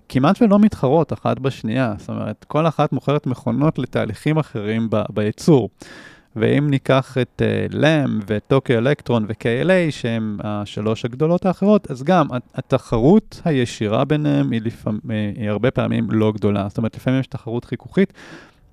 כמעט 0.08 0.42
ולא 0.42 0.58
מתחרות 0.58 1.12
אחת 1.12 1.38
בשנייה, 1.38 1.94
זאת 1.98 2.08
אומרת, 2.08 2.44
כל 2.48 2.66
אחת 2.66 2.92
מוכרת 2.92 3.26
מכונות 3.26 3.78
לתהליכים 3.78 4.38
אחרים 4.38 4.88
בייצור. 5.10 5.68
ואם 6.36 6.70
ניקח 6.70 7.16
את 7.18 7.42
uh, 7.70 7.74
LAM 7.74 8.24
וטוקיו 8.26 8.78
אלקטרון 8.78 9.24
ו-KLA, 9.28 9.90
שהן 9.90 10.36
השלוש 10.44 11.04
הגדולות 11.04 11.46
האחרות, 11.46 11.90
אז 11.90 12.02
גם 12.02 12.26
התחרות 12.54 13.40
הישירה 13.44 14.04
ביניהם 14.04 14.50
היא, 14.50 14.60
לפעמים, 14.64 15.00
היא 15.36 15.50
הרבה 15.50 15.70
פעמים 15.70 16.10
לא 16.10 16.32
גדולה. 16.32 16.68
זאת 16.68 16.78
אומרת, 16.78 16.96
לפעמים 16.96 17.20
יש 17.20 17.26
תחרות 17.26 17.64
חיכוכית, 17.64 18.12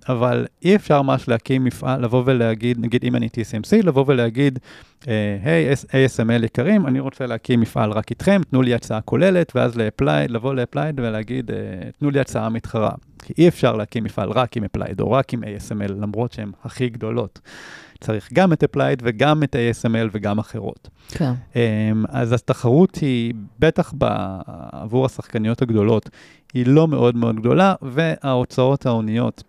אבל 0.10 0.45
אי 0.64 0.76
אפשר 0.76 1.01
ממש 1.01 1.28
להקים 1.28 1.64
מפעל, 1.64 2.03
לבוא 2.03 2.24
ולהגיד, 2.26 2.78
נגיד 2.80 3.03
אם 3.03 3.16
אני 3.16 3.28
TSMC, 3.28 3.86
לבוא 3.86 4.03
ולהגיד, 4.07 4.60
היי, 5.05 5.74
היי, 5.74 5.76
ASML 5.76 6.45
יקרים, 6.45 6.88
אני 6.88 6.99
רוצה 6.99 7.26
להקים 7.26 7.62
מפעל 7.62 7.91
רק 7.91 8.10
איתכם, 8.10 8.41
תנו 8.49 8.62
לי 8.62 8.74
הצעה 8.74 9.01
כוללת, 9.01 9.51
ואז 9.55 9.78
לאפלייד, 9.78 10.32
לבוא 10.32 10.53
לאפלייד 10.53 10.99
ולהגיד, 10.99 11.51
תנו 11.99 12.10
לי 12.10 12.20
הצעה 12.20 12.49
מתחרה. 12.49 12.91
כי 13.24 13.34
אי 13.38 13.47
אפשר 13.47 13.76
להקים 13.76 14.03
מפעל 14.03 14.30
רק 14.32 14.57
עם 14.57 14.64
אפלייד 14.64 15.01
או 15.01 15.12
רק 15.12 15.34
עם 15.34 15.43
ASML, 15.43 15.91
למרות 15.91 16.32
שהן 16.32 16.51
הכי 16.64 16.89
גדולות. 16.89 17.39
צריך 18.01 18.30
גם 18.34 18.53
את 18.53 18.64
אפלייד 18.64 19.01
וגם 19.05 19.43
את 19.43 19.55
ASML 19.55 20.10
וגם 20.12 20.39
אחרות. 20.39 20.89
כן. 21.10 21.34
אז 22.10 22.34
התחרות 22.34 22.95
היא, 22.95 23.34
בטח 23.60 23.93
עבור 24.72 25.05
השחקניות 25.05 25.62
הגדולות, 25.62 26.10
היא 26.53 26.68
לא 26.68 26.88
מאוד 26.88 27.16
מאוד 27.16 27.36
גדולה, 27.36 27.74
וההוצאות 27.82 28.86
ההוניות 28.86 29.43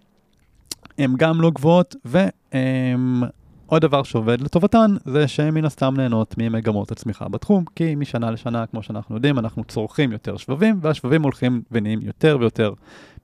הן 1.01 1.14
גם 1.16 1.40
לא 1.40 1.51
גבוהות, 1.51 1.96
ועוד 2.05 3.82
דבר 3.82 4.03
שעובד 4.03 4.40
לטובתן, 4.40 4.94
זה 5.05 5.28
שהן 5.28 5.55
מן 5.55 5.64
הסתם 5.64 5.94
נהנות 5.96 6.34
ממגמות 6.38 6.92
הצמיחה 6.92 7.28
בתחום, 7.28 7.64
כי 7.76 7.94
משנה 7.94 8.30
לשנה, 8.30 8.66
כמו 8.66 8.82
שאנחנו 8.82 9.14
יודעים, 9.14 9.38
אנחנו 9.38 9.64
צורכים 9.64 10.12
יותר 10.12 10.36
שבבים, 10.36 10.78
והשבבים 10.82 11.22
הולכים 11.22 11.62
ונהיים 11.70 12.01
יותר 12.03 12.36
ויותר 12.40 12.72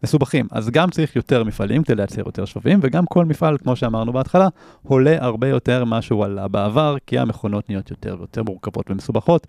מסובכים. 0.03 0.47
אז 0.51 0.71
גם 0.71 0.91
צריך 0.91 1.17
יותר 1.17 1.45
מפעלים 1.45 1.83
כדי 1.83 1.95
לייצר 1.95 2.23
יותר 2.27 2.45
שבבים, 2.45 2.79
וגם 2.83 3.07
כל 3.07 3.25
מפעל, 3.25 3.59
כמו 3.59 3.77
שאמרנו 3.77 4.13
בהתחלה, 4.13 4.49
עולה 4.83 5.17
הרבה 5.21 5.49
יותר 5.49 5.85
ממה 5.85 6.03
שהוא 6.03 6.25
עלה 6.25 6.49
בעבר, 6.49 6.97
כי 7.07 7.19
המכונות 7.19 7.69
נהיות 7.69 7.91
יותר 7.91 8.17
ויותר 8.19 8.43
מורכבות 8.43 8.91
ומסובכות. 8.91 9.47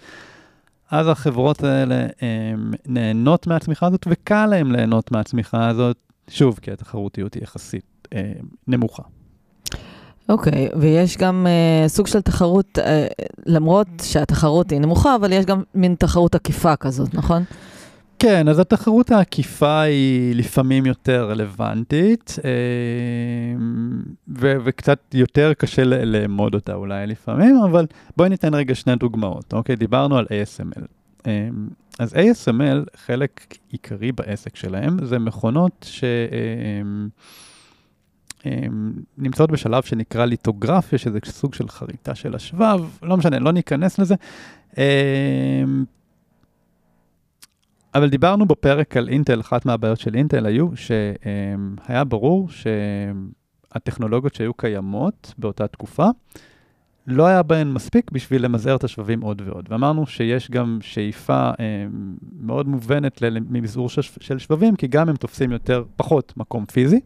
אז 0.92 1.08
החברות 1.08 1.64
האלה 1.64 2.08
הם, 2.22 2.72
נהנות 2.86 3.48
מהצמיחה 3.48 3.88
הזאת, 3.88 4.08
וקל 4.10 4.46
להן 4.46 4.72
ליהנות 4.72 5.12
מהצמיחה 5.12 5.68
הזאת, 5.68 5.98
שוב, 6.30 6.60
כי 6.62 6.72
התחרותיות 6.72 7.34
היא 7.34 7.44
יחסית 7.44 7.84
אה, 8.14 8.32
נמוכה. 8.68 9.04
אוקיי, 10.30 10.68
okay, 10.68 10.78
ויש 10.78 11.18
גם 11.18 11.48
uh, 11.48 11.90
סוג 11.90 12.08
של 12.08 12.22
תחרות, 12.22 12.78
uh, 12.78 12.82
למרות 13.46 13.88
שהתחרות 14.04 14.72
היא 14.72 14.80
נמוכה, 14.80 15.16
אבל 15.16 15.34
יש 15.34 15.46
גם 15.46 15.64
מין 15.76 15.96
תחרות 15.96 16.36
עקיפה 16.36 16.76
כזאת, 16.76 17.14
נכון? 17.14 17.44
כן, 18.20 18.48
אז 18.48 18.60
התחרות 18.60 19.12
העקיפה 19.12 19.82
היא 19.82 20.36
לפעמים 20.36 20.86
יותר 20.86 21.30
רלוונטית, 21.30 22.36
אה, 22.46 22.50
ו- 24.28 24.56
וקצת 24.66 25.00
יותר 25.14 25.54
קשה 25.54 25.84
לאמוד 25.84 26.56
אותה 26.56 26.74
אולי 26.74 27.08
לפעמים, 27.08 27.56
אבל 27.58 27.86
בואי 28.18 28.30
ניתן 28.30 28.54
רגע 28.54 28.76
שני 28.76 28.96
דוגמאות, 28.96 29.54
אוקיי? 29.54 29.76
דיברנו 29.76 30.18
על 30.18 30.26
ASML. 30.26 30.86
אה, 31.28 31.48
אז 32.00 32.14
ASML, 32.14 32.98
חלק 33.06 33.56
עיקרי 33.72 34.12
בעסק 34.12 34.56
שלהם, 34.56 35.06
זה 35.06 35.20
מכונות 35.20 35.86
ש... 35.90 36.04
אה, 38.48 38.68
נמצאות 39.18 39.52
בשלב 39.52 39.84
שנקרא 39.84 40.26
ליטוגרפיה, 40.26 41.00
שזה 41.00 41.20
סוג 41.26 41.54
של 41.54 41.70
חריטה 41.70 42.16
של 42.16 42.36
השבב, 42.36 42.86
לא 43.04 43.18
משנה, 43.18 43.40
לא 43.40 43.52
ניכנס 43.52 44.00
לזה. 44.00 44.16
אבל 47.96 48.10
דיברנו 48.10 48.46
בפרק 48.46 48.98
על 48.98 49.10
אינטל, 49.10 49.40
אחת 49.40 49.66
מהבעיות 49.66 50.00
של 50.00 50.16
אינטל 50.16 50.46
היו 50.46 50.68
שהיה 50.76 52.04
ברור 52.04 52.50
שהטכנולוגיות 53.74 54.36
שהיו 54.36 54.54
קיימות 54.54 55.34
באותה 55.38 55.68
תקופה, 55.68 56.08
לא 57.08 57.28
היה 57.28 57.44
בהן 57.44 57.72
מספיק 57.72 58.12
בשביל 58.12 58.46
למזער 58.46 58.76
את 58.76 58.84
השבבים 58.84 59.22
עוד 59.22 59.42
ועוד. 59.46 59.68
ואמרנו 59.70 60.06
שיש 60.06 60.52
גם 60.52 60.78
שאיפה 60.82 61.50
אה, 61.60 61.86
מאוד 62.40 62.68
מובנת 62.68 63.22
למזעור 63.22 63.90
של 64.20 64.40
שבבים, 64.40 64.76
כי 64.76 64.88
גם 64.88 65.10
הם 65.10 65.16
תופסים 65.16 65.52
יותר, 65.52 65.84
פחות 65.96 66.34
מקום 66.38 66.66
פיזי, 66.66 67.00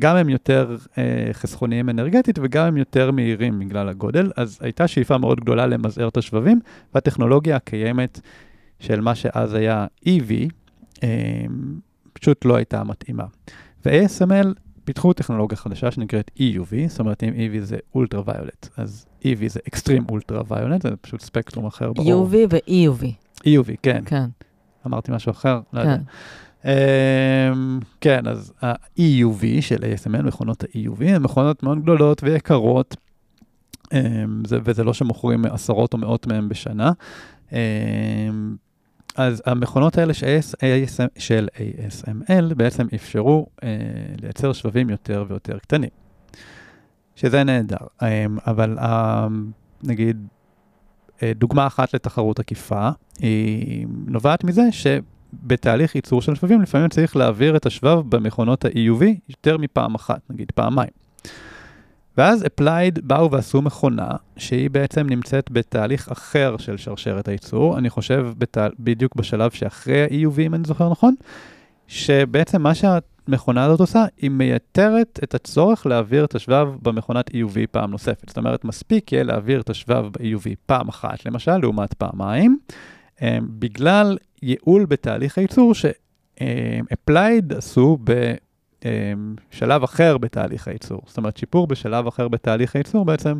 גם 0.00 0.16
הם 0.16 0.28
יותר 0.28 0.76
אה, 0.98 1.28
חסכוניים 1.32 1.88
אנרגטית 1.88 2.38
וגם 2.42 2.66
הם 2.66 2.76
יותר 2.76 3.10
מהירים 3.10 3.58
בגלל 3.58 3.88
הגודל, 3.88 4.30
אז 4.36 4.58
הייתה 4.60 4.88
שאיפה 4.88 5.18
מאוד 5.18 5.40
גדולה 5.40 5.66
למזער 5.66 6.08
את 6.08 6.16
השבבים, 6.16 6.60
והטכנולוגיה 6.94 7.56
הקיימת 7.56 8.20
של 8.80 9.00
מה 9.00 9.14
שאז 9.14 9.54
היה 9.54 9.86
EV, 10.06 10.32
אמ, 11.02 11.08
פשוט 12.12 12.44
לא 12.44 12.56
הייתה 12.56 12.84
מתאימה. 12.84 13.24
ו-ASML 13.86 14.46
פיתחו 14.84 15.12
טכנולוגיה 15.12 15.56
חדשה 15.56 15.90
שנקראת 15.90 16.30
EUV, 16.38 16.88
זאת 16.88 17.00
אומרת 17.00 17.22
אם 17.22 17.28
EV 17.28 17.60
זה 17.64 17.76
אולטרה 17.94 18.22
ויולט, 18.26 18.68
אז 18.76 19.06
EV 19.22 19.48
זה 19.48 19.60
אקסטרים 19.68 20.04
אולטרה 20.10 20.42
ויולט, 20.48 20.82
זה 20.82 20.96
פשוט 21.00 21.20
ספקטרום 21.20 21.66
אחר 21.66 21.92
ברור. 21.92 22.28
UV 22.28 22.34
ו-EUV. 22.50 23.04
EUV, 23.40 23.70
כן. 23.82 24.02
כן. 24.06 24.24
אמרתי 24.86 25.12
משהו 25.12 25.30
אחר? 25.30 25.60
לא 25.72 25.80
יודע. 25.80 25.96
Um, 26.62 26.66
כן, 28.00 28.26
אז 28.26 28.52
ה-EUV 28.62 29.44
של 29.60 29.76
ASML, 29.76 30.22
מכונות 30.22 30.62
ה-EUV, 30.62 31.04
הן 31.04 31.22
מכונות 31.22 31.62
מאוד 31.62 31.82
גדולות 31.82 32.22
ויקרות, 32.22 32.96
זה, 34.46 34.58
וזה 34.64 34.84
לא 34.84 34.94
שמוכרים 34.94 35.44
עשרות 35.44 35.92
או 35.92 35.98
מאות 35.98 36.26
מהם 36.26 36.48
בשנה. 36.48 36.92
Um, 37.50 37.54
אז 39.16 39.42
המכונות 39.46 39.98
האלה 39.98 40.12
של 41.18 41.48
ASML 41.54 42.54
בעצם 42.56 42.86
אפשרו 42.94 43.46
אה, 43.62 43.68
לייצר 44.22 44.52
שבבים 44.52 44.90
יותר 44.90 45.24
ויותר 45.28 45.58
קטנים, 45.58 45.90
שזה 47.16 47.44
נהדר. 47.44 47.86
אבל 48.46 48.78
אה, 48.78 49.26
נגיד, 49.82 50.26
אה, 51.22 51.32
דוגמה 51.34 51.66
אחת 51.66 51.94
לתחרות 51.94 52.38
עקיפה, 52.38 52.88
היא 53.18 53.86
נובעת 54.06 54.44
מזה 54.44 54.62
שבתהליך 55.32 55.94
ייצור 55.94 56.22
של 56.22 56.34
שבבים 56.34 56.62
לפעמים 56.62 56.88
צריך 56.88 57.16
להעביר 57.16 57.56
את 57.56 57.66
השבב 57.66 58.02
במכונות 58.08 58.64
ה-EUV 58.64 59.04
יותר 59.28 59.58
מפעם 59.58 59.94
אחת, 59.94 60.20
נגיד 60.30 60.52
פעמיים. 60.54 60.90
ואז 62.18 62.42
Applied 62.42 63.00
באו 63.02 63.30
ועשו 63.30 63.62
מכונה 63.62 64.08
שהיא 64.36 64.70
בעצם 64.70 65.06
נמצאת 65.06 65.50
בתהליך 65.50 66.08
אחר 66.08 66.56
של 66.56 66.76
שרשרת 66.76 67.28
הייצור, 67.28 67.78
אני 67.78 67.90
חושב 67.90 68.26
בת... 68.38 68.58
בדיוק 68.78 69.16
בשלב 69.16 69.50
שאחרי 69.50 70.02
ה-EUV, 70.02 70.40
אם 70.40 70.54
אני 70.54 70.62
זוכר 70.66 70.88
נכון, 70.90 71.14
שבעצם 71.88 72.62
מה 72.62 72.72
שהמכונה 72.74 73.64
הזאת 73.64 73.80
עושה, 73.80 74.04
היא 74.18 74.30
מייתרת 74.30 75.20
את 75.22 75.34
הצורך 75.34 75.86
להעביר 75.86 76.24
את 76.24 76.34
השבב 76.34 76.68
במכונת 76.82 77.30
EUV 77.30 77.58
פעם 77.70 77.90
נוספת. 77.90 78.28
זאת 78.28 78.38
אומרת, 78.38 78.64
מספיק 78.64 79.12
יהיה 79.12 79.24
להעביר 79.24 79.60
את 79.60 79.70
השבב 79.70 80.06
ב-EUV 80.12 80.48
פעם 80.66 80.88
אחת, 80.88 81.26
למשל, 81.26 81.56
לעומת 81.56 81.94
פעמיים, 81.94 82.58
אה, 83.22 83.38
בגלל 83.58 84.16
ייעול 84.42 84.84
בתהליך 84.84 85.38
הייצור 85.38 85.74
ש-Applied 85.74 87.56
עשו 87.56 87.98
ב... 88.04 88.34
אמ, 88.84 89.34
אחר 89.84 90.18
בתהליך 90.18 90.68
הייצור. 90.68 91.02
זאת 91.06 91.16
אומרת, 91.16 91.36
שיפור 91.36 91.66
בשלב 91.66 92.06
אחר 92.06 92.28
בתהליך 92.28 92.76
הייצור 92.76 93.04
בעצם 93.04 93.38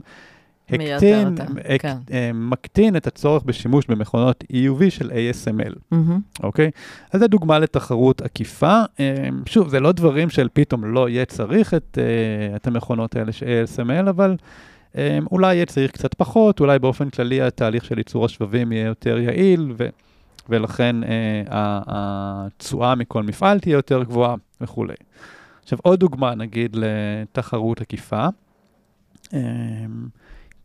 הקטין, 0.69 1.35
הק, 1.65 1.83
כן. 1.83 1.97
אמ, 2.11 2.51
מקטין 2.51 2.97
את 2.97 3.07
הצורך 3.07 3.43
בשימוש 3.43 3.87
במכונות 3.87 4.45
EUV 4.53 4.91
של 4.91 5.11
ASML, 5.11 5.75
mm-hmm. 5.93 6.43
אוקיי? 6.43 6.71
אז 7.13 7.21
זו 7.21 7.29
דוגמה 7.29 7.59
לתחרות 7.59 8.23
עקיפה. 8.23 8.81
אמ, 9.01 9.05
שוב, 9.47 9.69
זה 9.69 9.81
לא 9.81 9.93
דברים 9.93 10.31
של 10.31 10.49
פתאום 10.53 10.85
לא 10.85 11.09
יהיה 11.09 11.25
צריך 11.25 11.75
את, 11.75 11.99
אה, 12.01 12.57
את 12.57 12.67
המכונות 12.67 13.17
האלה 13.17 13.33
של 13.33 13.47
ASML, 13.47 14.11
אבל 14.11 14.37
אולי 15.31 15.55
יהיה 15.55 15.67
צריך 15.67 15.91
קצת 15.91 16.15
פחות, 16.15 16.61
אולי 16.61 16.79
באופן 16.79 17.11
כללי 17.11 17.43
התהליך 17.43 17.85
של 17.85 17.99
ייצור 17.99 18.25
השבבים 18.25 18.73
יהיה 18.73 18.87
יותר 18.87 19.19
יעיל, 19.19 19.73
ו, 19.79 19.89
ולכן 20.49 20.97
התשואה 21.87 22.95
מכל 22.95 23.23
מפעל 23.23 23.61
תהיה 23.61 23.73
יותר 23.75 24.03
גבוהה 24.03 24.35
וכולי. 24.61 24.95
עכשיו, 25.63 25.79
עוד 25.83 26.01
דוגמה, 26.01 26.35
נגיד, 26.35 26.77
לתחרות 26.81 27.81
עקיפה. 27.81 28.27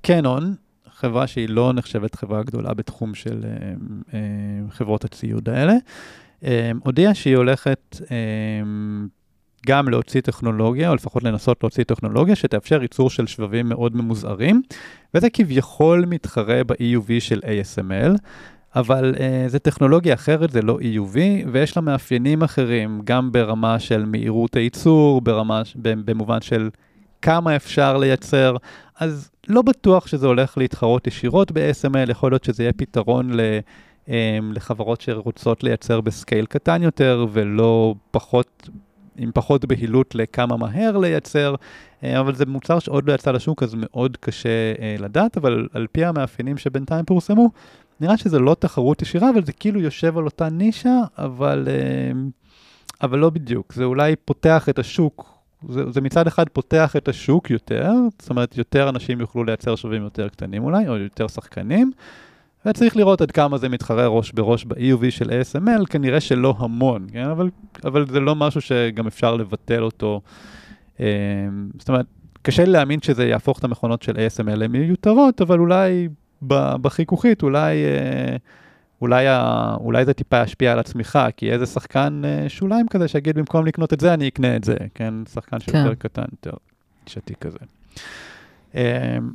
קנון, 0.02 0.56
חברה 0.94 1.28
שהיא 1.28 1.50
לא 1.50 1.74
נחשבת 1.74 2.16
חברה 2.16 2.44
גדולה 2.44 2.74
בתחום 2.74 3.16
של 3.16 3.46
חברות 4.70 5.06
הציוד 5.06 5.50
האלה, 5.50 5.74
הודיעה 6.84 7.14
שהיא 7.14 7.38
הולכת 7.38 7.98
גם 9.68 9.90
להוציא 9.90 10.22
טכנולוגיה, 10.22 10.90
או 10.90 10.96
לפחות 10.96 11.24
לנסות 11.24 11.64
להוציא 11.64 11.84
טכנולוגיה 11.84 12.36
שתאפשר 12.36 12.82
ייצור 12.82 13.10
של 13.10 13.28
שבבים 13.28 13.70
מאוד 13.70 13.96
ממוזערים, 13.96 14.62
וזה 15.14 15.30
כביכול 15.30 16.06
מתחרה 16.08 16.64
ב-EUV 16.64 17.12
של 17.20 17.40
ASML, 17.44 18.16
אבל 18.80 19.16
uh, 19.16 19.20
זה 19.48 19.60
טכנולוגיה 19.60 20.14
אחרת, 20.14 20.52
זה 20.52 20.62
לא 20.62 20.78
EUV, 20.80 21.18
ויש 21.52 21.78
לה 21.78 21.82
מאפיינים 21.82 22.44
אחרים, 22.44 23.02
גם 23.04 23.32
ברמה 23.32 23.80
של 23.80 24.06
מהירות 24.06 24.56
הייצור, 24.56 25.22
ברמה, 25.22 25.62
במובן 25.76 26.42
של 26.42 26.70
כמה 27.22 27.56
אפשר 27.56 27.98
לייצר, 27.98 28.56
אז 29.00 29.30
לא 29.48 29.62
בטוח 29.62 30.08
שזה 30.08 30.28
הולך 30.28 30.58
להתחרות 30.58 31.08
ישירות 31.08 31.52
ב-ASML, 31.52 32.12
יכול 32.12 32.32
להיות 32.32 32.44
שזה 32.44 32.64
יהיה 32.64 32.74
פתרון 32.74 33.34
ל... 33.34 33.40
um, 34.06 34.10
לחברות 34.54 35.02
שרוצות 35.02 35.64
לייצר 35.64 36.02
בסקייל 36.02 36.46
קטן 36.46 36.84
יותר 36.84 37.26
ולא 37.32 37.96
פחות 38.12 38.70
עם 39.18 39.32
פחות 39.34 39.66
בהילות 39.66 40.16
לכמה 40.16 40.58
מהר 40.58 40.98
לייצר, 40.98 41.56
אה, 42.04 42.20
אבל 42.20 42.36
זה 42.36 42.46
מוצר 42.46 42.80
שעוד 42.80 43.10
לא 43.10 43.14
יצא 43.14 43.32
לשוק, 43.32 43.64
אז 43.64 43.76
מאוד 43.78 44.18
קשה 44.18 44.74
אה, 44.80 44.96
לדעת, 45.00 45.38
אבל 45.38 45.68
על 45.74 45.88
פי 45.92 46.06
המאפיינים 46.06 46.58
שבינתיים 46.58 47.06
פורסמו, 47.06 47.50
נראה 48.02 48.18
שזה 48.18 48.40
לא 48.40 48.56
תחרות 48.60 49.02
ישירה, 49.02 49.30
אבל 49.30 49.46
זה 49.46 49.54
כאילו 49.54 49.82
יושב 49.82 50.18
על 50.18 50.26
אותה 50.26 50.50
נישה, 50.50 51.00
אבל, 51.18 51.68
אה, 51.70 52.12
אבל 53.02 53.20
לא 53.20 53.30
בדיוק. 53.30 53.74
זה 53.74 53.84
אולי 53.84 54.16
פותח 54.26 54.70
את 54.70 54.80
השוק, 54.80 55.38
זה, 55.70 55.92
זה 55.92 56.02
מצד 56.02 56.28
אחד 56.28 56.50
פותח 56.50 56.96
את 56.96 57.08
השוק 57.08 57.50
יותר, 57.50 57.92
זאת 58.20 58.30
אומרת, 58.30 58.58
יותר 58.58 58.90
אנשים 58.90 59.20
יוכלו 59.20 59.44
לייצר 59.44 59.76
שווים 59.76 60.04
יותר 60.04 60.30
קטנים 60.30 60.64
אולי, 60.64 60.88
או 60.88 60.98
יותר 60.98 61.28
שחקנים. 61.28 61.92
וצריך 62.66 62.98
לראות 62.98 63.22
עד 63.22 63.32
כמה 63.32 63.58
זה 63.58 63.70
מתחרה 63.70 64.08
ראש 64.08 64.32
בראש 64.32 64.66
ב-EUV 64.66 65.10
של 65.12 65.30
ASML, 65.30 65.86
כנראה 65.90 66.20
שלא 66.20 66.56
המון, 66.58 67.08
כן? 67.12 67.26
אבל, 67.26 67.50
אבל 67.86 68.08
זה 68.08 68.20
לא 68.20 68.36
משהו 68.36 68.62
שגם 68.62 69.08
אפשר 69.08 69.36
לבטל 69.36 69.84
אותו. 69.84 70.22
אה, 71.00 71.06
זאת 71.80 71.90
אומרת, 71.90 72.06
קשה 72.42 72.66
להאמין 72.66 73.02
שזה 73.02 73.28
יהפוך 73.28 73.60
את 73.60 73.64
המכונות 73.64 74.02
של 74.02 74.16
ASML 74.16 74.56
למיותרות, 74.56 75.42
אבל 75.42 75.60
אולי 75.60 76.08
בחיכוכית, 76.82 77.44
אולי, 77.44 77.86
אה, 77.86 78.36
אולי, 79.02 79.26
אולי 79.80 80.06
זה 80.06 80.14
טיפה 80.14 80.44
ישפיע 80.44 80.72
על 80.72 80.80
הצמיחה, 80.80 81.32
כי 81.32 81.52
איזה 81.52 81.66
שחקן 81.66 82.22
אה, 82.26 82.50
שוליים 82.50 82.88
כזה 82.88 83.08
שיגיד 83.08 83.38
במקום 83.38 83.66
לקנות 83.66 83.94
את 83.94 84.00
זה, 84.00 84.14
אני 84.14 84.28
אקנה 84.28 84.56
את 84.56 84.64
זה, 84.64 84.76
כן? 84.94 85.14
שחקן 85.34 85.60
שיותר 85.60 85.90
כן. 85.90 85.96
קטן, 85.96 86.26
יותר 86.32 86.58
שתי 87.06 87.34
כזה. 87.36 87.58
אמ, 88.76 88.82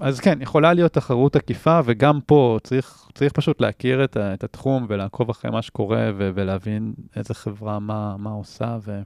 אז 0.00 0.20
כן, 0.20 0.38
יכולה 0.42 0.72
להיות 0.72 0.92
תחרות 0.92 1.36
עקיפה, 1.36 1.80
וגם 1.84 2.20
פה 2.26 2.58
צריך, 2.62 3.08
צריך 3.14 3.32
פשוט 3.32 3.60
להכיר 3.60 4.04
את, 4.04 4.16
את 4.16 4.44
התחום 4.44 4.86
ולעקוב 4.88 5.30
אחרי 5.30 5.50
מה 5.50 5.62
שקורה 5.62 6.10
ו- 6.16 6.30
ולהבין 6.34 6.92
איזה 7.16 7.34
חברה, 7.34 7.78
מה, 7.78 8.16
מה 8.18 8.30
עושה 8.30 8.78
ו- 8.82 9.02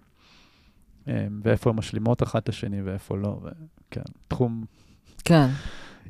ואיפה 1.43 1.71
הן 1.71 1.77
משלימות 1.77 2.23
אחת 2.23 2.43
את 2.43 2.49
השני 2.49 2.83
ואיפה 2.83 3.17
לא, 3.17 3.41
וכן, 3.43 4.03
תחום... 4.29 4.65
כן. 5.25 5.47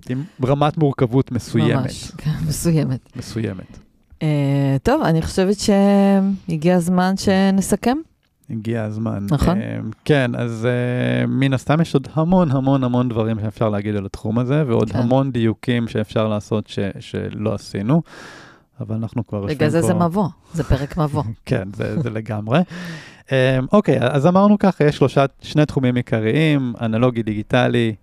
עם 0.08 0.24
רמת 0.44 0.78
מורכבות 0.78 1.32
מסוימת. 1.32 1.82
ממש, 1.82 2.12
כן, 2.18 2.30
מסוימת. 2.48 3.16
מסוימת. 3.16 3.78
Uh, 4.14 4.22
טוב, 4.82 5.02
אני 5.02 5.22
חושבת 5.22 5.56
שהגיע 5.58 6.76
הזמן 6.76 7.14
שנסכם. 7.16 7.96
הגיע 8.50 8.82
הזמן. 8.82 9.26
נכון. 9.30 9.58
Uh, 9.58 9.62
כן, 10.04 10.30
אז 10.34 10.68
uh, 11.24 11.26
מן 11.26 11.52
הסתם 11.52 11.80
יש 11.80 11.94
עוד 11.94 12.08
המון 12.14 12.50
המון 12.50 12.84
המון 12.84 13.08
דברים 13.08 13.40
שאפשר 13.40 13.68
להגיד 13.68 13.96
על 13.96 14.06
התחום 14.06 14.38
הזה, 14.38 14.64
ועוד 14.66 14.90
כן. 14.90 14.98
המון 14.98 15.32
דיוקים 15.32 15.88
שאפשר 15.88 16.28
לעשות 16.28 16.66
ש, 16.66 16.78
שלא 17.00 17.54
עשינו, 17.54 18.02
אבל 18.80 18.96
אנחנו 18.96 19.26
כבר 19.26 19.38
יושבים 19.38 19.58
פה... 19.58 19.64
בגלל 19.64 19.70
זה 19.70 19.82
זה 19.82 19.94
מבוא, 19.94 20.28
זה 20.52 20.64
פרק 20.64 20.96
מבוא. 20.96 21.22
כן, 21.46 21.68
זה, 21.76 22.00
זה 22.02 22.10
לגמרי. 22.10 22.60
um, 23.26 23.30
אוקיי, 23.72 23.98
אז 24.00 24.26
אמרנו 24.26 24.58
ככה, 24.58 24.84
יש 24.84 24.96
שלושה, 24.96 25.24
שני 25.42 25.66
תחומים 25.66 25.94
עיקריים, 25.94 26.72
אנלוגי, 26.80 27.22
דיגיטלי. 27.22 27.94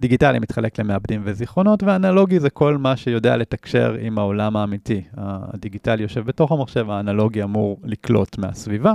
דיגיטלי 0.00 0.38
מתחלק 0.38 0.78
למעבדים 0.78 1.20
וזיכרונות, 1.24 1.82
ואנלוגי 1.82 2.40
זה 2.40 2.50
כל 2.50 2.76
מה 2.76 2.96
שיודע 2.96 3.36
לתקשר 3.36 3.96
עם 4.00 4.18
העולם 4.18 4.56
האמיתי. 4.56 5.02
הדיגיטלי 5.16 6.02
יושב 6.02 6.24
בתוך 6.24 6.52
המחשב, 6.52 6.90
האנלוגי 6.90 7.42
אמור 7.42 7.80
לקלוט 7.84 8.38
מהסביבה. 8.38 8.94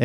אמ, 0.00 0.04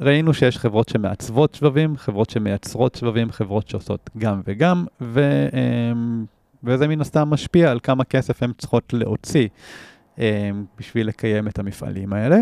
ראינו 0.00 0.34
שיש 0.34 0.58
חברות 0.58 0.88
שמעצבות 0.88 1.54
שבבים, 1.54 1.96
חברות 1.96 2.30
שמייצרות 2.30 2.94
שבבים, 2.94 3.30
חברות 3.30 3.68
שעושות 3.68 4.10
גם 4.18 4.40
וגם, 4.44 4.84
ו, 5.00 5.46
אמ, 5.52 6.24
וזה 6.64 6.88
מן 6.88 7.00
הסתם 7.00 7.30
משפיע 7.30 7.70
על 7.70 7.80
כמה 7.82 8.04
כסף 8.04 8.42
הן 8.42 8.52
צריכות 8.58 8.92
להוציא 8.92 9.48
אמ, 10.18 10.24
בשביל 10.78 11.08
לקיים 11.08 11.48
את 11.48 11.58
המפעלים 11.58 12.12
האלה. 12.12 12.36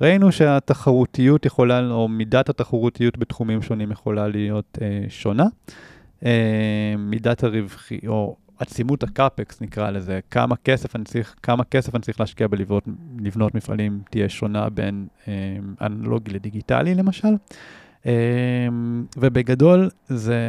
ראינו 0.00 0.32
שהתחרותיות 0.32 1.46
יכולה, 1.46 1.90
או 1.90 2.08
מידת 2.08 2.48
התחרותיות 2.48 3.18
בתחומים 3.18 3.62
שונים 3.62 3.90
יכולה 3.92 4.28
להיות 4.28 4.78
אה, 4.82 5.04
שונה. 5.08 5.46
אה, 6.24 6.94
מידת 6.98 7.44
הרווחי, 7.44 7.98
או 8.06 8.36
עצימות 8.58 9.02
הקאפקס 9.02 9.60
נקרא 9.60 9.90
לזה, 9.90 10.20
כמה 10.30 10.56
כסף 10.56 10.96
אני 10.96 11.04
צריך, 11.04 11.34
כמה 11.42 11.64
כסף 11.64 11.94
אני 11.94 12.02
צריך 12.02 12.20
להשקיע 12.20 12.46
בלבנות 12.48 13.54
מפעלים, 13.54 14.00
תהיה 14.10 14.28
שונה 14.28 14.68
בין 14.68 15.06
אה, 15.28 15.56
אנלוגי 15.80 16.30
לדיגיטלי 16.30 16.94
למשל. 16.94 17.34
אה, 18.06 18.68
ובגדול 19.16 19.90
זה 20.08 20.48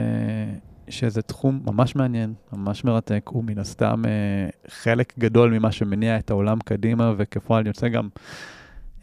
שזה 0.89 1.21
תחום 1.21 1.61
ממש 1.65 1.95
מעניין, 1.95 2.33
ממש 2.53 2.85
מרתק, 2.85 3.29
הוא 3.29 3.43
מן 3.43 3.59
הסתם 3.59 4.03
אה, 4.05 4.49
חלק 4.67 5.13
גדול 5.19 5.51
ממה 5.51 5.71
שמניע 5.71 6.17
את 6.17 6.29
העולם 6.31 6.59
קדימה, 6.59 7.13
וכפועל 7.17 7.67
יוצא 7.67 7.87
גם 7.87 8.09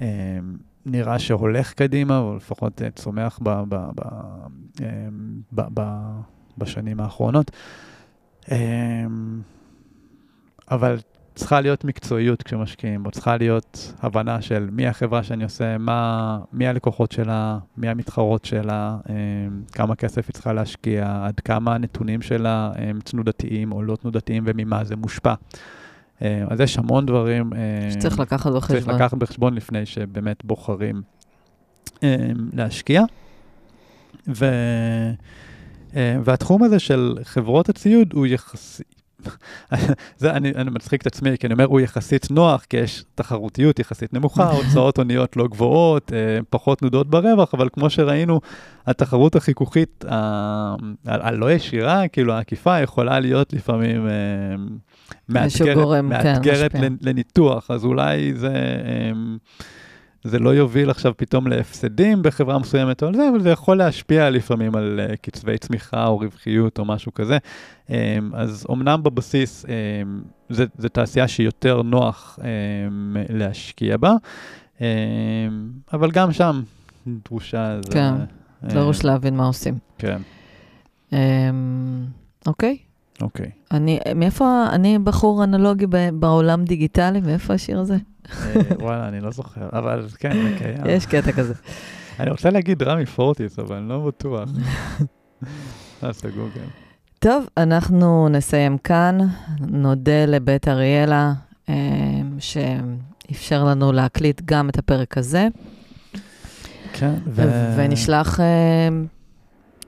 אה, 0.00 0.38
נראה 0.86 1.18
שהולך 1.18 1.72
קדימה, 1.72 2.18
או 2.18 2.36
לפחות 2.36 2.82
אה, 2.82 2.90
צומח 2.90 3.38
ב... 3.42 3.48
ב, 3.68 3.74
ב, 3.94 4.02
אה, 4.82 5.08
ב, 5.52 5.62
ב 5.74 5.80
בשנים 6.58 7.00
האחרונות. 7.00 7.50
אמ, 8.50 9.40
אבל 10.70 10.98
צריכה 11.34 11.60
להיות 11.60 11.84
מקצועיות 11.84 12.42
כשמשקיעים, 12.42 13.06
או 13.06 13.10
צריכה 13.10 13.36
להיות 13.36 13.92
הבנה 14.02 14.42
של 14.42 14.68
מי 14.72 14.86
החברה 14.86 15.22
שאני 15.22 15.44
עושה, 15.44 15.78
מה, 15.78 16.38
מי 16.52 16.66
הלקוחות 16.66 17.12
שלה, 17.12 17.58
מי 17.76 17.88
המתחרות 17.88 18.44
שלה, 18.44 18.96
אמ, 19.08 19.14
כמה 19.72 19.94
כסף 19.94 20.26
היא 20.28 20.34
צריכה 20.34 20.52
להשקיע, 20.52 21.20
עד 21.24 21.40
כמה 21.40 21.74
הנתונים 21.74 22.22
שלה 22.22 22.72
הם 22.74 22.98
תנודתיים 23.04 23.72
או 23.72 23.82
לא 23.82 23.96
תנודתיים 23.96 24.44
וממה 24.46 24.84
זה 24.84 24.96
מושפע. 24.96 25.34
אמ, 26.22 26.26
אז 26.50 26.60
יש 26.60 26.78
המון 26.78 27.06
דברים 27.06 27.52
שצריך 27.90 28.18
לקחת 28.18 28.52
בחשבון. 28.52 28.80
צריך 28.80 28.88
לקחת 28.88 29.18
בחשבון 29.18 29.54
לפני 29.54 29.86
שבאמת 29.86 30.44
בוחרים 30.44 31.02
להשקיע. 32.52 33.02
ו... 34.28 34.46
אה, 35.96 36.16
והתחום 36.24 36.62
הזה 36.62 36.78
של 36.78 37.18
חברות 37.22 37.68
הציוד 37.68 38.12
הוא 38.12 38.26
יחסי... 38.26 38.82
זה, 40.18 40.30
אני, 40.30 40.52
אני 40.54 40.70
מצחיק 40.70 41.02
את 41.02 41.06
עצמי, 41.06 41.38
כי 41.38 41.46
אני 41.46 41.54
אומר, 41.54 41.64
הוא 41.64 41.80
יחסית 41.80 42.30
נוח, 42.30 42.64
כי 42.64 42.76
יש 42.76 43.04
תחרותיות 43.14 43.78
יחסית 43.78 44.12
נמוכה, 44.12 44.50
הוצאות 44.62 44.98
אוניות 44.98 45.36
לא 45.36 45.46
גבוהות, 45.46 46.12
אה, 46.12 46.38
פחות 46.50 46.78
תנודות 46.78 47.10
ברווח, 47.10 47.54
אבל 47.54 47.68
כמו 47.72 47.90
שראינו, 47.90 48.40
התחרות 48.86 49.36
החיכוכית 49.36 50.04
הלא 51.06 51.52
ישירה, 51.52 52.08
כאילו 52.08 52.32
העקיפה, 52.32 52.80
יכולה 52.80 53.20
להיות 53.20 53.52
לפעמים 53.52 54.08
אה, 54.08 54.12
מאתגרת, 55.28 55.76
גורם, 55.76 56.10
כן, 56.22 56.32
מאתגרת 56.32 56.72
כן, 56.72 56.92
לניתוח, 57.00 57.70
אז 57.70 57.84
אולי 57.84 58.34
זה... 58.34 58.52
זה 60.26 60.38
לא 60.38 60.54
יוביל 60.54 60.90
עכשיו 60.90 61.12
פתאום 61.16 61.46
להפסדים 61.46 62.22
בחברה 62.22 62.58
מסוימת 62.58 63.02
או 63.02 63.08
על 63.08 63.14
זה, 63.14 63.28
אבל 63.28 63.40
זה 63.40 63.50
יכול 63.50 63.76
להשפיע 63.76 64.30
לפעמים 64.30 64.76
על 64.76 65.00
uh, 65.12 65.16
קצבי 65.16 65.58
צמיחה 65.58 66.06
או 66.06 66.18
רווחיות 66.18 66.78
או 66.78 66.84
משהו 66.84 67.14
כזה. 67.14 67.38
Um, 67.86 67.90
אז 68.34 68.66
אמנם 68.70 69.02
בבסיס 69.02 69.64
um, 69.64 69.68
זה, 70.48 70.64
זה 70.78 70.88
תעשייה 70.88 71.28
שיותר 71.28 71.82
נוח 71.82 72.38
um, 72.38 72.42
להשקיע 73.28 73.96
בה, 73.96 74.14
um, 74.78 74.82
אבל 75.92 76.10
גם 76.10 76.32
שם 76.32 76.62
דרושה... 77.24 77.78
כן, 77.90 78.14
זה, 78.62 78.74
דרוש 78.74 79.00
um, 79.00 79.06
להבין 79.06 79.36
מה 79.36 79.46
עושים. 79.46 79.78
כן. 79.98 80.18
אוקיי. 82.46 82.78
אוקיי. 83.22 83.50
אני, 83.70 83.98
מאיפה, 84.16 84.66
אני 84.72 84.98
בחור 84.98 85.44
אנלוגי 85.44 85.86
בעולם 86.12 86.64
דיגיטלי, 86.64 87.20
מאיפה 87.20 87.54
השיר 87.54 87.78
הזה? 87.78 87.96
אה, 88.30 88.60
וואלה, 88.80 89.08
אני 89.08 89.20
לא 89.20 89.30
זוכר, 89.30 89.68
אבל 89.72 90.06
כן, 90.18 90.32
זה 90.32 90.58
קיים. 90.58 90.82
יש 90.86 91.06
קטע 91.06 91.32
כזה. 91.32 91.54
אני 92.20 92.30
רוצה 92.30 92.50
להגיד 92.50 92.82
רמי 92.82 93.06
פורטיס, 93.06 93.58
אבל 93.58 93.76
אני 93.76 93.88
לא 93.88 93.98
בטוח. 93.98 94.50
תעשה 96.00 96.28
גוגל. 96.30 96.66
טוב, 97.18 97.46
אנחנו 97.56 98.28
נסיים 98.28 98.78
כאן. 98.78 99.18
נודה 99.60 100.24
לבית 100.26 100.68
אריאלה, 100.68 101.32
אה, 101.68 101.74
שאפשר 102.38 103.64
לנו 103.64 103.92
להקליט 103.92 104.42
גם 104.44 104.68
את 104.68 104.78
הפרק 104.78 105.18
הזה, 105.18 105.48
כן, 106.92 107.14
ו... 107.26 107.42
ונשלח, 107.76 108.40
אה, 108.40 108.44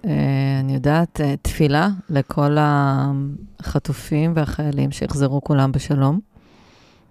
אה, 0.05 0.61
אני 0.61 0.75
יודעת, 0.75 1.21
אה, 1.21 1.35
תפילה 1.43 1.89
לכל 2.11 2.57
החטופים 2.61 4.33
והחיילים 4.35 4.91
שיחזרו 4.93 5.41
כולם 5.45 5.73
בשלום, 5.73 6.21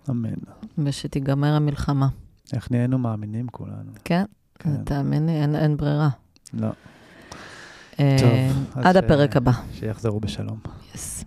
אמן. 0.10 0.57
ושתיגמר 0.78 1.54
המלחמה. 1.54 2.08
איך 2.54 2.72
נהיינו 2.72 2.98
מאמינים 2.98 3.48
כולנו. 3.48 3.92
כן? 4.04 4.24
כן. 4.60 4.84
תאמין 4.84 5.26
לי, 5.26 5.32
אין, 5.42 5.56
אין 5.56 5.78
ברירה. 5.78 6.10
לא. 6.54 6.68
אה, 8.00 8.16
טוב, 8.20 8.68
עד 8.86 8.94
ש- 8.94 8.98
הפרק 8.98 9.38
הבא. 9.38 9.52
שיחזרו 9.74 10.20
בשלום. 10.20 10.60
יס. 10.96 11.24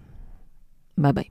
ביי 0.98 1.12
ביי. 1.12 1.24